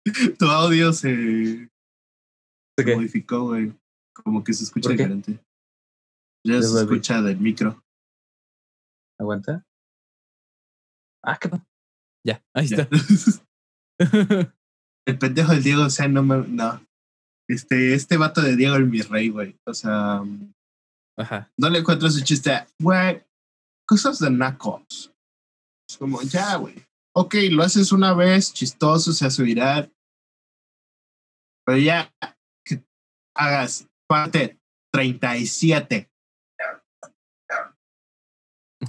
tu 0.38 0.46
audio 0.46 0.92
se 0.92 1.08
¿De 1.08 1.70
qué? 2.84 2.96
modificó, 2.96 3.46
güey. 3.46 3.72
Como 4.22 4.42
que 4.44 4.52
se 4.52 4.64
escucha 4.64 4.90
diferente. 4.90 5.38
Ya 6.46 6.60
se 6.62 6.80
escucha 6.80 7.20
del 7.22 7.38
micro. 7.38 7.82
Aguanta. 9.18 9.64
Ah, 11.22 11.38
qué 11.38 11.50
Ya, 12.26 12.42
ahí 12.54 12.66
Ya. 12.68 12.76
está. 12.82 12.88
El 15.06 15.18
pendejo 15.18 15.52
del 15.52 15.62
Diego, 15.62 15.84
o 15.84 15.90
sea, 15.90 16.08
no 16.08 16.22
me. 16.22 16.46
No. 16.48 16.80
Este, 17.48 17.94
este 17.94 18.16
vato 18.16 18.40
de 18.40 18.56
Diego 18.56 18.76
en 18.76 18.90
mi 18.90 19.02
rey, 19.02 19.28
güey. 19.28 19.58
O 19.66 19.74
sea, 19.74 20.22
Ajá. 21.18 21.52
no 21.58 21.68
le 21.68 21.80
encuentro 21.80 22.08
ese 22.08 22.22
chiste. 22.22 22.52
Güey, 22.80 23.22
cosas 23.86 24.18
de 24.20 24.30
nacos. 24.30 25.12
Es 25.88 25.98
como, 25.98 26.22
ya, 26.22 26.56
güey. 26.56 26.76
ok, 27.14 27.34
lo 27.50 27.64
haces 27.64 27.90
una 27.92 28.14
vez, 28.14 28.52
chistoso, 28.54 29.12
se 29.12 29.26
hace 29.26 29.42
viral. 29.42 29.92
Pero 31.66 31.78
ya 31.78 32.14
que 32.64 32.84
hagas 33.36 33.88
parte 34.10 34.58
37. 34.92 36.10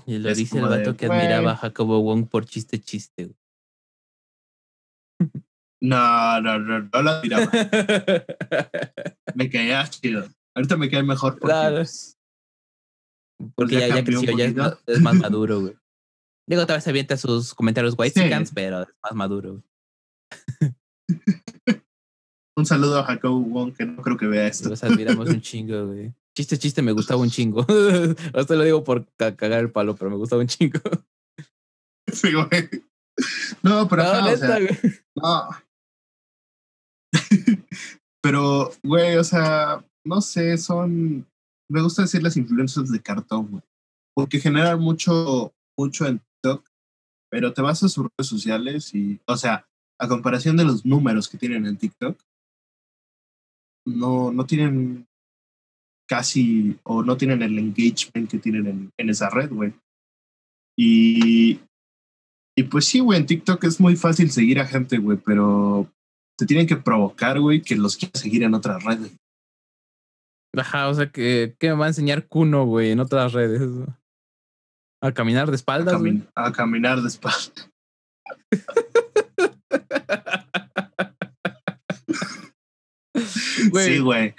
Y 0.07 0.17
lo 0.17 0.29
Es 0.29 0.37
dice 0.37 0.57
el 0.57 0.63
de, 0.63 0.69
vato 0.77 0.97
que 0.97 1.05
admiraba 1.05 1.51
a. 1.51 1.57
Jacobo 1.57 2.01
Wong 2.01 2.27
por 2.27 2.45
chiste 2.45 2.79
chiste. 2.79 3.25
güey. 3.25 3.37
No, 5.83 6.41
no, 6.41 6.57
no, 6.57 6.79
no 6.81 7.01
lo 7.03 7.09
admiraba. 7.11 7.51
me 9.35 9.49
caía 9.49 9.87
chido. 9.87 10.27
Ahorita 10.55 10.77
me 10.77 10.89
cae 10.89 11.03
mejor 11.03 11.33
porque 11.37 11.45
Claro. 11.53 11.83
Porque 13.55 13.79
ya 13.79 13.87
ya, 13.87 14.03
creció, 14.03 14.35
ya 14.37 14.45
es 14.45 14.53
poquito. 14.53 14.63
más, 14.63 14.83
es 14.87 15.01
más 15.01 15.15
maduro, 15.15 15.61
güey. 15.61 15.75
Digo, 16.47 16.65
tal 16.65 16.77
vez 16.77 16.83
se 16.83 16.89
avienta 16.89 17.17
sus 17.17 17.53
comentarios 17.53 17.93
white 17.97 18.19
Sí. 18.19 18.51
pero 18.55 18.81
es 18.83 18.89
más 19.03 19.13
maduro. 19.13 19.51
güey. 19.51 19.63
un 22.57 22.65
saludo 22.65 22.99
a 22.99 23.03
Jacob 23.05 23.33
Wong, 23.47 23.73
que 23.75 23.85
no 23.85 24.01
creo 24.01 24.17
que 24.17 24.27
vea 24.27 24.47
esto. 24.47 24.69
Los 24.69 24.83
admiramos 24.83 25.29
un 25.29 25.41
chingo, 25.41 25.87
güey. 25.87 26.13
Chiste, 26.37 26.57
chiste, 26.57 26.81
me 26.81 26.91
gustaba 26.93 27.21
un 27.21 27.29
chingo. 27.29 27.65
Hasta 28.33 28.55
lo 28.55 28.63
digo 28.63 28.83
por 28.83 29.05
ca- 29.17 29.35
cagar 29.35 29.59
el 29.59 29.71
palo, 29.71 29.95
pero 29.95 30.09
me 30.11 30.17
gustaba 30.17 30.41
un 30.41 30.47
chingo. 30.47 30.79
Sí, 32.11 32.33
güey. 32.33 32.69
No, 33.63 33.87
pero 33.87 34.03
No, 34.03 34.09
ajá, 34.09 34.25
o 34.25 34.29
neta, 34.31 34.47
sea, 34.47 34.59
güey. 34.59 34.69
no. 35.15 35.49
pero, 38.21 38.71
güey, 38.83 39.17
o 39.17 39.23
sea, 39.23 39.85
no 40.03 40.19
sé, 40.21 40.57
son. 40.57 41.25
Me 41.69 41.81
gusta 41.81 42.01
decir 42.01 42.21
las 42.21 42.35
influencers 42.35 42.91
de 42.91 43.01
cartón, 43.01 43.47
güey. 43.49 43.63
Porque 44.13 44.39
generan 44.39 44.79
mucho, 44.81 45.53
mucho 45.77 46.05
en 46.05 46.19
TikTok, 46.19 46.67
pero 47.31 47.53
te 47.53 47.61
vas 47.61 47.81
a 47.83 47.87
sus 47.87 48.03
redes 48.05 48.27
sociales 48.27 48.93
y, 48.93 49.21
o 49.25 49.37
sea, 49.37 49.65
a 49.97 50.07
comparación 50.09 50.57
de 50.57 50.65
los 50.65 50.85
números 50.85 51.29
que 51.29 51.37
tienen 51.37 51.65
en 51.65 51.77
TikTok, 51.77 52.19
no, 53.85 54.31
no 54.31 54.45
tienen 54.45 55.07
casi, 56.09 56.77
o 56.83 57.03
no 57.03 57.15
tienen 57.17 57.41
el 57.41 57.57
engagement 57.57 58.29
que 58.29 58.37
tienen 58.39 58.67
en, 58.67 58.91
en 58.97 59.09
esa 59.09 59.29
red, 59.29 59.49
güey. 59.51 59.73
Y, 60.77 61.59
y 62.57 62.63
pues 62.63 62.85
sí, 62.85 62.99
güey, 62.99 63.19
en 63.19 63.25
TikTok 63.25 63.63
es 63.63 63.79
muy 63.79 63.95
fácil 63.95 64.29
seguir 64.31 64.59
a 64.59 64.65
gente, 64.67 64.97
güey, 64.97 65.17
pero 65.17 65.89
te 66.37 66.45
tienen 66.45 66.67
que 66.67 66.75
provocar, 66.77 67.39
güey, 67.39 67.61
que 67.61 67.75
los 67.75 67.95
quieras 67.97 68.19
seguir 68.21 68.43
en 68.43 68.53
otras 68.53 68.83
redes. 68.83 69.15
Ajá, 70.57 70.89
o 70.89 70.93
sea, 70.93 71.09
que, 71.11 71.55
que 71.59 71.69
me 71.69 71.75
va 71.75 71.85
a 71.85 71.89
enseñar 71.89 72.27
Kuno, 72.27 72.65
güey, 72.65 72.91
en 72.91 72.99
otras 72.99 73.31
redes. 73.31 73.61
A 75.01 75.11
caminar 75.13 75.47
de 75.47 75.53
A, 75.53 75.55
espaldas, 75.55 75.97
güey. 75.99 76.13
cami- 76.17 76.27
a 76.35 76.51
caminar 76.51 77.01
de 77.01 77.07
espalda. 77.07 77.69
Sí, 83.73 83.99
güey. 83.99 84.33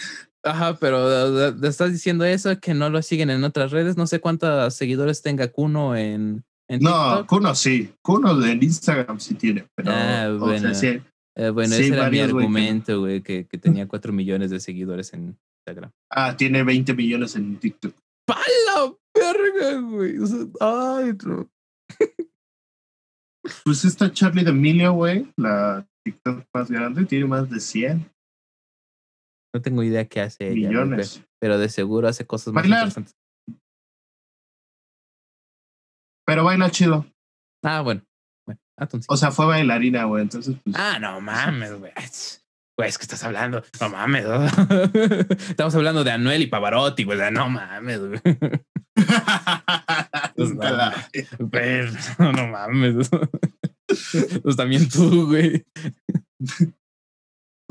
Ajá, 0.45 0.77
pero 0.79 1.49
estás 1.67 1.93
diciendo 1.93 2.25
eso, 2.25 2.59
que 2.59 2.75
no 2.75 2.91
lo 2.91 3.01
siguen 3.03 3.31
en 3.31 3.45
otras 3.45 3.71
redes. 3.71 3.97
No 3.97 4.07
sé 4.07 4.21
cuántos 4.21 4.75
seguidores 4.75 5.23
tenga 5.23 5.49
Kuno 5.49 5.97
en, 5.97 6.45
en 6.69 6.81
No. 6.81 7.25
Kuno 7.27 7.55
sí. 7.55 7.93
Kuno 8.03 8.45
en 8.45 8.63
Instagram 8.63 9.21
sí 9.21 9.35
tiene, 9.35 9.67
pero. 9.77 9.93
Ah, 9.93 10.29
o 10.31 10.39
bueno. 10.39 10.75
sea, 10.75 10.75
sí. 10.75 11.03
Eh, 11.37 11.51
bueno, 11.51 11.75
sí, 11.75 11.85
ese 11.85 11.95
era 11.95 12.11
mi 12.11 12.19
argumento, 12.19 13.01
güey, 13.01 13.23
que, 13.23 13.47
que 13.47 13.59
tenía 13.59 13.87
4 13.87 14.13
millones 14.13 14.51
de 14.51 14.61
seguidores 14.61 15.13
en 15.15 15.39
Instagram. 15.61 15.91
Ah, 16.11 16.37
tiene 16.37 16.63
20 16.63 16.93
millones 16.95 17.37
en 17.37 17.57
TikTok. 17.57 17.95
¡Pala 18.27 18.95
verga, 19.15 19.81
güey! 19.81 20.17
Ay, 20.61 21.13
no. 21.25 21.49
Pues 23.65 23.85
esta 23.85 24.13
Charlie 24.13 24.45
D'Amelio, 24.45 24.93
güey, 24.93 25.27
la 25.37 25.87
TikTok 26.05 26.45
más 26.55 26.71
grande, 26.71 27.05
tiene 27.05 27.27
más 27.27 27.51
de 27.51 27.59
100 27.61 28.13
No 29.55 29.61
tengo 29.63 29.83
idea 29.83 30.07
qué 30.09 30.21
hace 30.21 30.49
ella, 30.51 30.69
millones. 30.69 31.19
pe- 31.19 31.27
pero 31.41 31.59
de 31.59 31.69
seguro 31.69 32.09
hace 32.09 32.27
cosas 32.27 32.53
más 32.55 32.63
Bailar. 32.63 32.79
interesantes. 32.89 33.15
Pero 36.27 36.45
baila 36.45 36.71
chido. 36.71 37.07
Ah, 37.65 37.81
bueno. 37.83 38.03
bueno 38.47 38.61
entonces. 38.79 39.07
O 39.11 39.17
sea, 39.17 39.31
fue 39.31 39.47
bailarina, 39.47 40.05
güey. 40.05 40.23
Entonces, 40.23 40.57
pues. 40.65 40.77
Ah, 40.79 40.99
no 41.01 41.21
mames, 41.21 41.73
güey. 41.79 41.93
Güey, 42.79 42.89
es 42.89 42.97
que 42.97 43.03
estás 43.03 43.23
hablando. 43.25 43.63
No 43.81 43.89
mames. 43.91 44.25
¿no? 44.25 44.45
Estamos 45.51 45.75
hablando 45.75 46.05
de 46.05 46.11
Anuel 46.13 46.43
y 46.43 46.47
Pavarotti, 46.47 47.05
güey. 47.05 47.19
No 47.33 47.49
mames, 47.49 48.01
güey. 48.01 48.21
Pues 50.37 50.55
no, 50.55 50.63
la- 50.63 51.09
Güey, 51.39 51.87
no, 52.19 52.33
no 52.33 52.47
mames. 52.49 53.11
Pues 54.43 54.57
también 54.57 54.89
tú, 54.89 55.27
güey. 55.27 55.65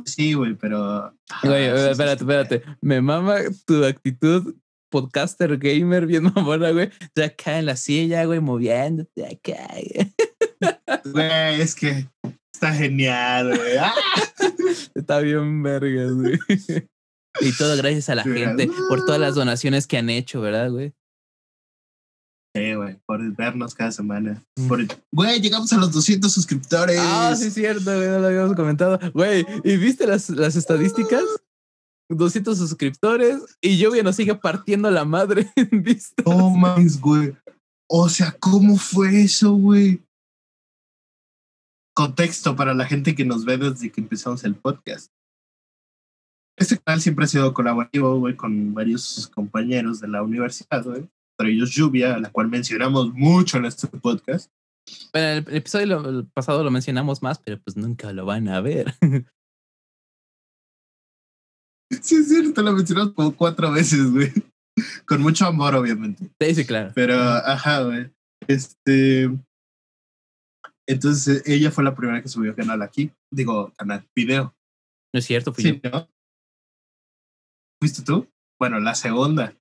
Sí, 0.05 0.33
güey, 0.33 0.55
pero. 0.55 1.13
Güey, 1.43 1.67
Ah, 1.69 1.77
sí, 1.77 1.89
espérate, 1.91 2.17
sí. 2.19 2.23
espérate. 2.23 2.63
Me 2.81 3.01
mama 3.01 3.37
tu 3.65 3.83
actitud 3.85 4.55
podcaster 4.89 5.57
gamer 5.57 6.05
bien 6.05 6.23
mamona, 6.35 6.71
güey. 6.71 6.89
Ya 7.15 7.25
acá 7.25 7.59
en 7.59 7.65
la 7.65 7.75
silla, 7.75 8.25
güey, 8.25 8.39
moviéndote 8.39 9.25
acá. 9.25 9.67
güey. 11.05 11.61
Es 11.61 11.75
que 11.75 12.07
está 12.53 12.73
genial, 12.73 13.55
güey. 13.55 13.77
¡Ah! 13.79 13.93
Está 14.95 15.19
bien 15.19 15.63
vergas, 15.63 16.11
güey. 16.13 16.37
Y 17.39 17.53
todo 17.57 17.77
gracias 17.77 18.09
a 18.09 18.15
la 18.15 18.23
gente 18.23 18.69
por 18.89 19.05
todas 19.05 19.19
las 19.19 19.35
donaciones 19.35 19.87
que 19.87 19.97
han 19.97 20.09
hecho, 20.09 20.41
¿verdad, 20.41 20.69
güey? 20.69 20.93
Sí, 22.53 22.73
güey, 22.73 22.99
por 23.05 23.21
vernos 23.35 23.73
cada 23.73 23.91
semana. 23.91 24.43
Por... 24.67 24.85
Güey, 25.11 25.39
llegamos 25.39 25.71
a 25.71 25.77
los 25.77 25.91
200 25.91 26.31
suscriptores. 26.31 26.99
Ah, 26.99 27.33
sí, 27.37 27.47
es 27.47 27.53
cierto, 27.53 27.95
güey, 27.95 28.07
no 28.09 28.19
lo 28.19 28.27
habíamos 28.27 28.55
comentado. 28.55 28.99
Güey, 29.13 29.45
¿y 29.63 29.77
viste 29.77 30.05
las, 30.05 30.29
las 30.29 30.55
estadísticas? 30.55 31.23
200 32.09 32.57
suscriptores 32.57 33.57
y 33.61 33.77
Lluvia 33.77 34.03
nos 34.03 34.15
sigue 34.15 34.35
partiendo 34.35 34.91
la 34.91 35.05
madre 35.05 35.49
en 35.55 35.81
vistas. 35.81 36.25
No 36.25 36.49
mames, 36.49 36.99
güey. 36.99 37.35
O 37.89 38.09
sea, 38.09 38.35
¿cómo 38.39 38.77
fue 38.77 39.21
eso, 39.21 39.53
güey? 39.53 40.01
Contexto 41.93 42.55
para 42.55 42.73
la 42.73 42.85
gente 42.85 43.15
que 43.15 43.25
nos 43.25 43.45
ve 43.45 43.57
desde 43.57 43.91
que 43.91 44.01
empezamos 44.01 44.43
el 44.43 44.55
podcast. 44.55 45.11
Este 46.57 46.77
canal 46.77 47.01
siempre 47.01 47.25
ha 47.25 47.27
sido 47.27 47.53
colaborativo, 47.53 48.19
güey, 48.19 48.35
con 48.35 48.73
varios 48.73 49.27
compañeros 49.33 49.99
de 49.99 50.07
la 50.07 50.21
universidad, 50.21 50.83
güey. 50.83 51.09
Entre 51.41 51.53
ellos 51.55 51.71
Lluvia, 51.71 52.15
a 52.15 52.19
la 52.19 52.31
cual 52.31 52.47
mencionamos 52.49 53.11
mucho 53.13 53.57
en 53.57 53.65
este 53.65 53.87
podcast. 53.87 54.51
Bueno, 55.13 55.27
en 55.29 55.37
el 55.47 55.55
episodio 55.55 55.85
lo- 55.87 56.09
el 56.09 56.27
pasado 56.27 56.63
lo 56.63 56.69
mencionamos 56.71 57.21
más, 57.23 57.39
pero 57.39 57.59
pues 57.59 57.75
nunca 57.77 58.13
lo 58.13 58.25
van 58.25 58.47
a 58.49 58.61
ver. 58.61 58.93
Sí, 62.01 62.15
es 62.15 62.29
cierto, 62.29 62.61
lo 62.61 62.71
mencionamos 62.71 63.13
como 63.13 63.35
cuatro 63.35 63.69
veces, 63.69 64.09
güey. 64.11 64.31
Con 65.05 65.21
mucho 65.21 65.45
amor, 65.45 65.75
obviamente. 65.75 66.31
Sí, 66.39 66.55
sí, 66.55 66.65
claro. 66.65 66.93
Pero, 66.95 67.15
ajá, 67.19 67.83
güey. 67.83 68.09
Este. 68.47 69.29
Entonces, 70.87 71.43
ella 71.45 71.69
fue 71.69 71.83
la 71.83 71.93
primera 71.93 72.21
que 72.21 72.29
subió 72.29 72.55
canal 72.55 72.81
aquí. 72.81 73.11
Digo, 73.29 73.73
canal, 73.77 74.07
video. 74.15 74.55
No 75.13 75.19
es 75.19 75.25
cierto, 75.25 75.53
fui 75.53 75.63
Sí, 75.65 75.81
yo. 75.83 75.89
¿no? 75.89 76.07
¿Fuiste 77.81 78.03
tú? 78.03 78.25
Bueno, 78.57 78.79
la 78.79 78.95
segunda. 78.95 79.53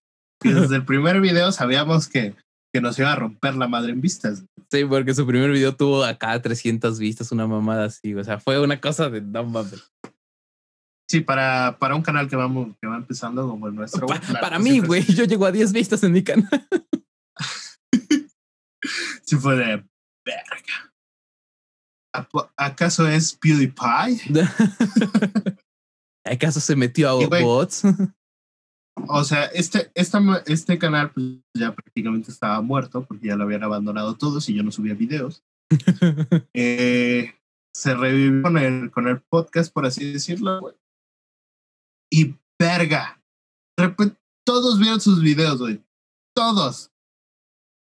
Y 0.43 0.53
desde 0.53 0.76
el 0.76 0.84
primer 0.84 1.20
video 1.20 1.53
sabíamos 1.53 2.09
que, 2.09 2.34
que 2.72 2.80
nos 2.80 2.99
iba 2.99 3.12
a 3.12 3.16
romper 3.16 3.55
la 3.57 3.68
madre 3.68 3.93
en 3.93 4.01
vistas. 4.01 4.45
Sí, 4.70 4.84
porque 4.84 5.14
su 5.14 5.26
primer 5.26 5.51
video 5.51 5.74
tuvo 5.74 6.05
acá 6.05 6.41
300 6.41 6.99
vistas, 6.99 7.32
una 7.32 7.47
mamada 7.47 7.86
así. 7.86 8.14
O 8.14 8.22
sea, 8.24 8.38
fue 8.38 8.61
una 8.61 8.80
cosa 8.80 9.11
de 9.11 9.20
no 9.20 9.45
mames. 9.45 9.93
Sí, 11.11 11.20
para, 11.20 11.76
para 11.80 11.97
un 11.97 12.03
canal 12.03 12.28
que, 12.28 12.36
vamos, 12.36 12.76
que 12.80 12.86
va 12.86 12.97
empezando 12.97 13.49
como 13.49 13.66
el 13.66 13.74
nuestro. 13.74 14.07
Pa- 14.07 14.16
güey, 14.16 14.20
claro, 14.28 14.41
para 14.41 14.57
sí 14.59 14.62
mí, 14.62 14.78
güey, 14.78 15.03
yo 15.05 15.24
llego 15.24 15.45
a 15.45 15.51
10 15.53 15.72
vistas 15.72 16.03
en 16.05 16.12
mi 16.12 16.22
canal. 16.22 16.49
Sí, 19.24 19.36
fue 19.36 19.55
de 19.57 19.64
verga. 20.24 20.93
¿Apo- 22.12 22.51
¿Acaso 22.57 23.07
es 23.07 23.34
PewDiePie? 23.34 24.20
¿Acaso 26.24 26.59
se 26.61 26.74
metió 26.74 27.11
a 27.11 27.22
Y, 27.22 27.26
bots? 27.45 27.82
O 29.09 29.24
sea, 29.24 29.45
este, 29.47 29.91
esta, 29.95 30.20
este 30.47 30.78
canal 30.78 31.11
pues, 31.12 31.26
ya 31.57 31.74
prácticamente 31.74 32.30
estaba 32.30 32.61
muerto 32.61 33.05
porque 33.07 33.28
ya 33.28 33.36
lo 33.36 33.45
habían 33.45 33.62
abandonado 33.64 34.16
todos 34.16 34.49
y 34.49 34.55
yo 34.55 34.62
no 34.62 34.72
subía 34.72 34.95
videos. 34.95 35.43
Eh, 36.55 37.34
se 37.72 37.95
revivió 37.95 38.43
con 38.43 38.59
el, 38.59 38.91
con 38.91 39.09
el 39.09 39.20
podcast, 39.20 39.72
por 39.72 39.86
así 39.86 40.12
decirlo. 40.12 40.76
Y 42.12 42.34
verga. 42.59 43.22
De 43.78 43.86
repente, 43.86 44.18
todos 44.45 44.78
vieron 44.78 45.01
sus 45.01 45.22
videos, 45.22 45.59
güey. 45.59 45.82
Todos. 46.34 46.91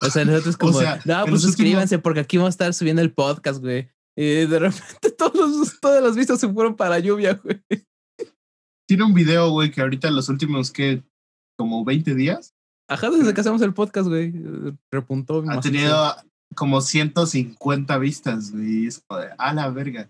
O 0.01 0.09
sea, 0.09 0.25
nosotros 0.25 0.57
como, 0.57 0.73
sea, 0.79 1.01
no, 1.05 1.25
pues 1.25 1.41
suscríbanse 1.41 1.99
porque 1.99 2.19
aquí 2.19 2.37
vamos 2.37 2.49
a 2.49 2.55
estar 2.55 2.73
subiendo 2.73 3.01
el 3.01 3.13
podcast, 3.13 3.61
güey. 3.61 3.89
Y 4.17 4.45
de 4.45 4.59
repente 4.59 5.11
todos 5.17 5.35
los- 5.35 5.79
todas 5.79 6.03
las 6.03 6.15
vistas 6.15 6.39
se 6.39 6.51
fueron 6.51 6.75
para 6.75 6.99
lluvia, 6.99 7.39
güey. 7.41 7.63
Tiene 8.89 9.03
un 9.03 9.13
video, 9.13 9.51
güey, 9.51 9.69
que 9.69 9.81
ahorita 9.81 10.07
en 10.07 10.15
los 10.15 10.29
últimos, 10.29 10.71
que 10.71 11.03
Como 11.55 11.85
20 11.85 12.15
días. 12.15 12.55
Ajá, 12.89 13.11
desde 13.11 13.35
que 13.35 13.41
hacemos 13.41 13.61
el 13.61 13.75
podcast, 13.75 14.07
güey. 14.07 14.33
Repuntó. 14.91 15.43
Ha 15.47 15.59
tenido, 15.59 16.15
como 16.55 16.81
150 16.81 17.99
vistas, 17.99 18.51
güey. 18.51 18.87
Es 18.87 19.05
a 19.37 19.53
la 19.53 19.69
verga. 19.69 20.09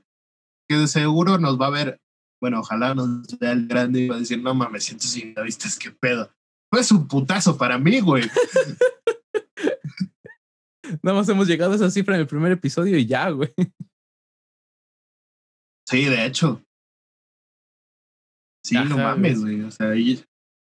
Que 0.70 0.78
de 0.78 0.88
seguro 0.88 1.38
nos 1.40 1.60
va 1.60 1.68
a 1.68 1.72
ver, 1.72 2.00
bueno, 2.42 2.62
ojalá 2.62 2.96
nos 2.96 3.38
vea 3.38 3.52
el 3.52 3.68
grande 3.68 4.00
y 4.00 4.08
va 4.08 4.16
a 4.16 4.20
decir, 4.20 4.42
no 4.42 4.56
mames, 4.56 4.86
150 4.86 5.42
vistas, 5.42 5.78
qué 5.78 5.92
pedo. 5.92 6.32
Pues 6.72 6.90
un 6.94 7.06
putazo 7.06 7.58
para 7.58 7.78
mí, 7.78 8.00
güey. 8.00 8.24
Nada 11.04 11.18
más 11.18 11.28
hemos 11.28 11.50
llegado 11.50 11.74
a 11.74 11.76
esa 11.76 11.92
cifra 11.92 12.16
en 12.16 12.22
el 12.22 12.28
primer 12.28 12.54
episodio 12.54 12.98
y 12.98 13.06
ya, 13.06 13.30
güey. 13.30 13.54
Sí, 15.86 16.06
de 16.06 16.26
hecho. 16.26 16.64
Sí, 18.70 18.76
no 18.90 18.98
mames, 18.98 19.42
güey. 19.42 19.62
O 19.62 19.72
sea, 19.72 19.96
y, 19.96 20.24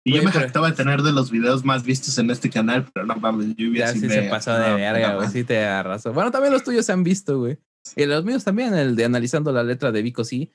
y 0.06 0.14
yo 0.14 0.24
me 0.24 0.32
jactaba 0.32 0.70
de 0.70 0.76
tener 0.76 1.02
de 1.02 1.12
los 1.12 1.32
videos 1.32 1.66
más 1.66 1.84
vistos 1.84 2.18
en 2.18 2.30
este 2.30 2.50
canal, 2.50 2.88
pero 2.94 3.06
no 3.06 3.16
mames, 3.16 3.56
yo 3.56 3.70
Ya 3.70 3.88
sí 3.88 4.00
se 4.00 4.30
pasó 4.30 4.54
de 4.54 4.76
verga, 4.76 5.16
güey. 5.16 5.30
Sí 5.30 5.44
te 5.44 5.64
arrasó. 5.64 6.14
Bueno, 6.14 6.32
también 6.32 6.54
los 6.54 6.64
tuyos 6.64 6.86
se 6.86 6.92
han 6.92 7.04
visto, 7.04 7.40
güey. 7.40 7.58
Y 7.96 8.06
los 8.06 8.26
míos 8.26 8.44
también, 8.44 8.74
el 8.74 8.96
de 8.96 9.06
analizando 9.06 9.52
la 9.52 9.64
letra 9.64 9.92
de 9.92 10.02
Vico, 10.02 10.24
sí. 10.24 10.52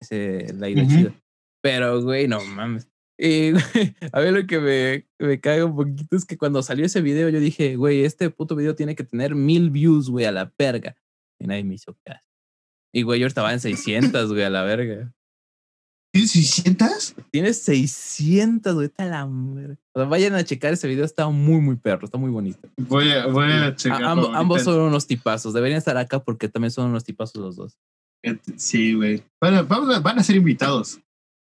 Ese, 0.00 0.52
la 0.54 0.68
idea 0.68 0.86
chida. 0.86 1.14
Pero, 1.62 2.02
güey, 2.02 2.28
no 2.28 2.44
mames. 2.44 2.88
Y, 3.18 3.52
güey, 3.52 3.96
a 4.12 4.20
ver, 4.20 4.32
lo 4.32 4.46
que 4.46 4.58
me, 4.58 5.06
me 5.18 5.40
caga 5.40 5.64
un 5.64 5.76
poquito 5.76 6.16
es 6.16 6.24
que 6.24 6.36
cuando 6.36 6.62
salió 6.62 6.84
ese 6.84 7.00
video, 7.00 7.28
yo 7.28 7.40
dije, 7.40 7.76
güey, 7.76 8.04
este 8.04 8.30
puto 8.30 8.56
video 8.56 8.74
tiene 8.74 8.94
que 8.94 9.04
tener 9.04 9.34
mil 9.34 9.70
views, 9.70 10.10
güey, 10.10 10.26
a 10.26 10.32
la 10.32 10.52
verga. 10.58 10.96
Y 11.40 11.46
nadie 11.46 11.64
me 11.64 11.74
hizo 11.74 11.96
caso. 12.04 12.28
Y, 12.92 13.02
güey, 13.02 13.20
yo 13.20 13.26
estaba 13.26 13.52
en 13.52 13.60
600, 13.60 14.32
güey, 14.32 14.44
a 14.44 14.50
la 14.50 14.62
verga. 14.62 15.12
¿Tienes 16.14 16.30
600? 16.30 17.14
Tienes 17.32 17.58
600, 17.62 18.72
güey, 18.74 18.86
está 18.86 19.04
la. 19.04 19.24
O 19.26 19.76
sea, 19.96 20.04
vayan 20.04 20.34
a 20.36 20.44
checar 20.44 20.72
ese 20.72 20.86
video, 20.86 21.04
está 21.04 21.28
muy, 21.28 21.60
muy 21.60 21.74
perro, 21.74 22.04
está 22.04 22.18
muy 22.18 22.30
bonito. 22.30 22.68
Voy 22.76 23.10
a, 23.10 23.26
voy 23.26 23.50
a 23.50 23.66
A- 23.66 23.74
checarlo. 23.74 24.06
amb- 24.06 24.18
ahorita. 24.20 24.38
ambos 24.38 24.62
son 24.62 24.80
unos 24.80 25.08
tipazos. 25.08 25.52
Deberían 25.52 25.78
estar 25.78 25.96
acá 25.96 26.22
porque 26.22 26.48
también 26.48 26.70
son 26.70 26.90
unos 26.90 27.02
tipazos 27.02 27.42
los 27.42 27.56
dos. 27.56 27.76
Sí, 28.56 28.94
güey. 28.94 29.24
Bueno, 29.42 29.66
vamos 29.66 29.92
a- 29.92 29.98
van 29.98 30.20
a 30.20 30.22
ser 30.22 30.36
invitados. 30.36 31.00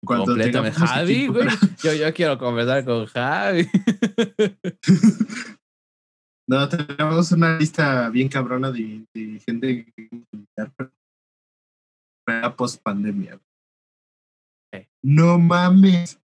Cuando 0.06 0.26
Completamente. 0.26 0.72
tengamos 0.72 0.90
Javi, 0.92 1.28
güey. 1.28 1.48
Yo, 1.84 1.94
yo 1.94 2.14
quiero 2.14 2.38
conversar 2.38 2.86
con 2.86 3.06
Javi. 3.08 3.68
No, 6.48 6.70
tenemos 6.70 7.32
una 7.32 7.58
lista 7.58 8.08
bien 8.10 8.30
cabrona 8.30 8.72
de, 8.72 9.04
de 9.16 9.40
gente 9.44 9.86
que 9.96 10.10
invitar 10.32 10.72
para 12.24 12.56
post 12.56 12.82
pandemia. 12.84 13.40
No 15.08 15.38
mames. 15.38 16.20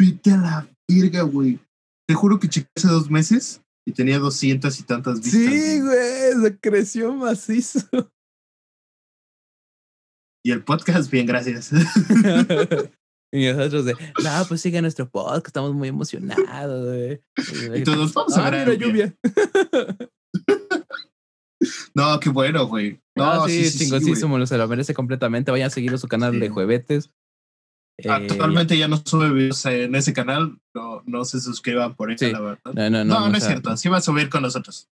Vete 0.00 0.30
a 0.32 0.36
la 0.38 0.68
verga, 0.88 1.22
güey. 1.22 1.60
Te 2.08 2.14
juro 2.14 2.40
que 2.40 2.48
chequé 2.48 2.68
hace 2.74 2.88
dos 2.88 3.10
meses 3.10 3.62
y 3.86 3.92
tenía 3.92 4.18
doscientas 4.18 4.80
y 4.80 4.84
tantas 4.84 5.20
vistas. 5.20 5.32
Sí, 5.40 5.80
güey. 5.82 6.42
Se 6.42 6.58
creció 6.58 7.12
macizo. 7.14 7.86
Y 10.44 10.50
el 10.50 10.64
podcast, 10.64 11.10
bien, 11.10 11.26
gracias. 11.26 11.70
y 13.32 13.46
nosotros 13.52 13.84
de, 13.84 13.92
no, 13.92 14.44
pues 14.48 14.62
sigue 14.62 14.80
nuestro 14.80 15.08
podcast. 15.10 15.48
Estamos 15.48 15.74
muy 15.74 15.88
emocionados, 15.88 16.86
güey. 16.86 17.22
y 17.78 17.84
todos 17.84 18.14
vamos 18.14 18.34
a 18.38 18.46
Ah, 18.46 18.50
ver 18.50 18.60
a 18.60 18.64
mira, 18.72 18.74
lluvia. 18.86 19.14
No, 21.94 22.18
qué 22.20 22.30
bueno, 22.30 22.66
güey. 22.66 23.00
No, 23.16 23.34
No, 23.34 23.46
sí, 23.46 23.64
sí, 23.64 23.86
sí, 23.86 24.00
sí, 24.00 24.16
se 24.46 24.58
lo 24.58 24.68
merece 24.68 24.94
completamente. 24.94 25.50
Vayan 25.50 25.66
a 25.68 25.70
seguir 25.70 25.96
su 25.98 26.08
canal 26.08 26.32
Sí. 26.32 26.40
de 26.40 26.48
Juevetes. 26.48 27.10
Eh, 27.98 28.08
Actualmente 28.08 28.76
ya 28.78 28.88
no 28.88 28.96
sube 29.04 29.30
videos 29.30 29.64
en 29.66 29.94
ese 29.94 30.12
canal. 30.12 30.58
No, 30.74 31.02
no 31.06 31.24
se 31.24 31.40
suscriban 31.40 31.94
por 31.94 32.10
eso, 32.10 32.24
Sí. 32.26 32.32
la 32.32 32.40
verdad. 32.40 32.72
no, 32.74 32.90
no, 32.90 33.04
no, 33.04 33.20
No, 33.20 33.28
no, 33.28 33.36
es 33.36 33.42
sea, 33.44 33.52
cierto. 33.52 33.76
Sí 33.76 33.88
va 33.88 33.98
a 33.98 34.00
subir 34.00 34.28
con 34.30 34.42
nosotros. 34.42 34.88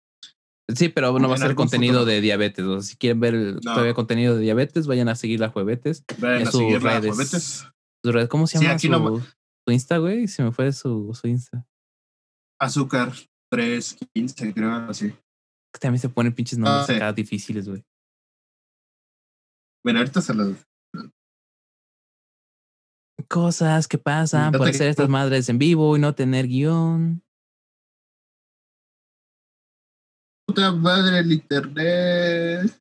Sí, 0.73 0.89
pero 0.89 1.19
no 1.19 1.27
va 1.29 1.35
a 1.35 1.37
ser 1.37 1.53
contenido 1.53 1.99
futuro. 1.99 2.11
de 2.11 2.21
diabetes. 2.21 2.65
O 2.65 2.81
sea, 2.81 2.89
si 2.89 2.95
quieren 2.95 3.19
ver 3.19 3.35
el- 3.35 3.55
No. 3.55 3.73
todavía 3.73 3.93
contenido 3.93 4.33
de 4.35 4.41
diabetes, 4.41 4.87
vayan 4.87 5.09
a 5.09 5.15
seguir 5.15 5.39
la 5.39 5.49
Juevetes. 5.49 6.03
Vayan 6.17 6.47
a 6.47 6.51
sus 6.51 6.61
seguirla, 6.61 6.99
redes. 6.99 7.13
juevetes. 7.13 7.67
Redes, 8.03 8.29
¿Cómo 8.29 8.47
se 8.47 8.57
Sí, 8.57 8.63
llama 8.63 8.75
aquí 8.75 8.87
su, 8.87 9.21
su 9.67 9.71
Insta, 9.71 9.97
güey? 9.97 10.27
Se 10.27 10.41
me 10.43 10.51
fue 10.51 10.71
su, 10.71 11.11
su 11.19 11.27
Insta. 11.27 11.67
Azúcar 12.59 13.11
315, 13.51 14.53
creo, 14.53 14.71
así. 14.89 15.13
Que 15.75 15.79
también 15.79 15.99
se 15.99 16.07
ponen 16.07 16.33
pinches 16.33 16.57
nombres 16.57 16.83
Ah, 16.83 16.87
sí. 16.87 16.93
acá 16.93 17.11
difíciles, 17.11 17.67
güey. 17.67 17.83
Bueno, 19.83 19.99
ahorita 19.99 20.21
se 20.21 20.33
los. 20.33 20.65
Cosas 23.27 23.89
que 23.89 23.97
pasan 23.97 24.53
No 24.53 24.59
por 24.59 24.69
hacer 24.69 24.87
estas 24.87 25.09
madres 25.09 25.49
en 25.49 25.57
vivo 25.57 25.97
y 25.97 25.99
no 25.99 26.15
tener 26.15 26.47
guion. 26.47 27.21
Puta 30.47 30.71
madre, 30.71 31.19
el 31.19 31.33
internet. 31.33 32.71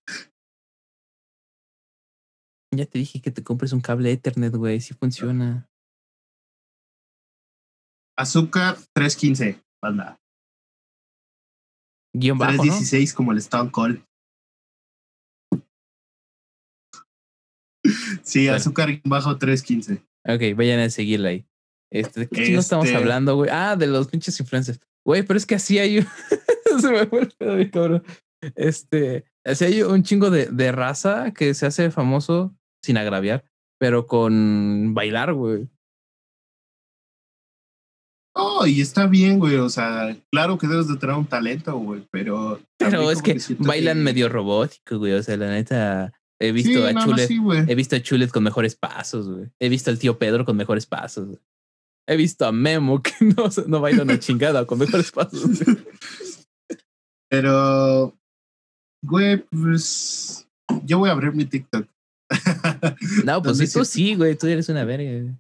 Ya 2.77 2.87
te 2.87 2.99
dije 2.99 3.21
que 3.21 3.33
te 3.33 3.43
compres 3.43 3.73
un 3.73 3.81
cable 3.81 4.13
Ethernet, 4.13 4.55
güey. 4.55 4.81
Sí 4.81 4.95
funciona. 4.95 5.69
Azúcar 8.17 8.77
315, 8.95 9.65
banda. 9.83 10.21
Guión 12.15 12.39
bajo, 12.39 12.53
¿no? 12.53 12.63
316 12.63 13.13
como 13.13 13.33
el 13.33 13.39
Stone 13.39 13.71
Cold. 13.71 14.03
Sí, 18.23 18.45
Bueno. 18.45 18.57
azúcar 18.57 19.01
bajo 19.05 19.37
315. 19.37 20.03
Ok, 20.27 20.57
vayan 20.57 20.81
a 20.81 20.89
seguirla 20.89 21.29
ahí. 21.31 21.47
Este, 21.93 22.21
¿De 22.21 22.29
qué 22.29 22.45
chingos 22.47 22.65
estamos 22.65 22.87
Este- 22.87 22.97
hablando, 22.97 23.37
güey? 23.37 23.51
Ah, 23.53 23.77
de 23.77 23.87
los 23.87 24.09
pinches 24.09 24.39
influencers. 24.41 24.81
Güey, 25.05 25.23
pero 25.23 25.37
es 25.37 25.45
que 25.45 25.55
así 25.57 25.79
hay 25.79 25.99
un... 25.99 26.07
Se 26.81 26.91
me 26.91 27.07
fue 27.07 27.21
el 27.21 27.29
pedo, 27.39 27.57
mi 27.57 27.71
cabrón. 27.71 28.03
Este, 28.57 29.25
así 29.45 29.65
hay 29.67 29.83
un 29.83 30.03
chingo 30.03 30.31
de, 30.31 30.47
de 30.47 30.73
raza 30.73 31.33
que 31.33 31.53
se 31.55 31.67
hace 31.67 31.91
famoso 31.91 32.57
sin 32.83 32.97
agraviar, 32.97 33.45
pero 33.79 34.07
con 34.07 34.93
bailar, 34.95 35.35
güey. 35.35 35.69
Y 38.67 38.81
está 38.81 39.07
bien, 39.07 39.39
güey. 39.39 39.57
O 39.57 39.69
sea, 39.69 40.17
claro 40.31 40.59
que 40.59 40.67
debes 40.67 40.89
de 40.89 40.97
tener 40.97 41.17
un 41.17 41.27
talento, 41.27 41.77
güey, 41.79 42.07
pero. 42.11 42.61
Pero 42.79 43.11
es 43.11 43.23
que 43.23 43.39
bailan 43.59 44.03
medio 44.03 44.29
robótico, 44.29 44.99
güey. 44.99 45.13
O 45.13 45.23
sea, 45.23 45.37
la 45.37 45.49
neta, 45.51 46.13
he 46.41 46.53
visto 46.53 46.71
Sí, 46.71 46.83
a 46.83 46.93
no, 46.93 47.01
no, 47.01 47.07
Chulet, 47.07 47.29
sí, 47.29 47.39
he 47.69 47.75
visto 47.75 47.97
a 47.97 48.01
Chulet 48.01 48.31
con 48.31 48.43
mejores 48.43 48.75
pasos, 48.77 49.29
güey. 49.29 49.51
He 49.59 49.69
visto 49.69 49.91
al 49.91 49.99
tío 49.99 50.19
Pedro 50.19 50.45
con 50.45 50.57
mejores 50.57 50.87
pasos, 50.87 51.27
güey. 51.27 51.39
He 52.07 52.17
visto 52.17 52.45
a 52.47 52.53
Memo 52.53 53.03
que 53.03 53.13
no, 53.21 53.49
no 53.67 53.81
baila 53.81 54.03
una 54.03 54.19
chingada 54.19 54.67
con 54.67 54.79
mejores 54.79 55.11
pasos. 55.11 55.45
güey. 55.65 55.79
Pero, 57.31 58.17
güey, 59.03 59.39
pues. 59.51 60.47
Yo 60.85 60.99
voy 60.99 61.11
a 61.11 61.13
abrir 61.13 61.33
mi 61.33 61.45
TikTok. 61.45 61.87
No, 63.25 63.43
pues 63.43 63.73
tú 63.73 63.85
sí- 63.85 64.15
güey, 64.15 64.37
tú 64.37 64.47
eres 64.47 64.69
una 64.69 64.85
verga. 64.85 65.11
güey. 65.11 65.35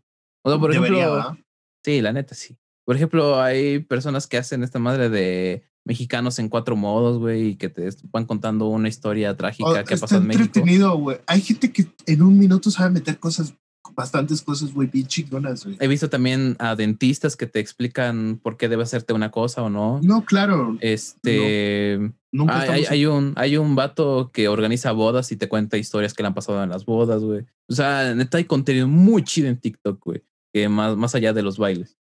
O 0.44 0.50
sea, 0.50 0.58
por 0.60 0.72
Debería, 0.72 1.06
ejemplo, 1.08 1.38
sí, 1.84 2.00
la 2.02 2.12
neta 2.12 2.34
sí. 2.34 2.56
Por 2.85 2.97
ejemplo, 2.97 3.41
hay 3.41 3.78
personas 3.80 4.26
que 4.26 4.37
hacen 4.37 4.62
esta 4.62 4.78
madre 4.78 5.09
de 5.09 5.64
mexicanos 5.87 6.39
en 6.39 6.49
cuatro 6.49 6.76
modos, 6.76 7.18
güey, 7.18 7.49
y 7.49 7.57
que 7.57 7.68
te 7.68 7.89
van 8.11 8.24
contando 8.24 8.68
una 8.68 8.89
historia 8.89 9.37
trágica 9.37 9.68
Oh, 9.68 9.85
que 9.85 9.95
ha 9.95 9.97
pasado 9.99 10.20
en 10.22 10.28
México. 10.28 10.45
entretenido, 10.45 10.97
güey. 10.97 11.18
Hay 11.26 11.41
gente 11.43 11.72
que 11.72 11.87
en 12.07 12.22
un 12.22 12.39
minuto 12.39 12.70
sabe 12.70 12.91
meter 12.91 13.18
cosas, 13.18 13.55
bastantes 13.95 14.41
cosas, 14.41 14.72
güey, 14.72 14.89
bien 14.89 15.07
chingonas, 15.07 15.64
güey. 15.64 15.76
He 15.80 15.89
visto 15.89 16.09
también 16.09 16.57
a 16.59 16.74
dentistas 16.74 17.37
que 17.37 17.47
te 17.47 17.61
explican 17.61 18.41
por 18.43 18.57
qué 18.57 18.68
debe 18.68 18.82
hacerte 18.82 19.12
una 19.12 19.30
cosa 19.30 19.62
o 19.62 19.68
no. 19.68 20.01
No, 20.03 20.24
claro. 20.24 20.78
Este, 20.80 21.99
Nunca 22.32 22.62
hay, 22.62 22.85
hay 22.89 23.07
un, 23.07 23.32
hay 23.37 23.57
un 23.57 23.76
vato 23.76 24.30
que 24.32 24.49
organiza 24.49 24.93
bodas 24.93 25.30
y 25.32 25.37
te 25.37 25.49
cuenta 25.49 25.76
historias 25.76 26.14
que 26.14 26.22
le 26.22 26.28
han 26.28 26.35
pasado 26.35 26.62
en 26.64 26.70
las 26.70 26.85
bodas, 26.87 27.22
güey. 27.22 27.45
O 27.68 27.74
sea, 27.74 28.14
neta 28.14 28.39
hay 28.39 28.45
contenido 28.45 28.89
muy 28.89 29.22
chido 29.22 29.49
en 29.49 29.59
TikTok, 29.59 30.03
güey, 30.03 30.24
que 30.53 30.68
más, 30.68 30.97
más 30.97 31.14
allá 31.14 31.32
de 31.32 31.43
los 31.43 31.59
bailes. 31.59 31.99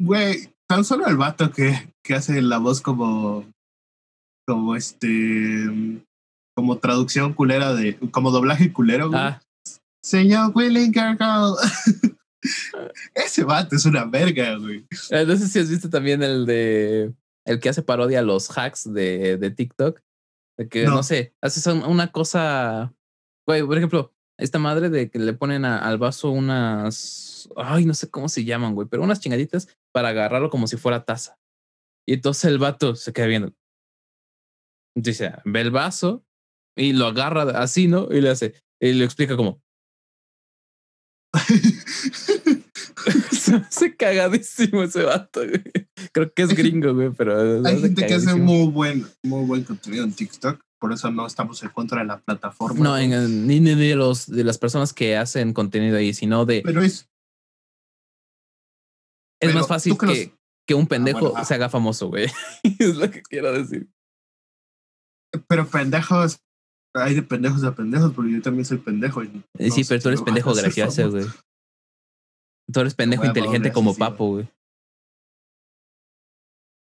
Güey, 0.00 0.52
tan 0.68 0.84
solo 0.84 1.06
el 1.06 1.16
vato 1.16 1.50
que, 1.52 1.92
que 2.02 2.14
hace 2.14 2.40
la 2.42 2.58
voz 2.58 2.80
como. 2.80 3.44
Como 4.48 4.74
este. 4.74 6.02
Como 6.56 6.78
traducción 6.78 7.34
culera 7.34 7.74
de. 7.74 7.98
Como 8.10 8.30
doblaje 8.30 8.72
culero, 8.72 9.08
güey. 9.08 9.20
Ah, 9.20 9.42
Señor 10.02 10.52
Willing 10.54 10.92
Gargle. 10.92 11.54
Ese 13.14 13.44
vato 13.44 13.76
es 13.76 13.84
una 13.84 14.04
verga, 14.06 14.56
güey. 14.56 14.86
Eh, 15.10 15.24
No 15.26 15.36
sé 15.36 15.46
si 15.46 15.58
has 15.58 15.68
visto 15.70 15.90
también 15.90 16.22
el 16.22 16.46
de 16.46 17.12
el 17.46 17.60
que 17.60 17.68
hace 17.68 17.82
parodia 17.82 18.20
a 18.20 18.22
los 18.22 18.48
hacks 18.56 18.90
de, 18.92 19.36
de 19.36 19.50
TikTok. 19.50 20.00
De 20.58 20.68
que, 20.68 20.84
no, 20.84 20.96
No. 20.96 21.02
sé, 21.02 21.34
haces 21.42 21.66
un- 21.66 21.84
una 21.84 22.10
cosa. 22.12 22.92
Güey, 23.46 23.62
por 23.64 23.76
ejemplo, 23.76 24.12
esta 24.40 24.58
madre 24.58 24.90
de 24.90 25.10
que 25.10 25.18
le 25.18 25.32
ponen 25.32 25.64
a- 25.64 25.78
al 25.78 25.98
vaso 25.98 26.30
unas. 26.30 27.48
Ay, 27.56 27.84
no 27.86 27.94
sé 27.94 28.10
cómo 28.10 28.28
se 28.28 28.44
llaman, 28.44 28.74
güey, 28.74 28.88
pero 28.88 29.02
unas 29.02 29.20
chingaditas 29.20 29.68
para 29.92 30.08
agarrarlo 30.08 30.50
como 30.50 30.66
si 30.66 30.76
fuera 30.76 31.04
taza. 31.04 31.38
Y 32.08 32.14
entonces 32.14 32.44
el 32.44 32.58
vato 32.58 32.96
se 32.96 33.12
queda 33.12 33.26
viendo. 33.26 33.52
Dice, 34.96 35.32
ve 35.44 35.60
el 35.60 35.70
vaso 35.70 36.24
y 36.76 36.92
lo 36.92 37.06
agarra 37.06 37.42
así, 37.62 37.86
¿no? 37.88 38.08
Y 38.10 38.20
le 38.20 38.30
hace, 38.30 38.54
y 38.80 38.92
le 38.92 39.04
explica 39.04 39.36
como, 39.36 39.62
se 43.32 43.54
hace 43.54 43.96
cagadísimo 43.96 44.82
ese 44.82 45.02
vato, 45.04 45.40
güey. 45.46 45.62
Creo 46.12 46.32
que 46.32 46.42
es 46.42 46.54
gringo, 46.54 46.94
güey, 46.94 47.10
pero. 47.10 47.64
Hay 47.66 47.80
gente 47.80 48.06
que 48.06 48.14
hace 48.14 48.34
muy 48.34 48.66
buen, 48.70 49.06
muy 49.22 49.44
buen 49.46 49.64
contenido 49.64 50.04
en 50.04 50.12
TikTok. 50.12 50.60
Por 50.80 50.94
eso 50.94 51.10
no 51.10 51.26
estamos 51.26 51.62
en 51.62 51.68
contra 51.68 52.00
de 52.00 52.06
la 52.06 52.20
plataforma. 52.20 52.82
No, 52.82 52.96
en, 52.96 53.46
ni, 53.46 53.60
ni 53.60 53.74
de 53.74 53.94
los 53.94 54.26
de 54.26 54.44
las 54.44 54.56
personas 54.56 54.94
que 54.94 55.14
hacen 55.14 55.52
contenido 55.52 55.98
ahí, 55.98 56.14
sino 56.14 56.46
de. 56.46 56.62
Pero 56.64 56.82
es. 56.82 57.06
Es 59.42 59.54
más 59.54 59.68
fácil 59.68 59.96
que, 59.98 60.32
que, 60.66 60.74
un 60.74 60.86
pendejo 60.86 61.34
se 61.44 61.54
haga 61.54 61.68
famoso, 61.68 62.08
güey. 62.08 62.26
es 62.78 62.96
lo 62.96 63.10
que 63.10 63.22
quiero 63.22 63.52
decir. 63.52 63.90
Pero 65.48 65.66
pendejos. 65.66 66.40
Hay 66.94 67.14
de 67.14 67.22
pendejos 67.22 67.62
a 67.62 67.74
pendejos, 67.74 68.12
porque 68.14 68.32
yo 68.32 68.42
también 68.42 68.64
soy 68.64 68.78
pendejo. 68.78 69.22
sí, 69.22 69.84
pero 69.88 70.02
tú 70.02 70.08
eres 70.08 70.22
pendejo 70.22 70.54
gracioso, 70.54 71.10
güey. 71.10 71.26
Tú 72.72 72.80
eres 72.80 72.94
pendejo 72.94 73.26
inteligente 73.26 73.70
como 73.70 73.94
Papo, 73.94 74.28
güey. 74.28 74.48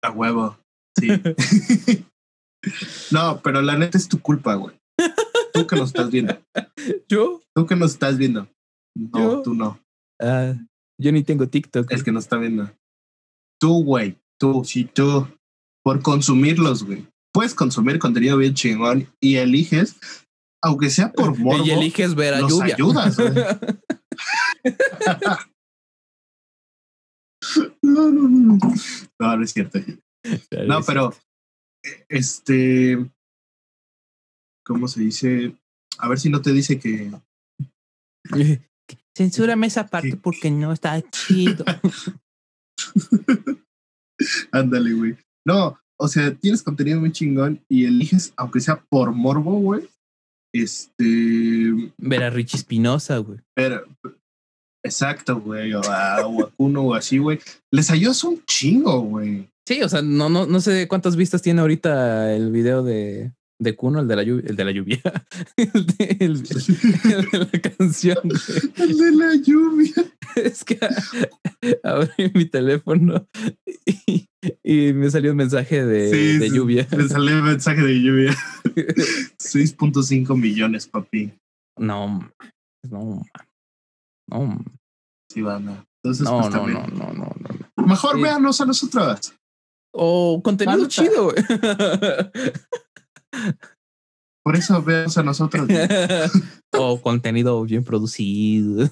A 0.02 0.12
huevo. 0.12 0.58
Sí. 1.00 1.10
no, 3.12 3.42
pero 3.42 3.62
la 3.62 3.78
neta 3.78 3.98
es 3.98 4.08
tu 4.08 4.20
culpa, 4.20 4.56
güey. 4.56 4.76
Tú 5.54 5.68
que 5.68 5.76
nos 5.76 5.90
estás 5.90 6.10
viendo. 6.10 6.38
¿Yo? 7.08 7.42
Tú 7.56 7.66
que 7.66 7.76
nos 7.76 7.92
estás 7.92 8.18
viendo. 8.18 8.48
No, 8.96 9.42
tú 9.42 9.54
no. 9.54 9.80
Ah, 10.22 10.54
yo 11.00 11.12
ni 11.12 11.24
tengo 11.24 11.48
TikTok. 11.48 11.92
Es 11.92 12.04
que 12.04 12.12
nos 12.12 12.24
está 12.24 12.38
viendo. 12.38 12.72
Tú, 13.60 13.84
güey. 13.84 14.18
Tú, 14.40 14.64
sí, 14.64 14.86
tú. 14.86 15.28
Por 15.84 16.02
consumirlos, 16.02 16.84
güey. 16.84 17.08
Puedes 17.34 17.54
consumir 17.54 18.00
contenido 18.00 18.38
bien 18.38 18.54
chingón 18.54 19.08
y 19.20 19.38
eliges, 19.38 19.96
aunque 20.62 20.90
sea 20.90 21.12
por 21.12 21.38
morbo. 21.40 21.66
Y 21.66 21.72
eliges 21.72 22.16
ver 22.16 22.36
a 22.36 22.42
lluvia. 22.42 22.76
ayudas, 22.76 23.18
güey. 23.18 23.34
no, 27.82 28.12
no, 28.12 28.30
no. 28.30 28.58
No, 29.20 29.38
no 29.38 29.44
es 29.44 29.52
cierto. 29.52 29.80
No, 30.68 30.82
pero 30.84 31.14
este, 32.10 32.98
¿cómo 34.66 34.88
se 34.88 35.02
dice? 35.02 35.56
A 35.98 36.08
ver 36.08 36.20
si 36.20 36.30
no 36.30 36.42
te 36.42 36.52
dice 36.52 36.80
que... 36.80 37.12
Censúrame 39.16 39.68
esa 39.68 39.88
parte 39.88 40.18
porque 40.18 40.50
no 40.50 40.74
está 40.74 41.00
chido. 41.12 41.64
Ándale, 44.52 44.94
güey. 44.94 45.18
No, 45.46 45.80
o 46.00 46.08
sea, 46.08 46.34
tienes 46.34 46.64
contenido 46.64 47.00
muy 47.00 47.12
chingón 47.12 47.64
y 47.70 47.86
eliges, 47.86 48.34
aunque 48.38 48.60
sea 48.60 48.84
por 48.90 49.12
morbo, 49.12 49.60
güey. 49.60 49.88
Este. 50.54 51.94
Ver 51.98 52.24
a 52.24 52.30
Richie 52.30 52.58
Espinosa, 52.58 53.18
güey. 53.18 53.40
Pero, 53.56 53.86
exacto, 54.84 55.40
güey. 55.40 55.74
O 55.74 55.82
a, 55.84 56.26
o 56.28 56.52
o 56.58 56.94
así, 56.94 57.18
güey. 57.20 57.40
Les 57.72 57.90
ayudas 57.92 58.24
un 58.24 58.44
chingo, 58.46 59.00
güey. 59.02 59.50
Sí, 59.68 59.82
o 59.82 59.90
sea, 59.90 60.02
no, 60.02 60.30
no, 60.30 60.46
no 60.46 60.60
sé 60.60 60.88
cuántas 60.88 61.16
vistas 61.16 61.42
tiene 61.42 61.62
ahorita 61.62 62.36
el 62.36 62.52
video 62.52 62.84
de, 62.84 63.34
de 63.60 63.76
Kuno, 63.76 64.02
el 64.02 64.08
de 64.08 64.16
la 64.16 64.24
lluvia, 64.24 64.44
el 64.50 64.56
de 64.56 64.66
la 64.66 64.72
lluvia, 64.72 65.02
el 65.58 65.86
de, 65.98 66.18
el, 66.20 66.44
de 66.44 67.50
la 67.52 67.62
canción. 67.62 68.18
El 68.76 68.98
de 68.98 69.12
la 69.12 69.36
lluvia. 69.36 69.94
Es 70.36 70.64
que 70.64 70.80
abrí 71.84 72.32
mi 72.34 72.46
teléfono 72.46 73.28
y, 73.86 74.28
y, 74.64 74.92
me 74.94 75.12
salió 75.12 75.30
un 75.30 75.38
mensaje 75.38 75.86
de, 75.86 76.10
sí, 76.10 76.38
de 76.40 76.50
lluvia. 76.50 76.88
Me 76.98 77.08
salió 77.08 77.38
un 77.38 77.44
mensaje 77.44 77.82
de 77.82 78.02
lluvia. 78.02 78.36
6.5 78.74 80.36
millones, 80.36 80.88
papi. 80.88 81.32
No, 81.78 82.32
no, 82.90 83.22
no. 84.28 84.66
Sí, 85.32 85.44
van. 85.44 85.86
Entonces, 86.04 86.26
no, 86.26 86.42
pues, 86.42 86.52
no, 86.52 86.68
no, 86.68 86.88
no, 86.88 87.14
no, 87.14 87.36
no. 87.78 87.86
Mejor 87.86 88.16
sí. 88.16 88.24
véanos 88.24 88.60
a 88.60 88.66
nosotras. 88.66 89.36
O 89.94 90.42
contenido 90.44 90.80
Falta. 90.80 90.90
chido, 90.90 91.26
güey. 91.26 91.36
Por 94.44 94.58
eso 94.58 94.84
veamos 94.84 95.18
a 95.18 95.24
nosotros. 95.24 95.70
o 96.74 97.02
contenido 97.02 97.64
bien 97.64 97.84
producido. 97.84 98.90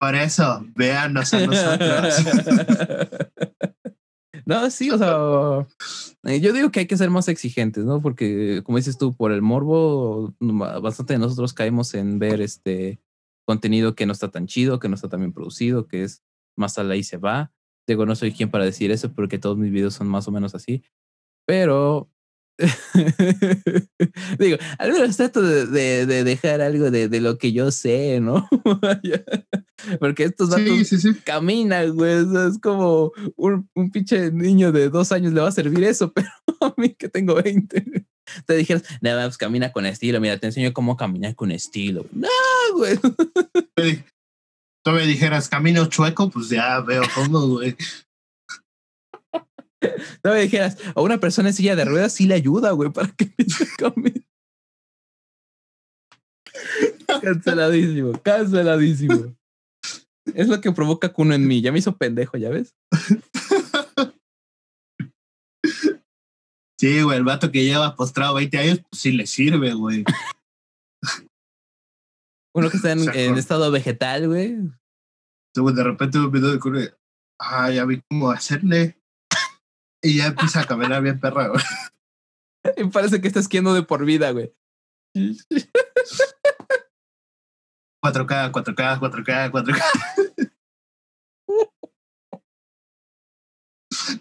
Por 0.00 0.14
eso, 0.14 0.66
véanos 0.74 1.32
a 1.32 1.46
nosotros. 1.46 2.24
no, 4.46 4.70
sí, 4.70 4.90
o 4.90 4.98
sea, 4.98 6.38
yo 6.38 6.52
digo 6.52 6.70
que 6.70 6.80
hay 6.80 6.86
que 6.86 6.96
ser 6.96 7.10
más 7.10 7.28
exigentes, 7.28 7.84
¿no? 7.84 8.02
Porque, 8.02 8.62
como 8.64 8.78
dices 8.78 8.98
tú, 8.98 9.14
por 9.14 9.30
el 9.30 9.42
morbo, 9.42 10.34
bastante 10.40 11.14
de 11.14 11.18
nosotros 11.18 11.54
caemos 11.54 11.94
en 11.94 12.18
ver 12.18 12.40
este 12.40 13.00
contenido 13.46 13.94
que 13.94 14.06
no 14.06 14.12
está 14.12 14.30
tan 14.30 14.46
chido, 14.46 14.80
que 14.80 14.88
no 14.88 14.96
está 14.96 15.08
tan 15.08 15.20
bien 15.20 15.32
producido, 15.32 15.86
que 15.86 16.02
es 16.02 16.22
más 16.56 16.78
a 16.78 16.84
la 16.84 16.96
y 16.96 17.04
se 17.04 17.16
va. 17.16 17.52
Digo, 17.86 18.06
no 18.06 18.16
soy 18.16 18.32
quien 18.32 18.50
para 18.50 18.64
decir 18.64 18.90
eso 18.90 19.12
porque 19.12 19.38
todos 19.38 19.56
mis 19.56 19.70
videos 19.70 19.94
son 19.94 20.08
más 20.08 20.26
o 20.28 20.32
menos 20.32 20.54
así. 20.54 20.82
Pero 21.46 22.10
digo, 24.38 24.56
al 24.78 24.92
menos 24.92 25.16
trato 25.16 25.42
de, 25.42 25.66
de, 25.66 26.06
de 26.06 26.24
dejar 26.24 26.62
algo 26.62 26.90
de, 26.90 27.08
de, 27.08 27.20
lo 27.20 27.36
que 27.36 27.52
yo 27.52 27.70
sé, 27.70 28.20
¿no? 28.20 28.48
porque 30.00 30.24
estos 30.24 30.50
datos 30.50 30.64
sí, 30.64 30.84
sí, 30.84 30.98
sí. 30.98 31.14
caminan, 31.22 31.94
güey. 31.94 32.14
O 32.14 32.32
sea, 32.32 32.46
es 32.46 32.58
como 32.58 33.12
un, 33.36 33.68
un, 33.74 33.90
pinche 33.90 34.30
niño 34.32 34.72
de 34.72 34.88
dos 34.88 35.12
años 35.12 35.34
le 35.34 35.42
va 35.42 35.48
a 35.48 35.52
servir 35.52 35.84
eso, 35.84 36.12
pero 36.14 36.28
a 36.60 36.74
mí 36.78 36.94
que 36.94 37.08
tengo 37.08 37.34
20. 37.34 38.06
Te 38.46 38.56
dijeras, 38.56 38.84
nada, 39.02 39.24
pues 39.26 39.36
camina 39.36 39.70
con 39.70 39.86
estilo. 39.86 40.20
Mira, 40.20 40.38
te 40.38 40.46
enseño 40.46 40.72
cómo 40.72 40.96
caminar 40.96 41.34
con 41.34 41.52
estilo. 41.52 42.06
No, 42.12 42.28
güey. 42.74 42.98
Tú 44.86 44.92
me 44.92 45.04
dijeras 45.04 45.48
camino 45.48 45.86
chueco, 45.86 46.30
pues 46.30 46.48
ya 46.48 46.78
veo 46.78 47.02
cómo, 47.12 47.44
güey. 47.48 47.76
No 50.22 50.30
me 50.30 50.42
dijeras, 50.42 50.76
a 50.94 51.00
una 51.00 51.18
persona 51.18 51.48
en 51.48 51.54
silla 51.56 51.74
de 51.74 51.84
ruedas 51.84 52.12
sí 52.12 52.24
le 52.24 52.34
ayuda, 52.34 52.70
güey, 52.70 52.90
para 52.90 53.08
que 53.08 53.24
a 53.24 53.76
caminar. 53.76 54.22
Canceladísimo, 57.20 58.12
canceladísimo. 58.22 59.36
Es 60.32 60.46
lo 60.46 60.60
que 60.60 60.70
provoca 60.70 61.12
Kuno 61.12 61.34
en 61.34 61.48
mí. 61.48 61.60
Ya 61.62 61.72
me 61.72 61.80
hizo 61.80 61.96
pendejo, 61.96 62.36
¿ya 62.36 62.50
ves? 62.50 62.76
Sí, 66.78 67.02
güey, 67.02 67.16
el 67.16 67.24
vato 67.24 67.50
que 67.50 67.64
lleva 67.64 67.96
postrado 67.96 68.34
20 68.34 68.56
años, 68.58 68.82
pues 68.88 69.02
sí 69.02 69.10
le 69.10 69.26
sirve, 69.26 69.74
güey. 69.74 70.04
Uno 72.56 72.70
que 72.70 72.78
está 72.78 72.92
en, 72.92 73.14
en 73.14 73.36
estado 73.36 73.70
vegetal, 73.70 74.28
güey. 74.28 74.56
De 75.54 75.84
repente 75.84 76.18
un 76.18 76.32
video 76.32 76.52
de 76.52 76.58
Kuno, 76.58 76.80
ah, 77.38 77.70
ya 77.70 77.84
vi 77.84 78.00
cómo 78.08 78.30
hacerle. 78.30 78.98
Y 80.02 80.16
ya 80.16 80.28
empieza 80.28 80.62
a 80.62 80.66
caminar 80.66 81.02
bien 81.02 81.20
perra, 81.20 81.48
güey. 81.48 81.62
Y 82.78 82.84
parece 82.84 83.20
que 83.20 83.28
está 83.28 83.40
esquiando 83.40 83.74
de 83.74 83.82
por 83.82 84.04
vida, 84.06 84.30
güey. 84.30 84.52
4K, 88.02 88.50
4K, 88.50 89.00
4K, 89.00 89.50
4K. 89.52 89.82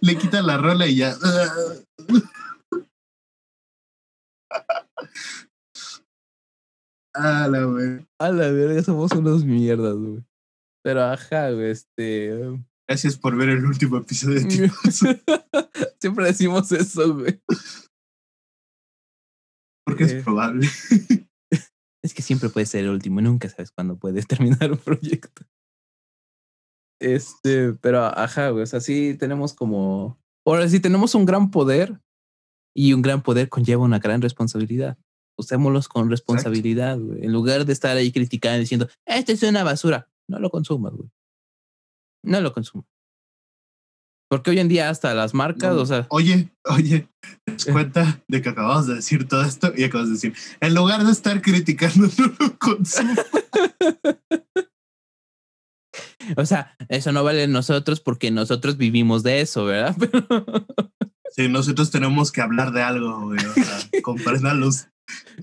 Le 0.01 0.17
quita 0.17 0.41
la 0.41 0.57
rola 0.57 0.85
y 0.87 0.97
ya. 0.97 1.15
A 7.15 7.47
la 7.47 7.63
güey. 7.63 8.05
A 8.19 8.29
la 8.29 8.51
verga, 8.51 8.83
somos 8.83 9.11
unos 9.13 9.45
mierdas, 9.45 9.95
güey. 9.95 10.23
Pero 10.83 11.01
ajá, 11.01 11.51
güey, 11.51 11.71
este. 11.71 12.59
Gracias 12.87 13.17
por 13.17 13.35
ver 13.37 13.49
el 13.49 13.65
último 13.65 13.97
episodio 13.97 14.41
de. 14.41 14.69
Siempre 15.99 16.25
decimos 16.25 16.71
eso, 16.73 17.15
güey. 17.15 17.41
Porque 19.85 20.03
eh, 20.03 20.17
es 20.17 20.23
probable. 20.23 20.67
Es 22.03 22.13
que 22.13 22.21
siempre 22.21 22.49
puede 22.49 22.67
ser 22.67 22.83
el 22.83 22.91
último, 22.91 23.19
nunca 23.19 23.49
sabes 23.49 23.71
cuándo 23.71 23.97
puedes 23.97 24.27
terminar 24.27 24.71
un 24.71 24.77
proyecto. 24.77 25.41
Este, 27.01 27.73
pero 27.73 28.03
ajá, 28.03 28.49
güey, 28.49 28.61
o 28.61 28.67
sea, 28.67 28.79
sí 28.79 29.15
tenemos 29.17 29.55
como. 29.55 30.21
Ahora 30.45 30.69
sí 30.69 30.79
tenemos 30.79 31.15
un 31.15 31.25
gran 31.25 31.49
poder 31.49 31.99
y 32.75 32.93
un 32.93 33.01
gran 33.01 33.23
poder 33.23 33.49
conlleva 33.49 33.83
una 33.83 33.97
gran 33.97 34.21
responsabilidad. 34.21 34.99
Usémoslos 35.37 35.87
con 35.87 36.09
responsabilidad, 36.09 36.97
güey. 36.97 37.25
En 37.25 37.33
lugar 37.33 37.65
de 37.65 37.73
estar 37.73 37.97
ahí 37.97 38.11
criticando 38.11 38.59
diciendo, 38.59 38.87
esto 39.05 39.31
es 39.31 39.43
una 39.43 39.63
basura, 39.63 40.09
no 40.27 40.39
lo 40.39 40.49
consumas, 40.49 40.93
güey 40.93 41.09
no 42.25 42.41
lo 42.41 42.51
consumo. 42.51 42.85
Porque 44.27 44.49
hoy 44.49 44.59
en 44.59 44.67
día 44.67 44.89
hasta 44.89 45.13
las 45.13 45.35
marcas, 45.35 45.75
no, 45.75 45.81
o 45.81 45.85
sea. 45.85 46.07
Oye, 46.09 46.49
oye, 46.63 47.07
¿te 47.45 47.51
das 47.53 47.65
cuenta 47.65 48.23
de 48.27 48.41
que 48.41 48.49
acabamos 48.49 48.87
de 48.87 48.95
decir 48.95 49.27
todo 49.27 49.43
esto? 49.43 49.71
Y 49.75 49.83
acabas 49.83 50.07
de 50.07 50.13
decir, 50.13 50.33
en 50.59 50.73
lugar 50.73 51.03
de 51.03 51.11
estar 51.11 51.41
criticando, 51.41 52.09
no 52.17 52.33
lo 52.39 52.57
consumo. 52.57 53.13
o 56.37 56.45
sea, 56.45 56.75
eso 56.89 57.11
no 57.11 57.23
vale 57.23 57.47
nosotros 57.47 57.99
porque 57.99 58.31
nosotros 58.31 58.77
vivimos 58.77 59.21
de 59.21 59.41
eso, 59.41 59.65
¿verdad? 59.65 59.95
Pero... 59.99 60.25
Sí, 61.29 61.49
nosotros 61.49 61.91
tenemos 61.91 62.31
que 62.31 62.41
hablar 62.41 62.71
de 62.71 62.81
algo, 62.81 63.25
güey. 63.25 63.45
O 63.45 63.53
sea, 63.53 64.01
compréndalos. 64.01 64.87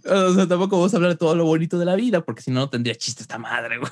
O 0.04 0.34
sea, 0.34 0.46
tampoco 0.48 0.76
vamos 0.78 0.92
a 0.92 0.96
hablar 0.96 1.12
de 1.12 1.18
todo 1.18 1.34
lo 1.36 1.44
bonito 1.44 1.78
de 1.78 1.84
la 1.84 1.94
vida, 1.96 2.24
porque 2.24 2.42
si 2.42 2.50
no, 2.50 2.60
no 2.60 2.70
tendría 2.70 2.94
chiste 2.94 3.22
esta 3.22 3.38
madre, 3.38 3.78
güey. 3.78 3.90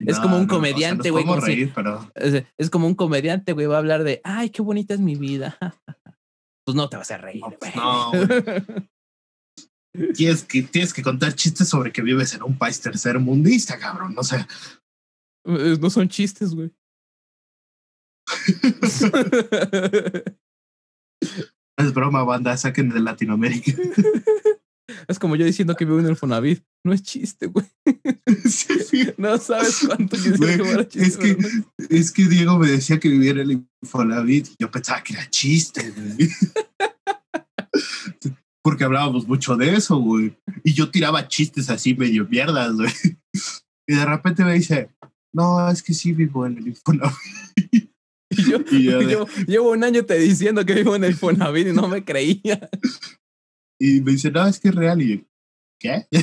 Es 0.00 0.20
como 0.20 0.36
un 0.36 0.42
No, 0.42 0.46
no, 0.46 0.54
comediante, 0.54 1.10
güey. 1.10 1.24
si- 1.44 1.66
pero 1.74 2.08
es, 2.14 2.44
es 2.56 2.70
como 2.70 2.86
un 2.86 2.94
comediante, 2.94 3.52
güey. 3.52 3.66
Va 3.66 3.76
a 3.76 3.78
hablar 3.78 4.04
de, 4.04 4.20
ay, 4.22 4.50
qué 4.50 4.62
bonita 4.62 4.94
es 4.94 5.00
mi 5.00 5.16
vida. 5.16 5.56
Pues 6.64 6.76
no 6.76 6.86
te 6.90 6.98
vas 6.98 7.10
a 7.10 7.16
reír, 7.16 7.40
No, 7.40 7.48
pues 7.58 7.72
güey. 7.72 7.82
no, 7.82 8.12
tienes 10.14 10.44
que, 10.44 10.62
tienes 10.64 10.92
que 10.92 11.02
contar 11.02 11.32
chistes 11.32 11.66
sobre 11.66 11.90
que 11.92 12.02
vives 12.02 12.34
en 12.34 12.42
un 12.42 12.58
país 12.58 12.78
tercermundista, 12.78 13.78
cabrón. 13.78 14.14
O 14.18 14.22
sea, 14.22 14.46
Eh, 15.46 15.78
No 15.80 15.88
son 15.88 16.10
chistes, 16.10 16.54
güey. 16.54 16.70
es 21.78 21.94
broma, 21.94 22.24
banda, 22.24 22.56
saquen 22.56 22.90
de 22.90 23.00
Latinoamérica. 23.00 23.72
es 25.08 25.18
como 25.18 25.36
yo 25.36 25.44
diciendo 25.44 25.74
que 25.76 25.84
vivo 25.84 26.00
en 26.00 26.06
el 26.06 26.16
Fonavit. 26.16 26.64
No 26.84 26.92
es 26.92 27.02
chiste, 27.02 27.46
güey. 27.46 27.66
Sí, 28.44 28.78
sí. 28.80 29.08
No 29.16 29.38
sabes 29.38 29.84
cuánto 29.86 30.16
quisiera 30.16 30.56
Güey, 30.58 30.88
chiste. 30.88 31.02
es 31.02 31.16
que-. 31.16 31.36
Es 31.88 32.12
que 32.12 32.26
Diego 32.26 32.58
me 32.58 32.68
decía 32.68 33.00
que 33.00 33.08
vivía 33.08 33.30
en 33.32 33.38
el 33.38 33.66
Infonavit. 33.82 34.48
Yo 34.58 34.70
pensaba 34.70 35.02
que 35.02 35.14
era 35.14 35.28
chiste, 35.30 35.90
güey. 35.90 36.30
Porque 38.62 38.84
hablábamos 38.84 39.26
mucho 39.26 39.56
de 39.56 39.74
eso, 39.74 39.96
güey. 39.98 40.36
Y 40.62 40.74
yo 40.74 40.90
tiraba 40.90 41.26
chistes 41.26 41.70
así 41.70 41.94
medio 41.94 42.26
mierdas, 42.28 42.74
güey. 42.74 42.90
Y 43.86 43.94
de 43.94 44.04
repente 44.04 44.44
me 44.44 44.54
dice, 44.54 44.90
no, 45.32 45.70
es 45.70 45.82
que 45.82 45.94
sí 45.94 46.12
vivo 46.12 46.46
en 46.46 46.58
el 46.58 46.68
Infonavit. 46.68 47.16
Y 48.38 48.50
yo, 48.50 48.58
Y 48.70 48.82
yo 48.84 48.98
de- 49.00 49.10
yo 49.12 49.26
llevo 49.46 49.70
un 49.72 49.84
año 49.84 50.04
te 50.04 50.18
diciendo 50.18 50.64
que 50.64 50.74
vivo 50.74 50.96
en 50.96 51.04
el 51.04 51.14
Fonavit 51.14 51.68
y 51.68 51.72
no 51.72 51.88
me 51.88 52.04
creía. 52.04 52.68
Y 53.80 54.00
me 54.00 54.10
dice, 54.12 54.30
no, 54.32 54.44
es 54.46 54.58
que 54.58 54.70
es 54.70 54.74
real. 54.74 55.00
Y 55.00 55.18
yo, 55.18 55.24
¿qué? 55.78 56.06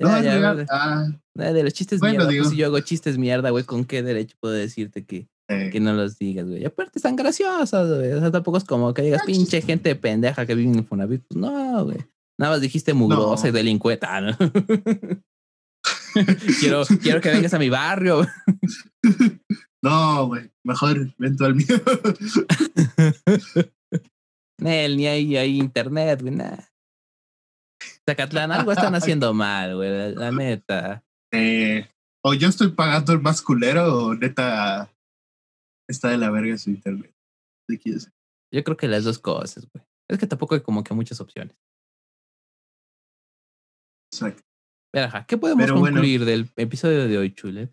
no, 0.00 0.08
Ya, 0.08 0.18
es 0.18 0.24
ya, 0.24 0.38
real. 0.38 0.66
Ah, 0.70 1.06
Nada 1.34 1.52
de 1.52 1.62
los 1.64 1.72
chistes 1.74 2.00
Bueno, 2.00 2.14
mierda. 2.14 2.28
digo- 2.30 2.42
Pues 2.44 2.52
si 2.52 2.56
yo 2.58 2.66
hago 2.66 2.80
chistes 2.80 3.18
mierda, 3.18 3.50
güey, 3.50 3.64
¿con 3.64 3.84
qué 3.84 4.02
derecho 4.02 4.36
puedo 4.40 4.54
decirte 4.54 5.04
que, 5.04 5.28
eh, 5.48 5.68
que 5.70 5.80
no 5.80 5.92
los 5.92 6.18
digas, 6.18 6.46
güey? 6.48 6.62
Y 6.62 6.64
aparte 6.64 6.92
están 6.98 7.14
graciosos, 7.16 7.98
güey. 7.98 8.12
O 8.12 8.20
sea, 8.20 8.30
tampoco 8.30 8.56
es 8.56 8.64
como 8.64 8.94
que 8.94 9.02
digas, 9.02 9.20
Ah, 9.22 9.26
pinche 9.26 9.60
gente 9.60 9.94
pendeja 9.96 10.46
que 10.46 10.54
vive 10.54 10.70
en 10.72 10.78
el 10.78 10.84
Fonavit. 10.86 11.22
Pues 11.28 11.38
no, 11.38 11.84
güey. 11.84 11.98
Nada 12.38 12.52
más 12.52 12.60
dijiste 12.62 12.94
mugrosa 12.94 13.44
No. 13.44 13.48
y 13.50 13.52
delincuente. 13.52 14.06
Ah, 14.08 14.20
¿no? 14.22 14.36
quiero, 16.60 16.84
quiero 17.02 17.20
que 17.20 17.30
vengas 17.30 17.54
a 17.54 17.58
mi 17.58 17.68
barrio. 17.68 18.26
no, 19.82 20.26
güey, 20.26 20.50
mejor 20.64 21.14
ven 21.18 21.36
tú 21.36 21.44
al 21.44 21.54
mío. 21.54 21.66
Nel, 24.58 24.96
ni 24.96 25.06
hay, 25.06 25.36
hay 25.36 25.58
internet, 25.58 26.22
güey, 26.22 26.34
nada. 26.34 26.72
Zacatlán, 28.08 28.52
algo 28.52 28.72
están 28.72 28.94
haciendo 28.94 29.34
mal, 29.34 29.76
güey, 29.76 29.90
la, 29.90 30.08
la 30.08 30.32
neta. 30.32 31.04
Eh, 31.32 31.88
o 32.24 32.34
yo 32.34 32.48
estoy 32.48 32.68
pagando 32.68 33.12
el 33.12 33.20
más 33.20 33.42
culero 33.42 33.94
o 33.94 34.14
neta 34.14 34.90
está 35.88 36.10
de 36.10 36.18
la 36.18 36.30
verga 36.30 36.56
su 36.56 36.70
internet. 36.70 37.14
¿De 37.68 37.78
quién 37.78 37.96
es? 37.96 38.10
Yo 38.52 38.64
creo 38.64 38.76
que 38.76 38.88
las 38.88 39.04
dos 39.04 39.18
cosas, 39.18 39.68
güey. 39.72 39.84
Es 40.08 40.18
que 40.18 40.26
tampoco 40.26 40.54
hay 40.54 40.62
como 40.62 40.84
que 40.84 40.94
muchas 40.94 41.20
opciones. 41.20 41.56
Exacto. 44.12 44.42
¿Qué 45.26 45.36
podemos 45.36 45.64
Pero 45.64 45.78
bueno. 45.78 45.96
concluir 45.96 46.24
del 46.24 46.48
episodio 46.56 47.06
de 47.06 47.18
hoy, 47.18 47.34
Chulet? 47.34 47.70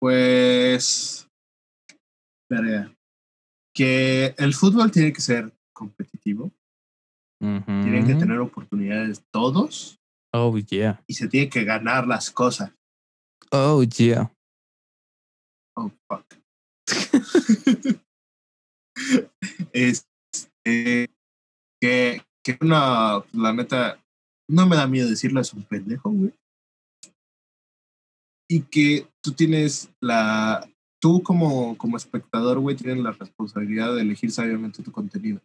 Pues. 0.00 1.28
verga, 2.50 2.94
Que 3.74 4.34
el 4.38 4.54
fútbol 4.54 4.90
tiene 4.90 5.12
que 5.12 5.20
ser 5.20 5.52
competitivo, 5.74 6.52
tienen 7.40 8.06
que 8.06 8.14
tener 8.14 8.38
oportunidades 8.38 9.22
todos 9.30 9.98
Oh, 10.36 10.56
yeah. 10.58 11.00
y 11.06 11.14
se 11.14 11.28
tiene 11.28 11.48
que 11.48 11.62
ganar 11.62 12.08
las 12.08 12.30
cosas. 12.30 12.72
Oh, 13.52 13.84
yeah. 13.84 14.34
Oh, 15.76 15.90
fuck. 16.08 16.24
este, 19.72 21.08
que, 21.80 22.22
que 22.44 22.58
una, 22.60 23.24
la 23.32 23.52
neta, 23.52 24.03
no 24.48 24.66
me 24.66 24.76
da 24.76 24.86
miedo 24.86 25.08
decirlo, 25.08 25.40
es 25.40 25.52
un 25.54 25.62
pendejo, 25.64 26.10
güey. 26.10 26.32
Y 28.48 28.60
que 28.62 29.06
tú 29.22 29.32
tienes 29.32 29.90
la, 30.00 30.68
tú 31.00 31.22
como, 31.22 31.76
como 31.78 31.96
espectador, 31.96 32.58
güey, 32.60 32.76
tienes 32.76 33.02
la 33.02 33.12
responsabilidad 33.12 33.94
de 33.94 34.02
elegir 34.02 34.30
sabiamente 34.30 34.82
tu 34.82 34.92
contenido. 34.92 35.40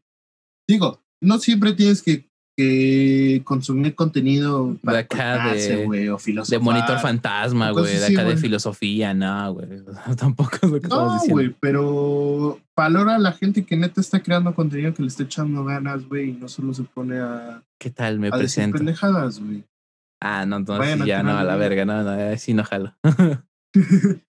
Digo, 0.67 0.99
no 1.23 1.39
siempre 1.39 1.73
tienes 1.73 2.03
que, 2.03 2.25
que 2.57 3.41
consumir 3.45 3.95
contenido 3.95 4.77
para 4.83 4.99
acá 4.99 5.45
de- 5.45 5.49
cuestionarse, 5.51 5.85
güey, 5.85 6.09
o 6.09 6.13
De 6.17 6.19
filosofar. 6.19 6.61
monitor 6.61 6.99
fantasma, 6.99 7.71
güey. 7.71 7.97
De 7.97 8.05
acá 8.05 8.25
de 8.25 8.37
filosofía, 8.37 9.13
no, 9.13 9.53
güey. 9.53 9.67
Tampoco 10.17 10.57
es 10.61 10.69
lo 10.69 10.81
que 10.81 10.87
No, 10.89 11.19
güey, 11.29 11.55
pero 11.59 12.59
valora 12.79 13.15
a 13.15 13.19
la 13.19 13.33
gente 13.33 13.65
que 13.65 13.75
neta 13.75 13.99
está 13.99 14.21
creando 14.21 14.55
contenido 14.55 14.93
que 14.93 15.01
le 15.01 15.09
está 15.09 15.23
echando 15.23 15.65
ganas, 15.65 16.07
güey, 16.07 16.29
y 16.29 16.33
no 16.33 16.47
solo 16.47 16.73
se 16.73 16.83
pone 16.83 17.19
a, 17.19 17.61
¿Qué 17.77 17.89
tal 17.89 18.19
me 18.19 18.27
a 18.27 18.31
decir 18.31 18.39
presento? 18.39 18.77
pendejadas, 18.77 19.41
güey. 19.41 19.65
Ah, 20.21 20.45
no, 20.45 20.57
entonces 20.57 21.05
ya 21.05 21.21
no, 21.21 21.37
a 21.37 21.43
la 21.43 21.57
verga, 21.57 21.83
no, 21.83 22.03
no, 22.03 22.13
eh, 22.17 22.37
sí 22.37 22.53
no 22.53 22.63
jalo. 22.63 22.95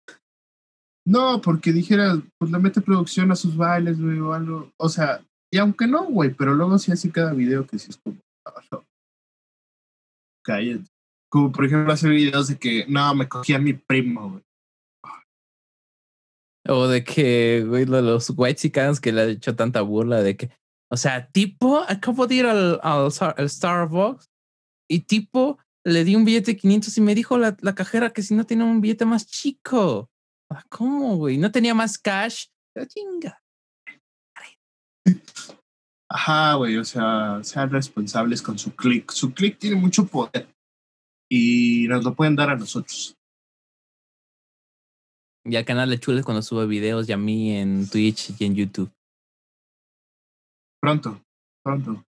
no, 1.06 1.42
porque 1.42 1.72
dijera, 1.72 2.20
pues 2.40 2.52
le 2.52 2.58
mete 2.58 2.82
producción 2.82 3.32
a 3.32 3.36
sus 3.36 3.56
bailes, 3.56 4.02
güey, 4.02 4.20
o 4.20 4.34
algo. 4.34 4.72
O 4.78 4.90
sea, 4.90 5.24
y 5.54 5.60
aunque 5.60 5.86
no, 5.86 6.06
güey, 6.06 6.34
pero 6.34 6.56
luego 6.56 6.80
sí 6.80 6.92
así 6.92 7.12
cada 7.12 7.34
video 7.34 7.68
que 7.68 7.78
sí 7.78 7.92
es 7.92 7.98
como. 7.98 8.18
ah, 8.48 8.62
no. 8.72 8.84
Cállate. 10.44 10.90
Como 11.32 11.52
por 11.52 11.66
ejemplo 11.66 11.94
hacer 11.94 12.10
videos 12.10 12.48
de 12.48 12.58
que, 12.58 12.86
no, 12.88 13.14
me 13.14 13.30
cogí 13.30 13.54
a 13.54 13.60
mi 13.60 13.74
primo, 13.74 14.32
güey. 14.32 14.44
O 16.70 16.88
de 16.88 17.04
que, 17.04 17.66
güey, 17.68 17.86
los 17.86 18.32
white 18.36 18.72
que 19.02 19.12
le 19.12 19.22
ha 19.22 19.26
hecho 19.26 19.56
tanta 19.56 19.82
burla 19.82 20.22
de 20.22 20.38
que, 20.38 20.52
o 20.92 20.98
sea, 20.98 21.28
tipo, 21.32 21.80
acabo 21.80 22.28
de 22.28 22.36
ir 22.36 22.46
al, 22.46 22.80
al, 22.84 23.10
al 23.38 23.50
Starbucks 23.50 24.30
y 24.88 25.02
tipo, 25.02 25.58
le 25.84 26.04
di 26.04 26.16
un 26.16 26.26
billete 26.26 26.52
de 26.52 26.58
500 26.58 26.98
y 26.98 27.02
me 27.02 27.16
dijo 27.16 27.38
la, 27.38 27.58
la 27.62 27.76
cajera 27.76 28.12
que 28.12 28.22
si 28.22 28.36
no 28.36 28.46
tenía 28.46 28.66
un 28.66 28.82
billete 28.82 29.06
más 29.06 29.26
chico. 29.26 30.10
¿Cómo, 30.70 31.18
güey? 31.18 31.38
No 31.38 31.52
tenía 31.52 31.74
más 31.74 31.98
cash. 31.98 32.46
Chinga. 32.88 33.42
Ajá, 36.12 36.56
güey, 36.56 36.78
o 36.78 36.86
sea, 36.86 37.40
sean 37.44 37.70
responsables 37.70 38.42
con 38.42 38.58
su 38.58 38.76
click. 38.76 39.12
Su 39.12 39.34
click 39.34 39.60
tiene 39.60 39.76
mucho 39.76 40.08
poder 40.08 40.48
y 41.30 41.88
nos 41.88 42.04
lo 42.04 42.16
pueden 42.16 42.36
dar 42.36 42.50
a 42.50 42.56
nosotros. 42.56 43.16
Y 45.46 45.56
al 45.56 45.66
canal 45.66 45.90
de 45.90 46.00
Chules 46.00 46.26
cuando 46.26 46.42
sube 46.42 46.66
videos 46.68 47.08
y 47.10 47.12
a 47.14 47.18
mí 47.18 47.56
en 47.56 47.90
Twitch 47.90 48.34
y 48.40 48.46
en 48.46 48.56
YouTube. 48.56 48.92
Pronto, 50.82 51.22
pronto. 51.64 52.06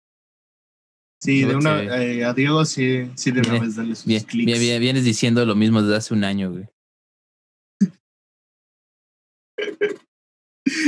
Sí, 1.22 1.42
de 1.44 1.56
una, 1.56 1.82
eh, 2.02 2.24
a 2.24 2.34
Diego 2.34 2.64
sí, 2.64 3.10
sí 3.14 3.30
de 3.30 3.40
una 3.40 3.60
vez 3.60 3.76
darle 3.76 3.94
sus 3.94 4.04
Bien, 4.06 4.22
clics. 4.22 4.46
bien, 4.46 4.60
bien, 4.60 4.80
vienes 4.80 5.04
diciendo 5.04 5.44
lo 5.44 5.54
mismo 5.54 5.82
desde 5.82 5.96
hace 5.96 6.14
un 6.14 6.24
año, 6.24 6.50
güey. 6.52 6.68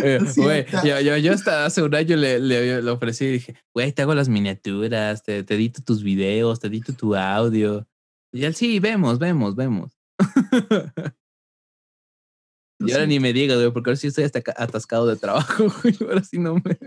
Eh, 0.03 0.18
Güey, 0.36 0.66
yo, 0.84 1.01
yo, 1.01 1.16
yo 1.18 1.32
hasta 1.32 1.64
hace 1.64 1.82
un 1.82 1.95
año 1.95 2.16
le, 2.16 2.41
le, 2.41 2.82
le 2.82 2.91
ofrecí 2.91 3.26
y 3.26 3.32
dije, 3.34 3.55
güey, 3.72 3.93
te 3.93 4.03
hago 4.03 4.12
las 4.12 4.28
miniaturas, 4.28 5.22
te, 5.22 5.45
te 5.45 5.55
edito 5.55 5.82
tus 5.82 6.03
videos, 6.03 6.59
te 6.59 6.66
edito 6.66 6.93
tu 6.93 7.14
audio. 7.14 7.86
Y 8.32 8.45
él, 8.45 8.57
sí, 8.57 8.80
vemos, 8.80 9.20
vemos, 9.20 9.55
vemos. 9.55 9.97
y 12.81 12.93
ahora 12.93 13.05
Sí. 13.05 13.09
ni 13.09 13.20
me 13.20 13.33
digas, 13.33 13.59
güey, 13.59 13.72
porque 13.72 13.91
ahora 13.91 13.97
sí 13.97 14.07
estoy 14.07 14.24
hasta 14.24 14.41
atascado 14.57 15.07
de 15.07 15.16
trabajo, 15.16 15.64
güey. 15.83 15.97
Ahora 16.01 16.22
sí 16.24 16.39
no 16.39 16.55
me. 16.55 16.79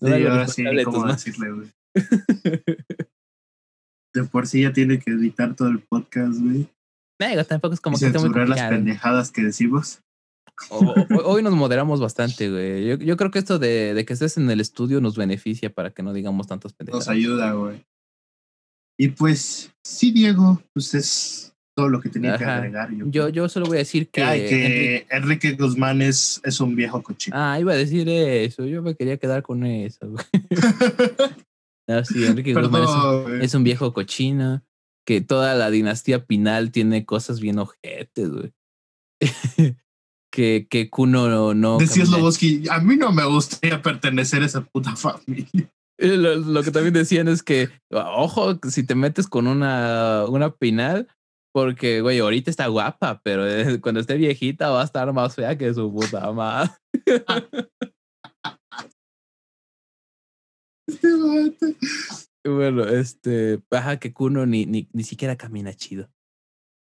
no 0.00 0.16
Sí, 0.16 0.24
ahora 0.26 0.46
sí, 0.48 0.64
¿cómo 0.84 1.06
decirle, 1.06 1.52
güey? 1.52 1.68
De 4.14 4.24
por 4.24 4.46
sí 4.46 4.62
ya 4.62 4.72
tiene 4.72 4.98
que 4.98 5.12
editar 5.12 5.54
todo 5.54 5.68
el 5.68 5.80
podcast, 5.80 6.40
güey. 6.40 6.68
Digo, 7.20 7.44
tampoco 7.44 7.74
es 7.74 7.80
como 7.80 7.96
y 7.96 8.00
que 8.00 8.06
esté 8.06 8.18
muy 8.18 8.46
las 8.48 8.68
pendejadas 8.70 9.30
que 9.30 9.42
decimos. 9.42 10.00
O- 10.70 10.78
o- 10.84 11.22
hoy 11.30 11.42
nos 11.42 11.54
moderamos 11.54 12.00
bastante, 12.00 12.50
güey. 12.50 12.86
Yo, 12.88 12.94
yo 12.96 13.16
creo 13.16 13.30
que 13.30 13.38
esto 13.38 13.58
de, 13.58 13.94
de 13.94 14.04
que 14.04 14.12
estés 14.14 14.36
en 14.36 14.50
el 14.50 14.60
estudio 14.60 15.00
nos 15.00 15.16
beneficia 15.16 15.72
para 15.72 15.90
que 15.90 16.02
no 16.02 16.12
digamos 16.12 16.46
tantas 16.48 16.72
pendejadas. 16.72 17.06
Nos 17.06 17.14
ayuda, 17.14 17.52
güey. 17.52 17.84
Y 18.98 19.08
pues, 19.10 19.72
sí, 19.86 20.10
Diego, 20.10 20.60
pues 20.74 20.92
es 20.94 21.54
todo 21.80 21.88
lo 21.88 22.00
que 22.00 22.08
tenía 22.08 22.36
que 22.38 22.44
agregar. 22.44 22.90
Yo, 22.92 23.06
Yo, 23.08 23.28
yo 23.28 23.48
solo 23.48 23.66
voy 23.66 23.76
a 23.76 23.80
decir 23.80 24.08
que. 24.10 24.22
Ay, 24.22 24.40
Enrique- 24.40 25.06
que 25.08 25.16
Enrique 25.16 25.52
Guzmán 25.52 26.02
es, 26.02 26.40
es 26.44 26.60
un 26.60 26.76
viejo 26.76 27.02
cochino. 27.02 27.36
Ah, 27.38 27.58
iba 27.58 27.72
a 27.72 27.76
decir 27.76 28.08
eso. 28.08 28.64
Yo 28.66 28.82
me 28.82 28.94
quería 28.94 29.16
quedar 29.16 29.42
con 29.42 29.64
eso. 29.64 30.12
No, 31.88 32.04
sí, 32.04 32.24
Enrique 32.24 32.54
Guzmán 32.54 32.84
es 32.84 33.52
un, 33.54 33.60
es 33.60 33.62
viejo 33.64 33.92
cochino. 33.92 34.62
Que 35.04 35.20
toda 35.20 35.56
la 35.56 35.70
dinastía 35.70 36.24
Pinal 36.24 36.70
tiene 36.70 37.04
cosas 37.04 37.40
bien 37.40 37.58
ojetes, 37.58 38.30
güey. 38.30 38.52
que, 40.32 40.68
que 40.70 40.88
Kuno 40.88 41.28
no. 41.28 41.54
no 41.54 41.78
Decía 41.78 42.04
camina- 42.04 42.16
Sloboski, 42.18 42.68
a 42.70 42.78
mí 42.80 42.96
no 42.96 43.10
me 43.10 43.24
gustaría 43.24 43.82
pertenecer 43.82 44.42
a 44.42 44.46
esa 44.46 44.60
puta 44.62 44.94
familia. 44.94 45.48
Lo, 45.98 46.36
lo, 46.36 46.62
que 46.62 46.70
también 46.70 46.94
decían 46.94 47.28
es 47.28 47.42
que, 47.42 47.68
ojo, 47.90 48.58
si 48.68 48.84
te 48.84 48.94
metes 48.94 49.26
con 49.26 49.46
una, 49.46 50.24
una 50.28 50.50
pinal, 50.54 51.08
porque, 51.52 52.00
güey, 52.00 52.20
ahorita 52.20 52.50
está 52.50 52.68
guapa, 52.68 53.20
pero 53.22 53.44
cuando 53.82 54.00
esté 54.00 54.16
viejita 54.16 54.70
va 54.70 54.80
a 54.82 54.84
estar 54.84 55.12
más 55.12 55.34
fea 55.34 55.58
que 55.58 55.74
su 55.74 55.92
puta 55.92 56.32
madre. 56.32 56.70
bueno, 62.44 62.84
este, 62.84 63.60
baja 63.70 63.98
que 63.98 64.12
Kuno 64.12 64.44
ni, 64.46 64.66
ni, 64.66 64.88
ni 64.92 65.04
siquiera 65.04 65.36
camina 65.36 65.72
chido. 65.74 66.10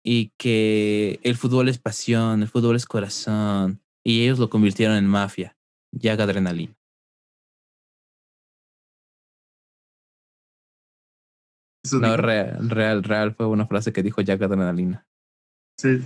Y 0.04 0.32
que 0.36 1.20
el 1.22 1.36
fútbol 1.36 1.68
es 1.68 1.78
pasión, 1.78 2.42
el 2.42 2.48
fútbol 2.48 2.74
es 2.76 2.86
corazón. 2.86 3.80
Y 4.04 4.24
ellos 4.24 4.40
lo 4.40 4.50
convirtieron 4.50 4.96
en 4.96 5.06
mafia. 5.06 5.56
Jack 5.92 6.18
Adrenalina. 6.20 6.76
No, 11.92 12.16
real, 12.16 12.70
real, 12.70 13.02
real 13.02 13.34
fue 13.34 13.46
una 13.46 13.66
frase 13.66 13.92
que 13.92 14.02
dijo 14.02 14.20
Jack 14.20 14.42
Adrenalina. 14.42 15.06
Sí, 15.78 16.00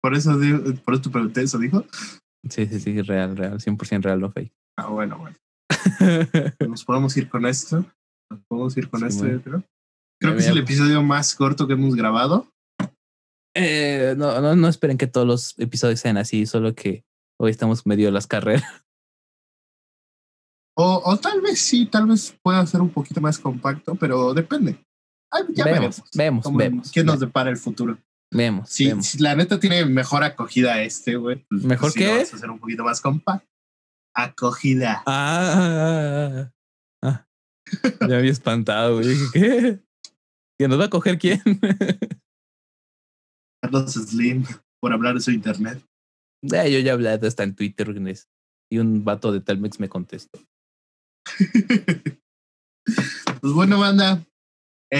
por 0.00 0.14
eso, 0.14 0.32
por 0.84 0.94
eso 0.94 1.02
te 1.02 1.10
pregunté 1.10 1.42
eso, 1.42 1.58
¿dijo? 1.58 1.84
Sí, 2.48 2.66
sí, 2.66 2.80
sí, 2.80 3.02
real, 3.02 3.36
real, 3.36 3.58
100% 3.58 4.02
real, 4.02 4.20
no 4.20 4.30
fake. 4.30 4.52
Ah, 4.76 4.88
bueno, 4.88 5.18
bueno. 5.18 5.36
Nos 6.68 6.84
podemos 6.84 7.16
ir 7.16 7.28
con 7.28 7.46
esto. 7.46 7.84
Nos 8.30 8.40
podemos 8.48 8.76
ir 8.76 8.90
con 8.90 9.04
esto, 9.04 9.26
yo 9.26 9.40
creo. 9.42 9.64
Creo 10.20 10.34
que 10.34 10.40
es 10.40 10.48
el 10.48 10.58
episodio 10.58 11.02
más 11.02 11.34
corto 11.34 11.66
que 11.66 11.74
hemos 11.74 11.94
grabado. 11.94 12.48
Eh, 13.56 14.14
no, 14.16 14.40
no, 14.40 14.56
no 14.56 14.68
esperen 14.68 14.98
que 14.98 15.06
todos 15.06 15.26
los 15.26 15.58
episodios 15.58 16.00
sean 16.00 16.16
así, 16.16 16.44
solo 16.46 16.74
que 16.74 17.04
hoy 17.38 17.50
estamos 17.50 17.86
medio 17.86 18.10
las 18.10 18.26
carreras. 18.26 18.64
O, 20.76 21.00
o 21.04 21.16
tal 21.18 21.40
vez 21.40 21.60
sí, 21.60 21.86
tal 21.86 22.08
vez 22.08 22.36
pueda 22.42 22.66
ser 22.66 22.80
un 22.80 22.90
poquito 22.90 23.20
más 23.20 23.38
compacto, 23.38 23.94
pero 23.94 24.34
depende. 24.34 24.76
Ya 25.50 25.64
vemos, 25.64 26.02
vemos, 26.14 26.56
vemos. 26.56 26.92
¿Qué 26.92 27.04
nos 27.04 27.20
depara 27.20 27.50
el 27.50 27.56
futuro? 27.56 27.98
Vemos. 28.30 28.68
Si, 28.68 28.90
si 29.02 29.18
la 29.18 29.34
neta 29.36 29.60
tiene 29.60 29.84
mejor 29.84 30.24
acogida 30.24 30.82
este, 30.82 31.16
güey. 31.16 31.44
Pues, 31.48 31.62
¿Mejor 31.62 31.92
pues, 31.92 31.94
qué? 31.94 32.08
Vamos 32.08 32.32
a 32.32 32.36
hacer 32.36 32.50
un 32.50 32.58
poquito 32.58 32.84
más 32.84 33.00
compacto. 33.00 33.48
Acogida. 34.14 35.02
Ah, 35.06 36.50
ah, 37.02 37.26
ya 38.08 38.16
había 38.16 38.30
espantado, 38.30 38.96
güey. 38.96 39.16
¿Qué? 39.32 39.80
¿Que 40.58 40.68
nos 40.68 40.80
va 40.80 40.84
a 40.84 40.90
coger 40.90 41.18
quién? 41.18 41.42
Carlos 43.62 43.92
Slim, 43.92 44.44
por 44.80 44.92
hablar 44.92 45.14
de 45.14 45.20
su 45.20 45.30
internet. 45.30 45.82
Eh, 46.42 46.70
yo 46.70 46.78
ya 46.80 46.92
hablé 46.92 47.10
hasta 47.10 47.42
en 47.42 47.54
Twitter 47.54 47.94
y 48.70 48.78
un 48.78 49.04
vato 49.04 49.32
de 49.32 49.40
Telmex 49.40 49.80
me 49.80 49.88
contestó. 49.88 50.38
pues 53.40 53.52
bueno, 53.54 53.78
banda, 53.78 54.22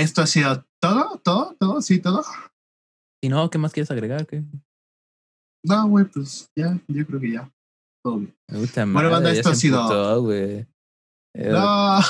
esto 0.01 0.23
ha 0.23 0.27
sido 0.27 0.67
todo, 0.81 1.19
todo, 1.19 1.55
todo, 1.59 1.81
sí, 1.81 2.01
todo. 2.01 2.23
Y 3.23 3.29
no, 3.29 3.49
¿qué 3.49 3.59
más 3.59 3.73
quieres 3.73 3.91
agregar? 3.91 4.27
¿Qué? 4.27 4.43
No, 5.65 5.89
güey, 5.89 6.05
pues 6.05 6.51
ya, 6.57 6.79
yo 6.89 7.07
creo 7.07 7.21
que 7.21 7.33
ya. 7.33 7.51
Todo 8.05 8.19
bien. 8.19 8.37
Me 8.51 8.59
gusta 8.59 8.85
bueno, 8.85 9.11
banda, 9.11 9.31
esto 9.31 9.51
ha 9.51 9.55
sido. 9.55 9.87
Todo, 9.89 10.23
güey. 10.25 10.67
No. 11.37 12.01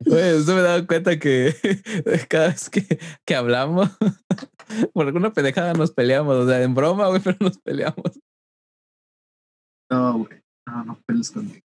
Güey, 0.00 0.34
usted 0.34 0.54
me 0.54 0.60
he 0.60 0.62
dado 0.62 0.86
cuenta 0.86 1.18
que 1.18 1.54
cada 2.28 2.48
vez 2.48 2.70
que, 2.70 2.98
que 3.26 3.34
hablamos, 3.34 3.90
por 4.94 5.06
alguna 5.06 5.32
pendejada 5.32 5.74
nos 5.74 5.90
peleamos. 5.90 6.36
O 6.36 6.46
sea, 6.46 6.62
en 6.62 6.74
broma, 6.74 7.08
güey, 7.08 7.20
pero 7.20 7.36
nos 7.40 7.58
peleamos. 7.58 8.20
No, 9.90 10.18
güey. 10.18 10.42
No, 10.66 10.84
no 10.84 11.00
peles 11.06 11.30
conmigo. 11.30 11.67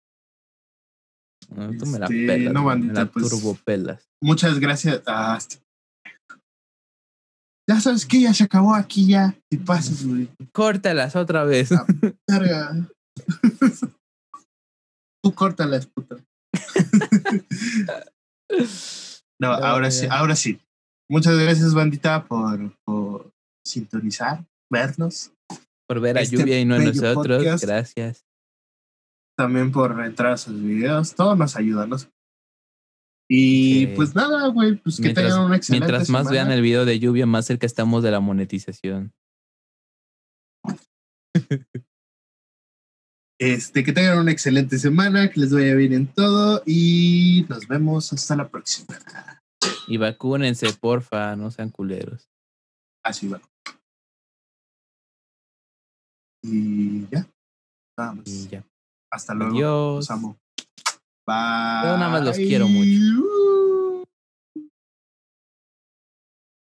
No, 1.49 1.77
tú 1.77 1.85
me 1.85 1.99
la 1.99 2.05
este, 2.05 2.25
pelas. 2.25 2.53
No, 2.53 2.65
bandita, 2.65 2.93
me 2.93 2.99
la 2.99 3.11
pues, 3.11 3.29
turbo 3.29 3.57
pelas. 3.63 4.09
Muchas 4.21 4.59
gracias. 4.59 5.01
Ah, 5.05 5.35
este... 5.37 5.57
Ya 7.67 7.81
sabes 7.81 8.05
que 8.05 8.21
ya 8.21 8.31
se 8.33 8.43
acabó 8.43 8.75
aquí 8.75 9.07
ya. 9.07 9.35
Y 9.49 9.57
pases, 9.57 10.07
güey. 10.07 10.29
Córtalas 10.51 11.15
otra 11.15 11.43
vez. 11.43 11.69
Carga. 12.27 12.87
Tú 15.23 15.33
córtalas, 15.33 15.87
puta. 15.87 16.17
no, 19.41 19.51
ahora 19.51 19.89
sí, 19.89 20.05
ahora 20.09 20.35
sí. 20.35 20.59
Muchas 21.09 21.35
gracias, 21.37 21.73
bandita, 21.73 22.25
por, 22.25 22.77
por 22.85 23.31
sintonizar, 23.65 24.45
vernos. 24.71 25.31
Por 25.87 25.99
ver 25.99 26.19
a 26.19 26.21
este 26.21 26.37
Lluvia 26.37 26.59
y 26.59 26.65
no 26.65 26.75
a 26.75 26.79
nosotros. 26.79 27.61
Gracias. 27.61 28.23
También 29.37 29.71
por 29.71 29.99
entrar 30.03 30.33
a 30.33 30.37
sus 30.37 30.61
videos. 30.61 31.13
Todo 31.15 31.35
nos 31.35 31.55
ayuda, 31.55 31.85
¿no? 31.87 31.97
Y 33.27 33.87
pues 33.95 34.13
nada, 34.15 34.47
güey, 34.47 34.75
pues 34.75 34.97
que 35.01 35.13
tengan 35.13 35.41
un 35.41 35.53
excelente 35.53 35.87
Mientras 35.87 36.09
más 36.09 36.29
vean 36.29 36.51
el 36.51 36.61
video 36.61 36.85
de 36.85 36.99
lluvia, 36.99 37.25
más 37.25 37.45
cerca 37.45 37.65
estamos 37.65 38.03
de 38.03 38.11
la 38.11 38.19
monetización. 38.19 39.13
Este, 43.37 43.83
que 43.83 43.91
tengan 43.91 44.19
una 44.19 44.31
excelente 44.31 44.79
semana, 44.79 45.29
que 45.29 45.41
les 45.41 45.53
vaya 45.53 45.75
bien 45.75 45.91
en 45.91 46.07
todo 46.07 46.63
y 46.65 47.45
nos 47.49 47.67
vemos 47.67 48.13
hasta 48.13 48.33
la 48.37 48.47
próxima. 48.47 48.97
Y 49.87 49.97
vacúnense, 49.97 50.71
porfa, 50.71 51.35
no 51.35 51.51
sean 51.51 51.69
culeros. 51.69 52.29
Así 53.03 53.27
va. 53.27 53.41
Y 56.41 57.07
ya. 57.09 57.27
Vamos. 57.97 58.25
Y 58.25 58.47
ya. 58.47 58.65
Hasta 59.15 59.33
luego. 59.33 59.55
Adiós. 59.55 59.95
Los 59.95 60.11
amo. 60.11 60.37
Bye. 61.25 61.89
Yo 61.89 61.97
nada 61.97 62.09
más 62.09 62.23
los 62.23 62.35
quiero 62.35 62.67
mucho. 62.67 63.25